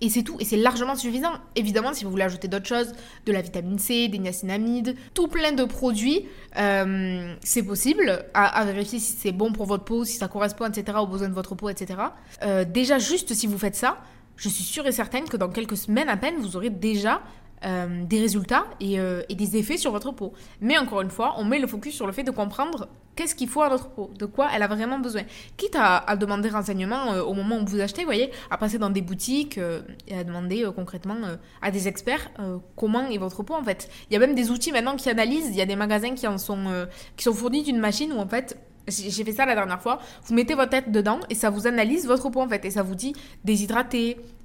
et 0.00 0.08
c'est 0.08 0.22
tout. 0.22 0.36
Et 0.40 0.44
c'est 0.44 0.56
largement 0.56 0.96
suffisant. 0.96 1.32
Évidemment, 1.56 1.94
si 1.94 2.04
vous 2.04 2.10
voulez 2.10 2.24
ajouter 2.24 2.48
d'autres 2.48 2.66
choses, 2.66 2.92
de 3.24 3.32
la 3.32 3.40
vitamine 3.40 3.78
C, 3.78 4.08
des 4.08 4.18
niacinamides, 4.18 4.96
tout 5.14 5.28
plein 5.28 5.52
de 5.52 5.64
produits, 5.64 6.26
euh, 6.58 7.34
c'est 7.42 7.62
possible. 7.62 8.24
À, 8.34 8.64
vérifier 8.64 8.98
si 8.98 9.12
c'est 9.12 9.32
bon 9.32 9.52
pour 9.52 9.66
votre 9.66 9.84
peau, 9.84 10.04
si 10.04 10.16
ça 10.16 10.28
correspond, 10.28 10.66
etc., 10.66 10.98
aux 11.00 11.06
besoins 11.06 11.28
de 11.28 11.34
votre 11.34 11.54
peau, 11.54 11.68
etc. 11.68 12.00
Euh, 12.42 12.64
déjà, 12.64 12.98
juste 12.98 13.32
si 13.34 13.46
vous 13.46 13.58
faites 13.58 13.76
ça, 13.76 13.98
je 14.36 14.48
suis 14.48 14.64
sûre 14.64 14.86
et 14.86 14.92
certaine 14.92 15.24
que 15.24 15.36
dans 15.36 15.48
quelques 15.48 15.76
semaines 15.76 16.08
à 16.08 16.16
peine, 16.16 16.36
vous 16.38 16.56
aurez 16.56 16.70
déjà 16.70 17.22
euh, 17.64 18.04
des 18.04 18.20
résultats 18.20 18.64
et, 18.80 18.94
et, 19.28 19.34
des 19.34 19.56
effets 19.56 19.76
sur 19.76 19.92
votre 19.92 20.12
peau. 20.12 20.32
Mais 20.60 20.78
encore 20.78 21.00
une 21.02 21.10
fois, 21.10 21.34
on 21.38 21.44
met 21.44 21.58
le 21.58 21.66
focus 21.66 21.94
sur 21.94 22.06
le 22.06 22.12
fait 22.12 22.24
de 22.24 22.30
comprendre 22.30 22.88
qu'est-ce 23.16 23.34
qu'il 23.34 23.48
faut 23.48 23.62
à 23.62 23.68
notre 23.68 23.90
peau, 23.90 24.10
de 24.18 24.26
quoi 24.26 24.48
elle 24.54 24.62
a 24.62 24.68
vraiment 24.68 24.98
besoin. 24.98 25.22
Quitte 25.56 25.76
à, 25.78 26.16
demander 26.16 26.48
renseignement 26.48 27.12
euh, 27.12 27.22
au 27.22 27.34
moment 27.34 27.58
où 27.58 27.66
vous 27.66 27.80
achetez, 27.80 28.04
voyez, 28.04 28.30
à 28.50 28.58
passer 28.58 28.78
dans 28.78 28.90
des 28.90 29.02
boutiques 29.02 29.58
euh, 29.58 29.82
et 30.08 30.16
à 30.16 30.24
demander 30.24 30.64
euh, 30.64 30.72
concrètement 30.72 31.16
à 31.60 31.70
des 31.70 31.88
experts 31.88 32.30
comment 32.76 33.08
est 33.08 33.18
votre 33.18 33.42
peau 33.42 33.54
en 33.54 33.62
fait. 33.62 33.88
Il 34.10 34.14
y 34.14 34.16
a 34.16 34.18
même 34.18 34.34
des 34.34 34.50
outils 34.50 34.72
maintenant 34.72 34.96
qui 34.96 35.08
analysent, 35.10 35.48
il 35.48 35.56
y 35.56 35.60
a 35.60 35.66
des 35.66 35.76
magasins 35.76 36.14
qui 36.14 36.26
en 36.26 36.38
sont, 36.38 36.86
qui 37.16 37.24
sont 37.24 37.32
fournis 37.32 37.62
d'une 37.62 37.78
machine 37.78 38.12
où 38.12 38.18
en 38.18 38.26
fait 38.26 38.56
j'ai 38.88 39.24
fait 39.24 39.32
ça 39.32 39.46
la 39.46 39.54
dernière 39.54 39.80
fois. 39.80 40.00
Vous 40.24 40.34
mettez 40.34 40.54
votre 40.54 40.70
tête 40.70 40.90
dedans 40.90 41.20
et 41.30 41.34
ça 41.34 41.50
vous 41.50 41.66
analyse 41.66 42.06
votre 42.06 42.28
peau 42.30 42.40
en 42.40 42.48
fait. 42.48 42.64
Et 42.64 42.70
ça 42.70 42.82
vous 42.82 42.94
dit 42.94 43.14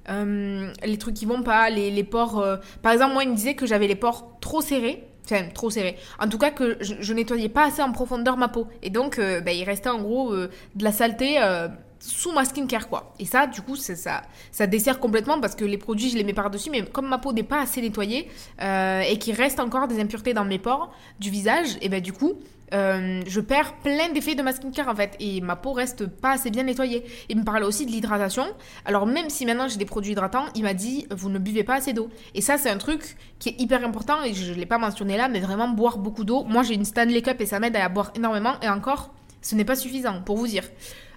déshydrater, 0.08 0.86
les 0.86 0.98
trucs 0.98 1.14
qui 1.14 1.26
vont 1.26 1.42
pas, 1.42 1.70
les, 1.70 1.90
les 1.90 2.04
pores. 2.04 2.44
Par 2.82 2.92
exemple, 2.92 3.14
moi, 3.14 3.24
il 3.24 3.30
me 3.30 3.36
disait 3.36 3.54
que 3.54 3.66
j'avais 3.66 3.86
les 3.86 3.96
pores 3.96 4.38
trop 4.40 4.60
serrés 4.60 5.08
enfin 5.30 5.48
trop 5.54 5.70
serré. 5.70 5.96
En 6.18 6.28
tout 6.28 6.38
cas 6.38 6.50
que 6.50 6.78
je, 6.80 7.12
nettoyais 7.12 7.48
pas 7.48 7.66
assez 7.66 7.82
en 7.82 7.92
profondeur 7.92 8.36
ma 8.36 8.48
peau. 8.48 8.66
Et 8.82 8.90
donc 8.90 9.18
euh, 9.18 9.40
bah, 9.40 9.52
il 9.52 9.64
restait 9.64 9.88
en 9.88 10.00
gros 10.00 10.32
euh, 10.32 10.50
de 10.74 10.84
la 10.84 10.92
saleté 10.92 11.36
euh, 11.40 11.68
sous 12.00 12.32
ma 12.32 12.44
skincare 12.44 12.88
quoi. 12.88 13.12
Et 13.18 13.24
ça 13.24 13.46
du 13.46 13.60
coup 13.60 13.76
ça, 13.76 14.22
ça 14.52 14.66
dessert 14.66 15.00
complètement 15.00 15.40
parce 15.40 15.54
que 15.54 15.64
les 15.64 15.78
produits 15.78 16.10
je 16.10 16.16
les 16.16 16.24
mets 16.24 16.32
par-dessus 16.32 16.70
mais 16.70 16.82
comme 16.84 17.08
ma 17.08 17.18
peau 17.18 17.32
n'est 17.32 17.42
pas 17.42 17.60
assez 17.60 17.80
nettoyée 17.82 18.28
et 18.60 19.18
qu'il 19.18 19.34
reste 19.34 19.58
encore 19.58 19.88
des 19.88 20.00
impuretés 20.00 20.32
dans 20.32 20.44
mes 20.44 20.58
pores 20.58 20.92
du 21.18 21.30
visage 21.30 21.76
et 21.80 21.88
ben 21.88 22.00
du 22.00 22.12
coup 22.12 22.34
euh, 22.72 23.22
je 23.26 23.40
perds 23.40 23.74
plein 23.76 24.10
d'effets 24.12 24.34
de 24.34 24.42
ma 24.42 24.52
skincare 24.52 24.88
en 24.88 24.94
fait 24.94 25.16
et 25.20 25.40
ma 25.40 25.56
peau 25.56 25.72
reste 25.72 26.06
pas 26.06 26.32
assez 26.32 26.50
bien 26.50 26.64
nettoyée. 26.64 27.04
Il 27.28 27.38
me 27.38 27.44
parlait 27.44 27.64
aussi 27.64 27.86
de 27.86 27.90
l'hydratation. 27.90 28.44
Alors 28.84 29.06
même 29.06 29.30
si 29.30 29.46
maintenant 29.46 29.68
j'ai 29.68 29.78
des 29.78 29.84
produits 29.84 30.12
hydratants, 30.12 30.46
il 30.54 30.62
m'a 30.62 30.74
dit 30.74 31.06
vous 31.10 31.30
ne 31.30 31.38
buvez 31.38 31.64
pas 31.64 31.76
assez 31.76 31.92
d'eau. 31.92 32.10
Et 32.34 32.40
ça 32.40 32.58
c'est 32.58 32.70
un 32.70 32.78
truc 32.78 33.16
qui 33.38 33.50
est 33.50 33.60
hyper 33.60 33.84
important 33.84 34.22
et 34.24 34.34
je, 34.34 34.52
l'ai 34.52 34.66
pas 34.66 34.78
mentionné 34.78 35.16
là, 35.16 35.28
mais 35.28 35.40
vraiment 35.40 35.68
boire 35.68 35.98
beaucoup 35.98 36.24
d'eau. 36.24 36.44
Moi 36.44 36.62
j'ai 36.62 36.74
une 36.74 36.84
Stanley 36.84 37.22
Cup 37.22 37.40
et 37.40 37.46
ça 37.46 37.60
m'aide 37.60 37.76
à 37.76 37.88
boire 37.88 38.12
énormément 38.14 38.54
et 38.62 38.68
encore 38.68 39.12
ce 39.40 39.54
n'est 39.54 39.64
pas 39.64 39.76
suffisant 39.76 40.22
pour 40.22 40.36
vous 40.36 40.46
dire. 40.46 40.64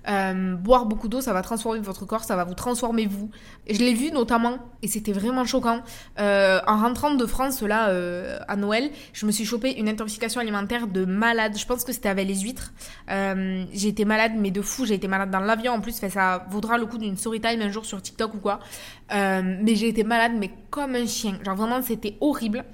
Euh, 0.07 0.55
boire 0.55 0.85
beaucoup 0.85 1.07
d'eau, 1.07 1.21
ça 1.21 1.33
va 1.33 1.41
transformer 1.41 1.79
votre 1.79 2.05
corps, 2.05 2.23
ça 2.23 2.35
va 2.35 2.43
vous 2.43 2.55
transformer 2.55 3.05
vous. 3.05 3.29
je 3.69 3.79
l'ai 3.79 3.93
vu 3.93 4.11
notamment, 4.11 4.57
et 4.81 4.87
c'était 4.87 5.11
vraiment 5.11 5.45
choquant, 5.45 5.81
euh, 6.19 6.59
en 6.65 6.77
rentrant 6.77 7.13
de 7.13 7.25
France 7.25 7.61
là 7.61 7.89
euh, 7.89 8.39
à 8.47 8.55
Noël, 8.55 8.89
je 9.13 9.25
me 9.25 9.31
suis 9.31 9.45
chopé 9.45 9.77
une 9.77 9.87
intoxication 9.87 10.41
alimentaire 10.41 10.87
de 10.87 11.05
malade. 11.05 11.57
Je 11.57 11.65
pense 11.65 11.83
que 11.83 11.93
c'était 11.93 12.09
avec 12.09 12.27
les 12.27 12.39
huîtres. 12.39 12.73
j'ai 13.07 13.87
été 13.87 14.05
malade, 14.05 14.33
mais 14.37 14.51
de 14.51 14.61
fou. 14.61 14.85
J'ai 14.85 14.95
été 14.95 15.07
malade 15.07 15.29
dans 15.29 15.39
l'avion 15.39 15.73
en 15.73 15.81
plus. 15.81 15.93
Ça 15.93 16.45
vaudra 16.49 16.77
le 16.77 16.85
coup 16.85 16.97
d'une 16.97 17.17
story 17.17 17.39
time 17.39 17.61
un 17.61 17.69
jour 17.69 17.85
sur 17.85 18.01
TikTok 18.01 18.33
ou 18.33 18.39
quoi. 18.39 18.59
mais 19.11 19.75
j'ai 19.75 19.89
été 19.89 20.03
malade, 20.03 20.33
mais 20.37 20.51
comme 20.69 20.95
un 20.95 21.05
chien. 21.05 21.37
Genre 21.43 21.55
vraiment, 21.55 21.81
c'était 21.81 22.17
horrible. 22.21 22.65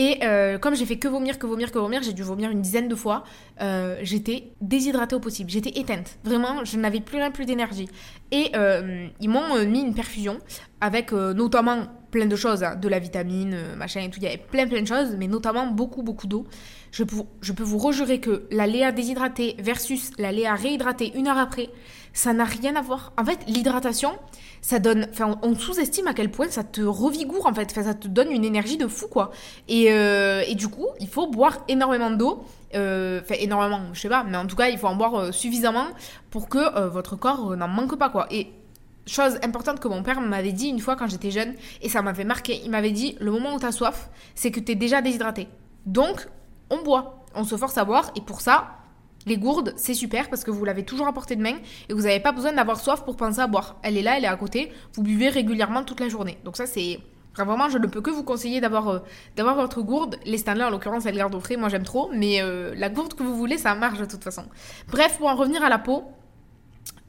Et 0.00 0.18
euh, 0.22 0.58
comme 0.58 0.76
j'ai 0.76 0.86
fait 0.86 0.96
que 0.96 1.08
vomir, 1.08 1.40
que 1.40 1.46
vomir, 1.48 1.72
que 1.72 1.78
vomir, 1.80 2.04
j'ai 2.04 2.12
dû 2.12 2.22
vomir 2.22 2.52
une 2.52 2.62
dizaine 2.62 2.86
de 2.86 2.94
fois, 2.94 3.24
euh, 3.60 3.98
j'étais 4.02 4.52
déshydratée 4.60 5.16
au 5.16 5.18
possible. 5.18 5.50
J'étais 5.50 5.80
éteinte. 5.80 6.20
Vraiment, 6.22 6.64
je 6.64 6.78
n'avais 6.78 7.00
plus 7.00 7.18
rien, 7.18 7.32
plus 7.32 7.46
d'énergie. 7.46 7.88
Et 8.30 8.52
euh, 8.54 9.08
ils 9.20 9.28
m'ont 9.28 9.64
mis 9.66 9.80
une 9.80 9.94
perfusion 9.94 10.38
avec 10.80 11.10
notamment 11.10 11.88
plein 12.12 12.26
de 12.26 12.36
choses, 12.36 12.62
hein, 12.62 12.76
de 12.76 12.86
la 12.86 13.00
vitamine, 13.00 13.56
machin 13.76 14.02
et 14.02 14.08
tout. 14.08 14.20
Il 14.20 14.22
y 14.22 14.28
avait 14.28 14.36
plein, 14.38 14.68
plein 14.68 14.82
de 14.82 14.86
choses, 14.86 15.16
mais 15.18 15.26
notamment 15.26 15.66
beaucoup, 15.66 16.04
beaucoup 16.04 16.28
d'eau. 16.28 16.46
Je 16.92 17.02
je 17.40 17.52
peux 17.52 17.64
vous 17.64 17.78
rejurer 17.78 18.20
que 18.20 18.46
la 18.52 18.68
Léa 18.68 18.92
déshydratée 18.92 19.56
versus 19.58 20.12
la 20.16 20.30
Léa 20.30 20.54
réhydratée 20.54 21.10
une 21.16 21.26
heure 21.26 21.38
après, 21.38 21.70
ça 22.12 22.32
n'a 22.32 22.44
rien 22.44 22.76
à 22.76 22.82
voir. 22.82 23.12
En 23.16 23.24
fait, 23.24 23.38
l'hydratation, 23.46 24.18
ça 24.60 24.78
donne, 24.78 25.06
enfin, 25.10 25.38
on 25.42 25.54
sous-estime 25.54 26.06
à 26.06 26.14
quel 26.14 26.30
point 26.30 26.48
ça 26.48 26.64
te 26.64 26.80
revigoure 26.80 27.46
en 27.46 27.54
fait, 27.54 27.68
enfin, 27.70 27.84
ça 27.84 27.94
te 27.94 28.08
donne 28.08 28.30
une 28.30 28.44
énergie 28.44 28.76
de 28.76 28.86
fou 28.86 29.06
quoi. 29.08 29.30
Et, 29.68 29.92
euh, 29.92 30.42
et 30.46 30.54
du 30.54 30.68
coup, 30.68 30.86
il 31.00 31.08
faut 31.08 31.28
boire 31.28 31.58
énormément 31.68 32.10
d'eau, 32.10 32.44
euh, 32.74 33.20
enfin 33.22 33.36
énormément, 33.38 33.80
je 33.92 34.00
sais 34.00 34.08
pas, 34.08 34.24
mais 34.24 34.36
en 34.36 34.46
tout 34.46 34.56
cas, 34.56 34.68
il 34.68 34.78
faut 34.78 34.88
en 34.88 34.96
boire 34.96 35.14
euh, 35.14 35.32
suffisamment 35.32 35.86
pour 36.30 36.48
que 36.48 36.88
votre 36.88 37.16
corps 37.16 37.56
n'en 37.56 37.68
manque 37.68 37.96
pas 37.96 38.10
quoi. 38.10 38.26
Et 38.30 38.52
chose 39.06 39.38
importante 39.42 39.80
que 39.80 39.88
mon 39.88 40.02
père 40.02 40.20
m'avait 40.20 40.52
dit 40.52 40.68
une 40.68 40.80
fois 40.80 40.96
quand 40.96 41.08
j'étais 41.08 41.30
jeune, 41.30 41.54
et 41.82 41.88
ça 41.88 42.02
m'avait 42.02 42.24
marqué, 42.24 42.60
il 42.64 42.70
m'avait 42.70 42.90
dit 42.90 43.16
le 43.20 43.30
moment 43.30 43.54
où 43.54 43.58
t'as 43.58 43.72
soif, 43.72 44.10
c'est 44.34 44.50
que 44.50 44.60
t'es 44.60 44.74
déjà 44.74 45.00
déshydraté. 45.00 45.48
Donc, 45.86 46.28
on 46.70 46.82
boit, 46.82 47.24
on 47.34 47.44
se 47.44 47.56
force 47.56 47.78
à 47.78 47.84
boire, 47.84 48.10
et 48.16 48.20
pour 48.20 48.40
ça, 48.40 48.77
les 49.26 49.36
gourdes, 49.36 49.74
c'est 49.76 49.94
super 49.94 50.30
parce 50.30 50.44
que 50.44 50.50
vous 50.50 50.64
l'avez 50.64 50.84
toujours 50.84 51.06
à 51.06 51.12
portée 51.12 51.36
de 51.36 51.42
main 51.42 51.56
et 51.88 51.92
vous 51.92 52.02
n'avez 52.02 52.20
pas 52.20 52.32
besoin 52.32 52.52
d'avoir 52.52 52.80
soif 52.80 53.04
pour 53.04 53.16
penser 53.16 53.40
à 53.40 53.46
boire. 53.46 53.76
Elle 53.82 53.96
est 53.96 54.02
là, 54.02 54.16
elle 54.16 54.24
est 54.24 54.28
à 54.28 54.36
côté, 54.36 54.72
vous 54.94 55.02
buvez 55.02 55.28
régulièrement 55.28 55.84
toute 55.84 56.00
la 56.00 56.08
journée. 56.08 56.38
Donc 56.44 56.56
ça, 56.56 56.66
c'est... 56.66 57.00
vraiment, 57.34 57.68
je 57.68 57.78
ne 57.78 57.86
peux 57.86 58.00
que 58.00 58.10
vous 58.10 58.24
conseiller 58.24 58.60
d'avoir 58.60 58.88
euh, 58.88 58.98
d'avoir 59.36 59.56
votre 59.56 59.82
gourde. 59.82 60.16
Les 60.24 60.38
Stanley, 60.38 60.64
en 60.64 60.70
l'occurrence, 60.70 61.04
elle 61.06 61.16
garde 61.16 61.34
au 61.34 61.40
frais, 61.40 61.56
moi 61.56 61.68
j'aime 61.68 61.84
trop, 61.84 62.10
mais 62.12 62.40
euh, 62.40 62.74
la 62.76 62.88
gourde 62.88 63.14
que 63.14 63.22
vous 63.22 63.36
voulez, 63.36 63.58
ça 63.58 63.74
marche 63.74 63.98
de 63.98 64.06
toute 64.06 64.24
façon. 64.24 64.44
Bref, 64.90 65.18
pour 65.18 65.28
en 65.28 65.36
revenir 65.36 65.62
à 65.62 65.68
la 65.68 65.78
peau, 65.78 66.04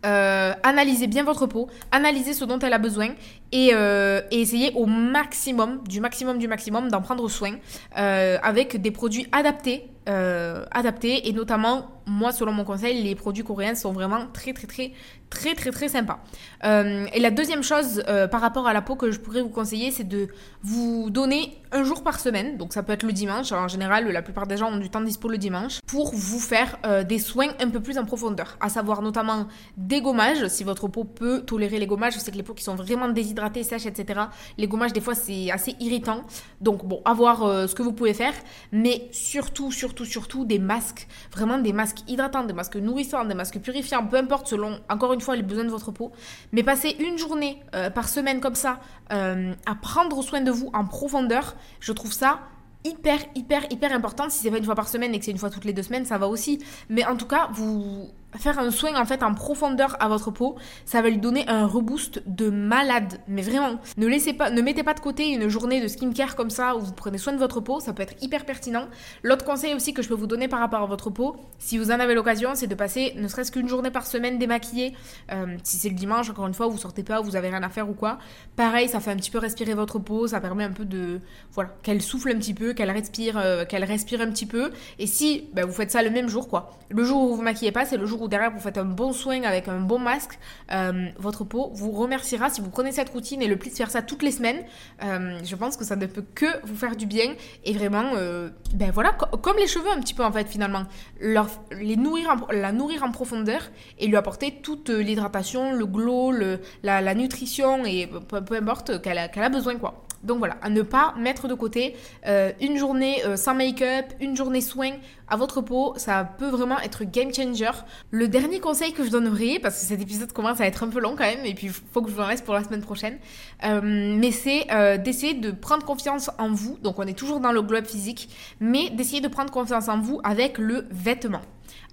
euh, 0.06 0.54
analysez 0.64 1.08
bien 1.08 1.24
votre 1.24 1.46
peau, 1.46 1.68
analysez 1.92 2.34
ce 2.34 2.46
dont 2.46 2.60
elle 2.60 2.74
a 2.74 2.78
besoin 2.78 3.10
et, 3.52 3.70
et 3.70 4.42
essayez 4.42 4.72
au 4.76 4.86
maximum, 4.86 5.82
du 5.88 6.00
maximum 6.00 6.38
du 6.38 6.48
maximum, 6.48 6.90
d'en 6.90 7.02
prendre 7.02 7.28
soin 7.30 7.56
avec 7.94 8.82
des 8.82 8.92
produits 8.92 9.28
adaptés 9.32 9.90
euh, 10.10 10.66
adaptés. 10.72 11.28
Et 11.28 11.34
notamment 11.34 11.92
moi 12.08 12.32
selon 12.32 12.52
mon 12.52 12.64
conseil 12.64 13.04
les 13.04 13.14
produits 13.14 13.44
coréens 13.44 13.76
sont 13.76 13.92
vraiment 13.92 14.26
très 14.34 14.54
très 14.54 14.66
très 14.66 14.92
très 15.30 15.54
très 15.54 15.70
très 15.70 15.90
sympas. 15.90 16.20
Euh, 16.64 17.06
et 17.14 17.20
la 17.20 17.30
deuxième 17.30 17.62
chose 17.62 18.04
euh, 18.08 18.28
par 18.28 18.42
rapport 18.42 18.66
à 18.66 18.74
la 18.74 18.82
peau 18.82 18.96
que 18.96 19.12
je 19.12 19.20
pourrais 19.20 19.44
vous 19.44 19.50
conseiller 19.50 19.92
c'est 19.92 20.08
de 20.08 20.30
vous 20.64 21.12
donner 21.12 21.56
un 21.72 21.84
jour 21.84 22.02
par 22.02 22.20
semaine. 22.20 22.58
Donc 22.58 22.74
ça 22.74 22.82
peut 22.82 22.94
être 22.94 23.04
le 23.04 23.12
dimanche. 23.12 23.52
En 23.52 23.68
général 23.68 24.12
la 24.12 24.24
plupart 24.24 24.48
des 24.48 24.58
gens 24.58 24.72
ont 24.72 24.78
du 24.78 24.90
temps 24.90 25.02
dispo 25.02 25.28
le 25.28 25.38
dimanche 25.38 25.80
pour 25.86 26.16
vous 26.16 26.40
faire 26.40 26.80
des 27.08 27.20
soins 27.20 27.50
un 27.60 27.70
peu 27.70 27.80
plus 27.80 28.00
en 28.00 28.06
profondeur. 28.06 28.58
À 28.62 28.70
savoir 28.70 29.04
notamment 29.04 29.48
des 29.78 30.02
gommages. 30.02 30.48
Si 30.48 30.64
votre 30.64 30.88
peau 30.88 31.04
peut 31.04 31.42
tolérer 31.42 31.78
les 31.78 31.86
gommages 31.86 32.14
je 32.14 32.20
sais 32.20 32.32
que 32.32 32.38
les 32.38 32.44
peaux 32.44 32.56
qui 32.56 32.64
sont 32.64 32.76
vraiment 32.76 33.10
déshydratées 33.10 33.39
sèches 33.64 33.86
etc 33.86 34.22
les 34.58 34.68
gommages 34.68 34.94
des 34.94 35.02
fois 35.02 35.16
c'est 35.16 35.52
assez 35.52 35.76
irritant 35.80 36.24
donc 36.62 36.86
bon 36.86 37.02
à 37.06 37.14
voir 37.14 37.40
ce 37.68 37.74
que 37.76 37.84
vous 37.84 37.94
pouvez 37.94 38.14
faire 38.14 38.34
mais 38.72 39.08
surtout 39.12 39.72
surtout 39.72 39.90
surtout, 39.90 40.06
surtout 40.06 40.46
des 40.46 40.60
masques, 40.60 41.08
vraiment 41.32 41.58
des 41.58 41.74
masques 41.74 42.00
hydratants, 42.08 42.44
des 42.44 42.54
masques 42.54 42.76
nourrissants, 42.76 43.26
des 43.26 43.36
masques 43.36 43.60
purifiants, 43.60 44.06
peu 44.06 44.18
importe 44.18 44.48
selon, 44.48 44.80
encore 44.90 45.14
une 45.14 45.22
fois, 45.22 45.36
les 45.36 45.44
besoins 45.44 45.64
de 45.64 45.70
votre 45.70 45.92
peau. 45.92 46.12
Mais 46.52 46.64
passer 46.64 46.96
une 47.00 47.18
journée 47.18 47.62
euh, 47.76 47.90
par 47.90 48.08
semaine 48.08 48.40
comme 48.40 48.56
ça 48.56 48.80
euh, 49.12 49.54
à 49.66 49.76
prendre 49.76 50.22
soin 50.22 50.42
de 50.42 50.52
vous 50.52 50.70
en 50.74 50.86
profondeur, 50.86 51.56
je 51.80 51.92
trouve 51.92 52.14
ça 52.14 52.40
hyper, 52.86 53.20
hyper, 53.36 53.64
hyper 53.72 53.92
important. 53.92 54.30
Si 54.30 54.42
c'est 54.42 54.52
pas 54.52 54.58
une 54.58 54.64
fois 54.64 54.76
par 54.76 54.88
semaine 54.88 55.14
et 55.14 55.20
que 55.20 55.26
c'est 55.26 55.32
une 55.32 55.38
fois 55.38 55.50
toutes 55.50 55.66
les 55.66 55.74
deux 55.74 55.84
semaines, 55.84 56.06
ça 56.06 56.18
va 56.18 56.28
aussi. 56.28 56.60
Mais 56.90 57.06
en 57.06 57.16
tout 57.16 57.28
cas, 57.28 57.50
vous 57.54 58.10
faire 58.38 58.60
un 58.60 58.72
soin 58.72 58.96
en 59.00 59.06
fait 59.06 59.24
en 59.24 59.34
profondeur 59.34 59.96
à 60.00 60.08
votre 60.08 60.32
peau, 60.32 60.56
ça 60.86 61.02
va 61.02 61.10
lui 61.10 61.18
donner 61.18 61.48
un 61.48 61.66
reboost 61.66 62.22
de 62.28 62.50
malade. 62.50 63.20
Mais 63.28 63.42
vraiment, 63.42 63.80
ne 63.98 64.08
laissez 64.08 64.34
pas, 64.34 64.50
ne 64.52 64.62
mettez 64.62 64.84
pas 64.84 64.94
de 64.94 65.00
côté 65.00 65.30
une 65.30 65.48
journée 65.48 65.82
de 65.82 65.88
skincare 65.88 66.36
comme 66.36 66.50
ça 66.50 66.76
où 66.76 66.80
vous 66.80 66.94
prenez 66.94 67.18
soin 67.18 67.34
de 67.34 67.40
votre 67.40 67.60
peau, 67.60 67.80
ça 67.80 67.94
peut 67.94 68.04
être 68.04 68.16
hyper 68.22 68.46
pertinent. 68.46 68.88
L'autre 69.24 69.46
conseil 69.46 69.74
aussi 69.74 69.94
que 69.94 70.02
je 70.02 70.10
peux 70.10 70.16
vous 70.16 70.28
donner 70.28 70.48
par 70.48 70.60
rapport 70.60 70.82
à 70.82 70.86
votre 70.86 71.10
peau, 71.10 71.36
si 71.58 71.78
vous 71.78 71.92
en 71.92 72.00
avez 72.00 72.14
l'occasion, 72.14 72.52
c'est 72.54 72.68
de 72.68 72.76
passer 72.76 73.14
ne 73.16 73.28
serait-ce 73.28 73.52
qu'une 73.52 73.68
journée 73.68 73.92
par 73.92 74.06
semaine 74.06 74.38
démaquillée. 74.38 74.94
Euh, 75.32 75.58
si 75.64 75.78
c'est 75.78 75.90
le 75.90 75.96
dimanche, 75.96 76.30
encore 76.30 76.48
une 76.48 76.54
fois, 76.54 76.68
vous 76.68 76.78
sortez 76.78 77.04
pas, 77.04 77.22
vous 77.22 77.36
avez 77.36 77.50
rien 77.50 77.64
à 77.64 77.70
faire 77.70 77.90
ou 77.90 77.94
quoi. 77.94 78.20
Pareil, 78.56 78.88
ça 78.88 79.00
fait 79.00 79.12
un 79.12 79.16
petit 79.16 79.32
peu 79.32 79.40
respirer 79.40 79.74
votre 79.74 80.00
peau, 80.00 80.28
ça 80.28 80.40
permet 80.40 80.64
un 80.64 80.72
peu 80.72 80.86
de, 80.86 81.20
voilà, 81.54 81.72
qu'elle 81.84 82.02
souffle 82.02 82.30
un 82.30 82.38
petit 82.38 82.54
peu, 82.54 82.74
qu'elle 82.74 82.92
respire, 82.92 83.38
euh, 83.38 83.66
qu'elle 83.66 83.84
respire 83.84 84.22
un 84.22 84.30
petit 84.30 84.46
peu. 84.46 84.72
Et 85.00 85.08
si 85.08 85.46
bah, 85.54 85.66
vous 85.66 85.74
faites 85.74 85.92
ça 85.92 86.04
le 86.04 86.10
même 86.10 86.30
jour, 86.30 86.48
quoi. 86.48 86.72
Le 86.90 87.04
jour 87.04 87.22
où 87.22 87.28
vous 87.30 87.36
vous 87.38 87.42
maquillez 87.42 87.72
pas, 87.72 87.86
c'est 87.86 87.98
le 87.98 88.06
jour 88.06 88.19
jours 88.20 88.26
où 88.26 88.28
derrière 88.28 88.52
vous 88.52 88.60
faites 88.60 88.78
un 88.78 88.86
bon 88.86 89.14
soin 89.14 89.44
avec 89.44 89.68
un 89.68 89.80
bon 89.80 90.00
masque, 90.00 90.38
euh, 90.72 91.10
votre 91.18 91.44
peau 91.44 91.72
vous 91.74 91.92
remerciera 91.92 92.50
si 92.50 92.62
vous 92.62 92.70
prenez 92.70 92.92
cette 92.92 93.10
routine 93.10 93.42
et 93.42 93.48
le 93.48 93.56
pli 93.56 93.72
de 93.72 93.76
faire 93.76 93.90
ça 93.90 94.02
toutes 94.02 94.24
les 94.24 94.32
semaines. 94.32 94.64
Euh, 95.04 95.40
je 95.44 95.56
pense 95.56 95.78
que 95.78 95.86
ça 95.86 95.96
ne 95.96 96.06
peut 96.06 96.24
que 96.36 96.66
vous 96.66 96.76
faire 96.76 96.96
du 96.96 97.06
bien 97.06 97.34
et 97.64 97.74
vraiment, 97.74 98.12
euh, 98.16 98.50
ben 98.74 98.92
voilà, 98.92 99.12
comme 99.12 99.58
les 99.58 99.68
cheveux 99.68 99.90
un 99.92 100.00
petit 100.00 100.14
peu 100.14 100.24
en 100.24 100.32
fait 100.32 100.48
finalement, 100.48 100.84
leur, 101.20 101.48
les 101.72 101.96
nourrir 101.96 102.36
la 102.52 102.72
nourrir 102.72 103.04
en 103.04 103.12
profondeur 103.12 103.62
et 103.98 104.08
lui 104.08 104.16
apporter 104.16 104.60
toute 104.62 104.90
l'hydratation, 104.90 105.72
le 105.74 105.86
glow, 105.86 106.32
le, 106.32 106.60
la, 106.84 107.14
nutrition 107.16 107.86
et 107.86 108.08
peu, 108.08 108.56
importe 108.56 109.02
qu'elle 109.02 109.18
a, 109.18 109.30
a 109.34 109.50
besoin 109.50 109.76
quoi. 109.78 110.06
Donc 110.24 110.40
voilà, 110.40 110.58
à 110.62 110.70
ne 110.70 110.82
pas 110.82 111.14
mettre 111.18 111.48
de 111.48 111.54
côté 111.54 111.96
euh, 112.28 112.52
une 112.62 112.78
journée 112.78 113.24
euh, 113.26 113.36
sans 113.36 113.56
make-up, 113.56 114.06
une 114.20 114.36
journée 114.36 114.62
soin 114.62 114.92
à 115.28 115.38
votre 115.38 115.62
peau, 115.62 115.94
ça 115.98 116.24
peut 116.38 116.50
vraiment 116.50 116.80
être 116.80 117.04
game 117.04 117.34
changer. 117.34 117.72
Le 118.12 118.28
dernier 118.28 118.60
conseil 118.60 118.94
que 118.94 119.06
je 119.06 119.10
donnerai, 119.10 119.60
parce 119.60 119.80
que 119.80 119.86
cet 119.86 120.02
épisode 120.02 120.32
commence 120.34 120.60
à 120.60 120.66
être 120.66 120.84
un 120.84 120.90
peu 120.90 121.00
long 121.00 121.16
quand 121.16 121.26
même, 121.26 121.46
et 121.46 121.54
puis 121.54 121.70
faut 121.70 122.02
que 122.02 122.10
je 122.10 122.16
vous 122.16 122.22
en 122.22 122.28
laisse 122.28 122.42
pour 122.42 122.54
la 122.54 122.64
semaine 122.64 122.82
prochaine, 122.82 123.18
euh, 123.64 123.80
mais 123.84 124.32
c'est 124.32 124.66
d'essayer 125.00 125.36
de 125.36 125.52
prendre 125.52 125.86
confiance 125.86 126.30
en 126.38 126.52
vous. 126.52 126.78
Donc 126.82 127.00
on 127.00 127.04
est 127.04 127.18
toujours 127.18 127.40
dans 127.40 127.52
le 127.52 127.62
globe 127.62 127.86
physique, 127.86 128.30
mais 128.60 128.90
d'essayer 128.90 129.22
de 129.22 129.28
prendre 129.28 129.52
confiance 129.52 129.88
en 129.88 130.00
vous 130.00 130.20
avec 130.24 130.58
le 130.58 130.88
vêtement. 130.92 131.42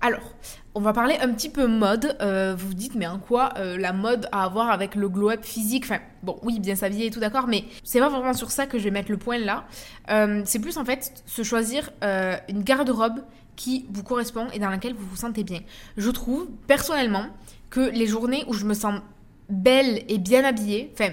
Alors, 0.01 0.35
on 0.75 0.81
va 0.81 0.93
parler 0.93 1.17
un 1.21 1.33
petit 1.33 1.49
peu 1.49 1.67
mode. 1.67 2.17
Euh, 2.21 2.55
vous 2.57 2.69
vous 2.69 2.75
dites, 2.75 2.95
mais 2.95 3.07
en 3.07 3.19
quoi 3.19 3.55
euh, 3.57 3.79
la 3.79 3.93
mode 3.93 4.29
a 4.31 4.45
à 4.45 4.49
voir 4.49 4.71
avec 4.71 4.95
le 4.95 5.09
glow-up 5.09 5.43
physique? 5.43 5.85
Enfin, 5.85 6.01
bon, 6.23 6.39
oui, 6.43 6.61
bien 6.61 6.75
s'habiller 6.75 7.07
et 7.07 7.11
tout, 7.11 7.21
d'accord, 7.21 7.47
mais 7.47 7.65
c'est 7.83 7.99
pas 7.99 8.11
vraiment 8.11 8.35
sur 8.35 8.51
ça 8.51 8.67
que 8.67 8.79
je 8.79 8.85
vais 8.85 8.91
mettre 8.91 9.11
le 9.11 9.17
point 9.17 9.39
là. 9.39 9.65
Euh, 10.11 10.43
c'est 10.45 10.59
plus 10.59 10.77
en 10.77 10.85
fait 10.85 11.23
se 11.25 11.43
choisir 11.43 11.91
une 12.49 12.63
garde-robe 12.63 13.21
qui 13.57 13.87
vous 13.91 14.03
correspond 14.03 14.49
et 14.53 14.59
dans 14.59 14.69
laquelle 14.69 14.93
vous 14.95 15.07
vous 15.07 15.17
sentez 15.17 15.45
bien. 15.45 15.61
Je 15.97 16.11
trouve, 16.11 16.47
personnellement, 16.67 17.27
que 17.71 17.81
les 17.81 18.07
journées 18.07 18.45
où 18.47 18.53
je 18.53 18.67
me 18.67 18.75
sens 18.75 19.01
belle 19.49 20.03
et 20.09 20.19
bien 20.19 20.45
habillée, 20.45 20.93
enfin, 20.93 21.13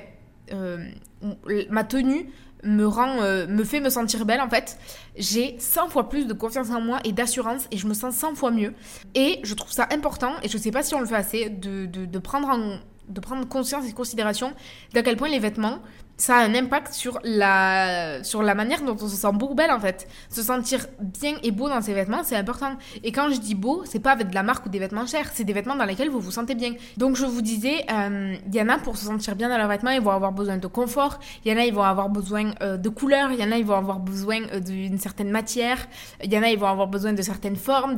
ma 1.69 1.83
tenue 1.85 2.29
me 2.63 2.85
rend, 2.85 3.21
euh, 3.21 3.47
me 3.47 3.63
fait 3.63 3.79
me 3.79 3.89
sentir 3.89 4.25
belle 4.25 4.41
en 4.41 4.49
fait, 4.49 4.77
j'ai 5.15 5.55
100 5.59 5.89
fois 5.89 6.09
plus 6.09 6.27
de 6.27 6.33
confiance 6.33 6.69
en 6.69 6.81
moi 6.81 6.99
et 7.03 7.11
d'assurance 7.11 7.67
et 7.71 7.77
je 7.77 7.87
me 7.87 7.93
sens 7.93 8.15
100 8.15 8.35
fois 8.35 8.51
mieux. 8.51 8.73
Et 9.15 9.39
je 9.43 9.53
trouve 9.53 9.71
ça 9.71 9.87
important, 9.91 10.33
et 10.43 10.49
je 10.49 10.57
sais 10.57 10.71
pas 10.71 10.83
si 10.83 10.95
on 10.95 10.99
le 10.99 11.05
fait 11.05 11.15
assez, 11.15 11.49
de, 11.49 11.85
de, 11.85 12.05
de 12.05 12.19
prendre, 12.19 12.49
en, 12.49 12.79
de 13.07 13.19
prendre 13.19 13.47
conscience 13.47 13.87
et 13.87 13.93
considération 13.93 14.53
d'à 14.93 15.03
quel 15.03 15.17
point 15.17 15.29
les 15.29 15.39
vêtements 15.39 15.79
ça 16.17 16.37
a 16.37 16.45
un 16.45 16.53
impact 16.53 16.93
sur 16.93 17.19
la, 17.23 18.23
sur 18.23 18.43
la 18.43 18.53
manière 18.53 18.81
dont 18.83 18.95
on 19.01 19.07
se 19.07 19.15
sent 19.15 19.31
beau 19.33 19.53
belle 19.53 19.71
en 19.71 19.79
fait. 19.79 20.07
Se 20.29 20.43
sentir 20.43 20.85
bien 20.99 21.35
et 21.43 21.51
beau 21.51 21.69
dans 21.69 21.81
ses 21.81 21.93
vêtements, 21.93 22.23
c'est 22.23 22.35
important. 22.35 22.77
Et 23.03 23.11
quand 23.11 23.29
je 23.29 23.39
dis 23.39 23.55
beau, 23.55 23.83
c'est 23.85 23.99
pas 23.99 24.11
avec 24.11 24.29
de 24.29 24.35
la 24.35 24.43
marque 24.43 24.65
ou 24.65 24.69
des 24.69 24.79
vêtements 24.79 25.07
chers, 25.07 25.31
c'est 25.33 25.43
des 25.43 25.53
vêtements 25.53 25.75
dans 25.75 25.85
lesquels 25.85 26.09
vous 26.09 26.19
vous 26.19 26.31
sentez 26.31 26.55
bien. 26.55 26.73
Donc 26.97 27.15
je 27.15 27.25
vous 27.25 27.41
disais, 27.41 27.85
euh, 27.91 28.35
il 28.45 28.55
y 28.55 28.61
en 28.61 28.69
a 28.69 28.77
pour 28.77 28.97
se 28.97 29.05
sentir 29.05 29.35
bien 29.35 29.49
dans 29.49 29.57
leurs 29.57 29.67
vêtements, 29.67 29.91
ils 29.91 30.01
vont 30.01 30.11
avoir 30.11 30.31
besoin 30.31 30.57
de 30.57 30.67
confort, 30.67 31.19
il 31.43 31.51
y 31.51 31.55
en 31.55 31.59
a 31.59 31.65
ils 31.65 31.73
vont 31.73 31.83
avoir 31.83 32.09
besoin 32.09 32.53
euh, 32.61 32.77
de 32.77 32.89
couleurs, 32.89 33.31
il 33.31 33.39
y 33.39 33.43
en 33.43 33.51
a 33.51 33.57
ils 33.57 33.65
vont 33.65 33.77
avoir 33.77 33.99
besoin 33.99 34.41
euh, 34.53 34.59
d'une 34.59 34.99
certaine 34.99 35.31
matière, 35.31 35.77
il 36.23 36.31
y 36.31 36.37
en 36.37 36.43
a 36.43 36.49
ils 36.49 36.59
vont 36.59 36.67
avoir 36.67 36.87
besoin 36.87 37.13
de 37.13 37.21
certaines 37.21 37.55
formes, 37.55 37.97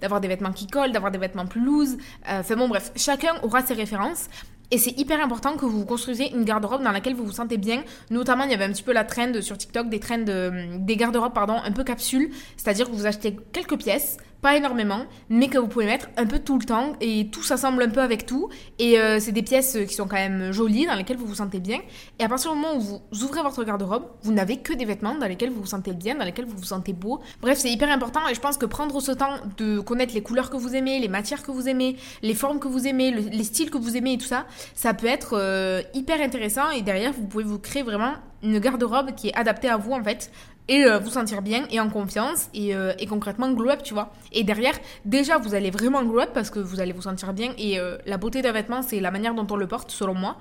d'avoir 0.00 0.20
des 0.20 0.28
vêtements 0.28 0.52
qui 0.52 0.66
collent, 0.66 0.92
d'avoir 0.92 1.12
des 1.12 1.18
vêtements 1.18 1.46
plus 1.46 1.64
loose. 1.64 1.96
Enfin 2.26 2.56
bon 2.56 2.68
bref, 2.68 2.92
chacun 2.96 3.34
aura 3.42 3.62
ses 3.62 3.74
références. 3.74 4.28
Et 4.72 4.78
c'est 4.78 4.98
hyper 4.98 5.22
important 5.22 5.58
que 5.58 5.66
vous 5.66 5.84
construisez 5.84 6.32
une 6.32 6.44
garde-robe 6.44 6.82
dans 6.82 6.92
laquelle 6.92 7.14
vous 7.14 7.26
vous 7.26 7.32
sentez 7.32 7.58
bien. 7.58 7.84
Notamment, 8.08 8.44
il 8.44 8.50
y 8.52 8.54
avait 8.54 8.64
un 8.64 8.72
petit 8.72 8.82
peu 8.82 8.94
la 8.94 9.04
trend 9.04 9.42
sur 9.42 9.58
TikTok, 9.58 9.90
des 9.90 10.00
trends, 10.00 10.24
des 10.24 10.96
garde-robes, 10.96 11.34
pardon, 11.34 11.56
un 11.62 11.72
peu 11.72 11.84
capsules. 11.84 12.30
C'est-à-dire 12.56 12.86
que 12.86 12.96
vous 12.96 13.04
achetez 13.04 13.36
quelques 13.52 13.76
pièces, 13.76 14.16
pas 14.42 14.56
énormément, 14.56 15.06
mais 15.28 15.46
que 15.48 15.56
vous 15.56 15.68
pouvez 15.68 15.86
mettre 15.86 16.08
un 16.16 16.26
peu 16.26 16.40
tout 16.40 16.58
le 16.58 16.64
temps 16.64 16.94
et 17.00 17.28
tout 17.30 17.44
s'assemble 17.44 17.82
un 17.82 17.88
peu 17.88 18.00
avec 18.00 18.26
tout. 18.26 18.48
Et 18.80 18.98
euh, 18.98 19.20
c'est 19.20 19.30
des 19.30 19.42
pièces 19.42 19.78
qui 19.86 19.94
sont 19.94 20.08
quand 20.08 20.16
même 20.16 20.50
jolies, 20.50 20.86
dans 20.86 20.96
lesquelles 20.96 21.16
vous 21.16 21.26
vous 21.26 21.36
sentez 21.36 21.60
bien. 21.60 21.78
Et 22.18 22.24
à 22.24 22.28
partir 22.28 22.52
du 22.52 22.58
moment 22.58 22.74
où 22.76 22.80
vous 22.80 23.24
ouvrez 23.24 23.40
votre 23.40 23.62
garde-robe, 23.62 24.06
vous 24.22 24.32
n'avez 24.32 24.56
que 24.56 24.72
des 24.72 24.84
vêtements 24.84 25.14
dans 25.14 25.28
lesquels 25.28 25.50
vous 25.50 25.60
vous 25.60 25.66
sentez 25.66 25.92
bien, 25.92 26.16
dans 26.16 26.24
lesquels 26.24 26.46
vous 26.46 26.56
vous 26.56 26.64
sentez 26.64 26.92
beau. 26.92 27.20
Bref, 27.40 27.58
c'est 27.58 27.70
hyper 27.70 27.88
important 27.88 28.26
et 28.28 28.34
je 28.34 28.40
pense 28.40 28.56
que 28.56 28.66
prendre 28.66 29.00
ce 29.00 29.12
temps 29.12 29.36
de 29.58 29.78
connaître 29.78 30.12
les 30.12 30.22
couleurs 30.22 30.50
que 30.50 30.56
vous 30.56 30.74
aimez, 30.74 30.98
les 30.98 31.08
matières 31.08 31.44
que 31.44 31.52
vous 31.52 31.68
aimez, 31.68 31.96
les 32.22 32.34
formes 32.34 32.58
que 32.58 32.68
vous 32.68 32.88
aimez, 32.88 33.12
les 33.12 33.44
styles 33.44 33.70
que 33.70 33.78
vous 33.78 33.96
aimez 33.96 34.14
et 34.14 34.18
tout 34.18 34.26
ça, 34.26 34.46
ça 34.74 34.94
peut 34.94 35.06
être 35.06 35.38
euh, 35.38 35.82
hyper 35.94 36.20
intéressant 36.20 36.70
et 36.70 36.82
derrière 36.82 37.12
vous 37.12 37.26
pouvez 37.26 37.44
vous 37.44 37.58
créer 37.58 37.82
vraiment 37.82 38.14
une 38.42 38.58
garde-robe 38.58 39.14
qui 39.14 39.28
est 39.28 39.34
adaptée 39.34 39.68
à 39.68 39.76
vous 39.76 39.92
en 39.92 40.02
fait 40.02 40.30
et 40.68 40.84
euh, 40.84 40.98
vous 40.98 41.10
sentir 41.10 41.42
bien 41.42 41.64
et 41.70 41.80
en 41.80 41.88
confiance 41.90 42.48
et, 42.54 42.74
euh, 42.74 42.92
et, 42.98 43.06
concrètement 43.06 43.50
glow 43.50 43.70
up, 43.70 43.82
tu 43.82 43.94
vois. 43.94 44.12
Et 44.30 44.44
derrière, 44.44 44.74
déjà, 45.04 45.36
vous 45.36 45.54
allez 45.54 45.70
vraiment 45.70 46.04
glow 46.04 46.20
up 46.20 46.30
parce 46.32 46.50
que 46.50 46.60
vous 46.60 46.80
allez 46.80 46.92
vous 46.92 47.02
sentir 47.02 47.32
bien 47.32 47.52
et 47.58 47.78
la 48.06 48.16
beauté 48.16 48.42
d'un 48.42 48.52
vêtement, 48.52 48.80
c'est 48.80 49.00
la 49.00 49.10
manière 49.10 49.34
dont 49.34 49.46
on 49.50 49.56
le 49.56 49.66
porte, 49.66 49.90
selon 49.90 50.14
moi. 50.14 50.36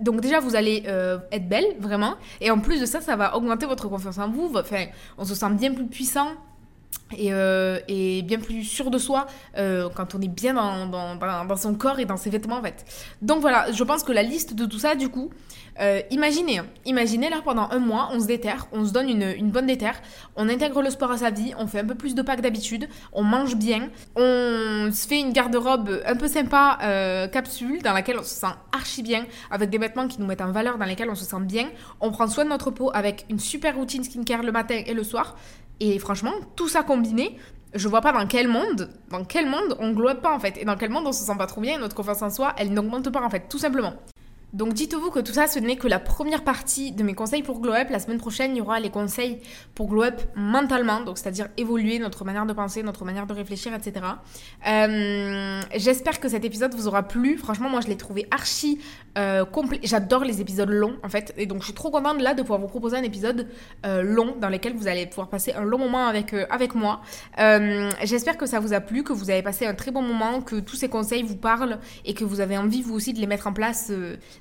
donc 0.00 0.20
déjà, 0.20 0.40
vous 0.40 0.56
allez 0.56 0.84
être 1.32 1.48
belle, 1.48 1.76
vraiment. 1.80 2.16
Et 2.42 2.50
en 2.50 2.60
plus 2.60 2.82
de 2.82 2.86
ça, 2.86 3.00
ça 3.00 3.16
va 3.16 3.34
augmenter 3.34 3.64
votre 3.64 3.88
confiance 3.88 4.18
en 4.18 4.28
vous. 4.28 4.52
Enfin, 4.54 4.84
on 5.16 5.24
se 5.24 5.34
sent 5.34 5.50
bien 5.52 5.72
plus 5.72 5.86
puissant, 5.86 6.28
et, 7.16 7.30
et, 7.88 8.22
bien 8.22 8.38
plus 8.38 8.64
sûr 8.64 8.90
de 8.90 8.98
soi 8.98 9.26
quand 9.54 10.14
on 10.14 10.20
est 10.20 10.28
bien 10.28 10.54
dans, 10.54 11.56
son 11.56 11.74
corps 11.74 11.98
et 11.98 12.04
dans 12.04 12.16
ses 12.16 12.30
vêtements 12.30 12.56
en 12.56 12.62
fait. 12.62 12.84
Donc 13.22 13.40
voilà, 13.40 13.70
je 13.72 13.84
pense 13.84 14.02
que 14.02 14.12
la 14.12 14.22
liste 14.22 14.54
de 14.54 14.66
tout 14.66 14.78
ça 14.78 14.94
du 14.94 15.08
coup, 15.08 15.30
euh, 15.80 16.00
imaginez, 16.10 16.58
hein. 16.58 16.66
imaginez 16.86 17.30
là 17.30 17.40
pendant 17.44 17.68
un 17.70 17.78
mois, 17.78 18.08
on 18.12 18.20
se 18.20 18.26
déterre, 18.26 18.66
on 18.72 18.84
se 18.84 18.92
donne 18.92 19.08
une, 19.08 19.50
bonne 19.50 19.66
déterre, 19.66 20.00
on 20.34 20.48
intègre 20.48 20.82
le 20.82 20.90
sport 20.90 21.12
à 21.12 21.18
sa 21.18 21.30
vie, 21.30 21.54
on 21.56 21.68
fait 21.68 21.80
un 21.80 21.84
peu 21.84 21.94
plus 21.94 22.14
de 22.14 22.22
que 22.22 22.40
d'habitude, 22.40 22.88
on 23.12 23.22
mange 23.22 23.56
bien, 23.56 23.88
on 24.16 24.90
se 24.92 25.06
fait 25.06 25.20
une 25.20 25.32
garde-robe 25.32 26.02
un 26.04 26.16
peu 26.16 26.28
sympa, 26.28 26.78
euh, 26.82 27.26
capsule, 27.28 27.80
dans 27.82 27.94
laquelle 27.94 28.18
on 28.18 28.22
se 28.22 28.34
sent 28.34 28.52
archi 28.72 29.02
bien, 29.02 29.24
avec 29.50 29.70
des 29.70 29.78
vêtements 29.78 30.08
qui 30.08 30.20
nous 30.20 30.26
mettent 30.26 30.42
en 30.42 30.52
valeur, 30.52 30.78
dans 30.78 30.84
lesquels 30.84 31.08
on 31.08 31.14
se 31.14 31.24
sent 31.24 31.40
bien, 31.40 31.68
on 32.00 32.10
prend 32.10 32.26
soin 32.26 32.44
de 32.44 32.50
notre 32.50 32.70
peau 32.70 32.90
avec 32.92 33.24
une 33.30 33.38
super 33.38 33.76
routine 33.76 34.04
skincare 34.04 34.42
le 34.42 34.52
matin 34.52 34.82
et 34.84 34.94
le 34.94 35.04
soir, 35.04 35.36
et 35.80 35.98
franchement, 35.98 36.32
tout 36.56 36.68
ça 36.68 36.82
combiné, 36.82 37.38
je 37.74 37.88
vois 37.88 38.00
pas 38.00 38.12
dans 38.12 38.26
quel 38.26 38.48
monde, 38.48 38.90
dans 39.10 39.24
quel 39.24 39.46
monde 39.48 39.76
on 39.78 39.92
globe 39.92 40.20
pas 40.20 40.34
en 40.34 40.38
fait, 40.40 40.56
et 40.58 40.64
dans 40.64 40.76
quel 40.76 40.90
monde 40.90 41.06
on 41.06 41.12
se 41.12 41.24
sent 41.24 41.36
pas 41.36 41.46
trop 41.46 41.60
bien, 41.60 41.78
notre 41.78 41.94
confiance 41.94 42.22
en 42.22 42.30
soi, 42.30 42.54
elle 42.56 42.72
n'augmente 42.72 43.10
pas 43.10 43.22
en 43.22 43.30
fait, 43.30 43.48
tout 43.48 43.58
simplement. 43.58 43.94
Donc 44.54 44.72
dites-vous 44.72 45.10
que 45.10 45.18
tout 45.20 45.32
ça, 45.32 45.46
ce 45.46 45.58
n'est 45.58 45.76
que 45.76 45.88
la 45.88 45.98
première 45.98 46.42
partie 46.42 46.92
de 46.92 47.02
mes 47.02 47.12
conseils 47.14 47.42
pour 47.42 47.60
Glow 47.60 47.74
Up. 47.74 47.88
La 47.90 47.98
semaine 47.98 48.16
prochaine, 48.16 48.52
il 48.52 48.58
y 48.58 48.60
aura 48.62 48.80
les 48.80 48.88
conseils 48.88 49.40
pour 49.74 49.88
Glow 49.88 50.04
Up 50.04 50.22
mentalement, 50.36 51.02
donc 51.02 51.18
c'est-à-dire 51.18 51.48
évoluer 51.58 51.98
notre 51.98 52.24
manière 52.24 52.46
de 52.46 52.54
penser, 52.54 52.82
notre 52.82 53.04
manière 53.04 53.26
de 53.26 53.34
réfléchir, 53.34 53.74
etc. 53.74 54.06
Euh, 54.66 55.60
j'espère 55.76 56.18
que 56.18 56.30
cet 56.30 56.46
épisode 56.46 56.74
vous 56.74 56.88
aura 56.88 57.02
plu. 57.02 57.36
Franchement, 57.36 57.68
moi, 57.68 57.82
je 57.82 57.88
l'ai 57.88 57.98
trouvé 57.98 58.26
archi 58.30 58.80
euh, 59.18 59.44
complet. 59.44 59.80
J'adore 59.82 60.24
les 60.24 60.40
épisodes 60.40 60.70
longs, 60.70 60.96
en 61.02 61.10
fait. 61.10 61.34
Et 61.36 61.44
donc, 61.44 61.60
je 61.60 61.66
suis 61.66 61.74
trop 61.74 61.90
contente 61.90 62.22
là 62.22 62.32
de 62.32 62.40
pouvoir 62.40 62.58
vous 62.58 62.68
proposer 62.68 62.96
un 62.96 63.02
épisode 63.02 63.48
euh, 63.84 64.02
long 64.02 64.34
dans 64.40 64.48
lequel 64.48 64.74
vous 64.74 64.88
allez 64.88 65.06
pouvoir 65.06 65.28
passer 65.28 65.52
un 65.52 65.64
long 65.64 65.78
moment 65.78 66.06
avec, 66.06 66.32
avec 66.48 66.74
moi. 66.74 67.02
j'espère 67.36 68.38
que 68.38 68.46
ça 68.46 68.60
vous 68.60 68.72
a 68.72 68.80
plu, 68.80 69.02
que 69.02 69.12
vous 69.12 69.28
avez 69.28 69.42
passé 69.42 69.66
un 69.66 69.74
très 69.74 69.90
bon 69.90 70.00
moment, 70.00 70.40
que 70.40 70.56
tous 70.56 70.76
ces 70.76 70.88
conseils 70.88 71.22
vous 71.22 71.36
parlent 71.36 71.78
et 72.06 72.14
que 72.14 72.24
vous 72.24 72.40
avez 72.40 72.56
envie, 72.56 72.80
vous 72.80 72.94
aussi, 72.94 73.12
de 73.12 73.20
les 73.20 73.26
mettre 73.26 73.46
en 73.46 73.52
place 73.52 73.92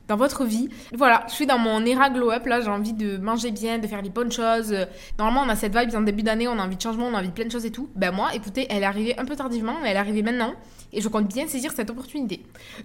dans 0.08 0.16
votre 0.16 0.46
vie. 0.46 0.70
Voilà, 0.94 1.24
je 1.28 1.34
suis 1.34 1.46
dans 1.46 1.58
mon 1.58 1.86
era 1.86 2.10
glow 2.10 2.32
up, 2.32 2.46
là 2.46 2.62
j'ai 2.62 2.70
envie 2.70 2.94
de 2.94 3.18
manger 3.18 3.52
bien, 3.52 3.78
de 3.78 3.88
faire 3.88 4.02
les 4.02 4.10
bonnes 4.10 4.32
choses. 4.32 4.76
Normalement 5.18 5.42
on 5.46 5.50
a 5.50 5.56
cette 5.56 5.76
vibe 5.76 5.96
en 5.96 6.02
début 6.02 6.24
d'année, 6.24 6.48
on 6.48 6.60
a 6.60 6.64
envie 6.64 6.78
de 6.78 6.82
changement, 6.82 7.08
on 7.08 7.14
a 7.14 7.20
envie 7.20 7.30
de 7.30 7.34
plein 7.34 7.46
de 7.46 7.52
choses 7.52 7.66
et 7.66 7.72
tout. 7.72 7.90
Ben 7.96 8.12
moi, 8.12 8.30
écoutez, 8.34 8.68
elle 8.70 8.84
est 8.84 8.86
arrivée 8.86 9.18
un 9.20 9.26
peu 9.26 9.36
tardivement, 9.36 9.76
mais 9.82 9.90
elle 9.90 9.98
est 9.98 10.00
arrivée 10.00 10.22
maintenant 10.22 10.54
et 10.94 11.02
je 11.02 11.08
compte 11.08 11.28
bien 11.28 11.48
saisir 11.48 11.72
cette 11.76 11.90
opportunité. 11.90 12.44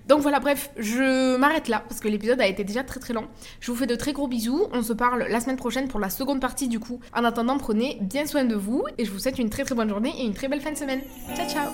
Donc 0.08 0.20
voilà, 0.20 0.40
bref, 0.40 0.70
je 0.76 1.36
m'arrête 1.36 1.68
là 1.68 1.82
parce 1.88 2.00
que 2.00 2.08
l'épisode 2.08 2.40
a 2.40 2.46
été 2.46 2.64
déjà 2.64 2.82
très 2.82 3.00
très 3.00 3.14
long. 3.14 3.28
Je 3.60 3.70
vous 3.70 3.76
fais 3.76 3.86
de 3.86 3.94
très 3.94 4.12
gros 4.12 4.28
bisous, 4.28 4.66
on 4.72 4.82
se 4.82 4.92
parle 4.92 5.26
la 5.28 5.40
semaine 5.40 5.56
prochaine 5.56 5.88
pour 5.88 6.00
la 6.00 6.10
seconde 6.10 6.40
partie 6.40 6.68
du 6.68 6.80
coup. 6.80 7.00
En 7.14 7.24
attendant, 7.24 7.58
prenez 7.58 7.98
bien 8.00 8.26
soin 8.26 8.44
de 8.44 8.54
vous 8.54 8.84
et 8.98 9.04
je 9.04 9.10
vous 9.10 9.18
souhaite 9.18 9.38
une 9.38 9.50
très 9.50 9.64
très 9.64 9.74
bonne 9.74 9.88
journée 9.88 10.12
et 10.18 10.24
une 10.24 10.34
très 10.34 10.48
belle 10.48 10.60
fin 10.60 10.72
de 10.72 10.78
semaine. 10.78 11.00
Ciao 11.34 11.48
ciao 11.48 11.72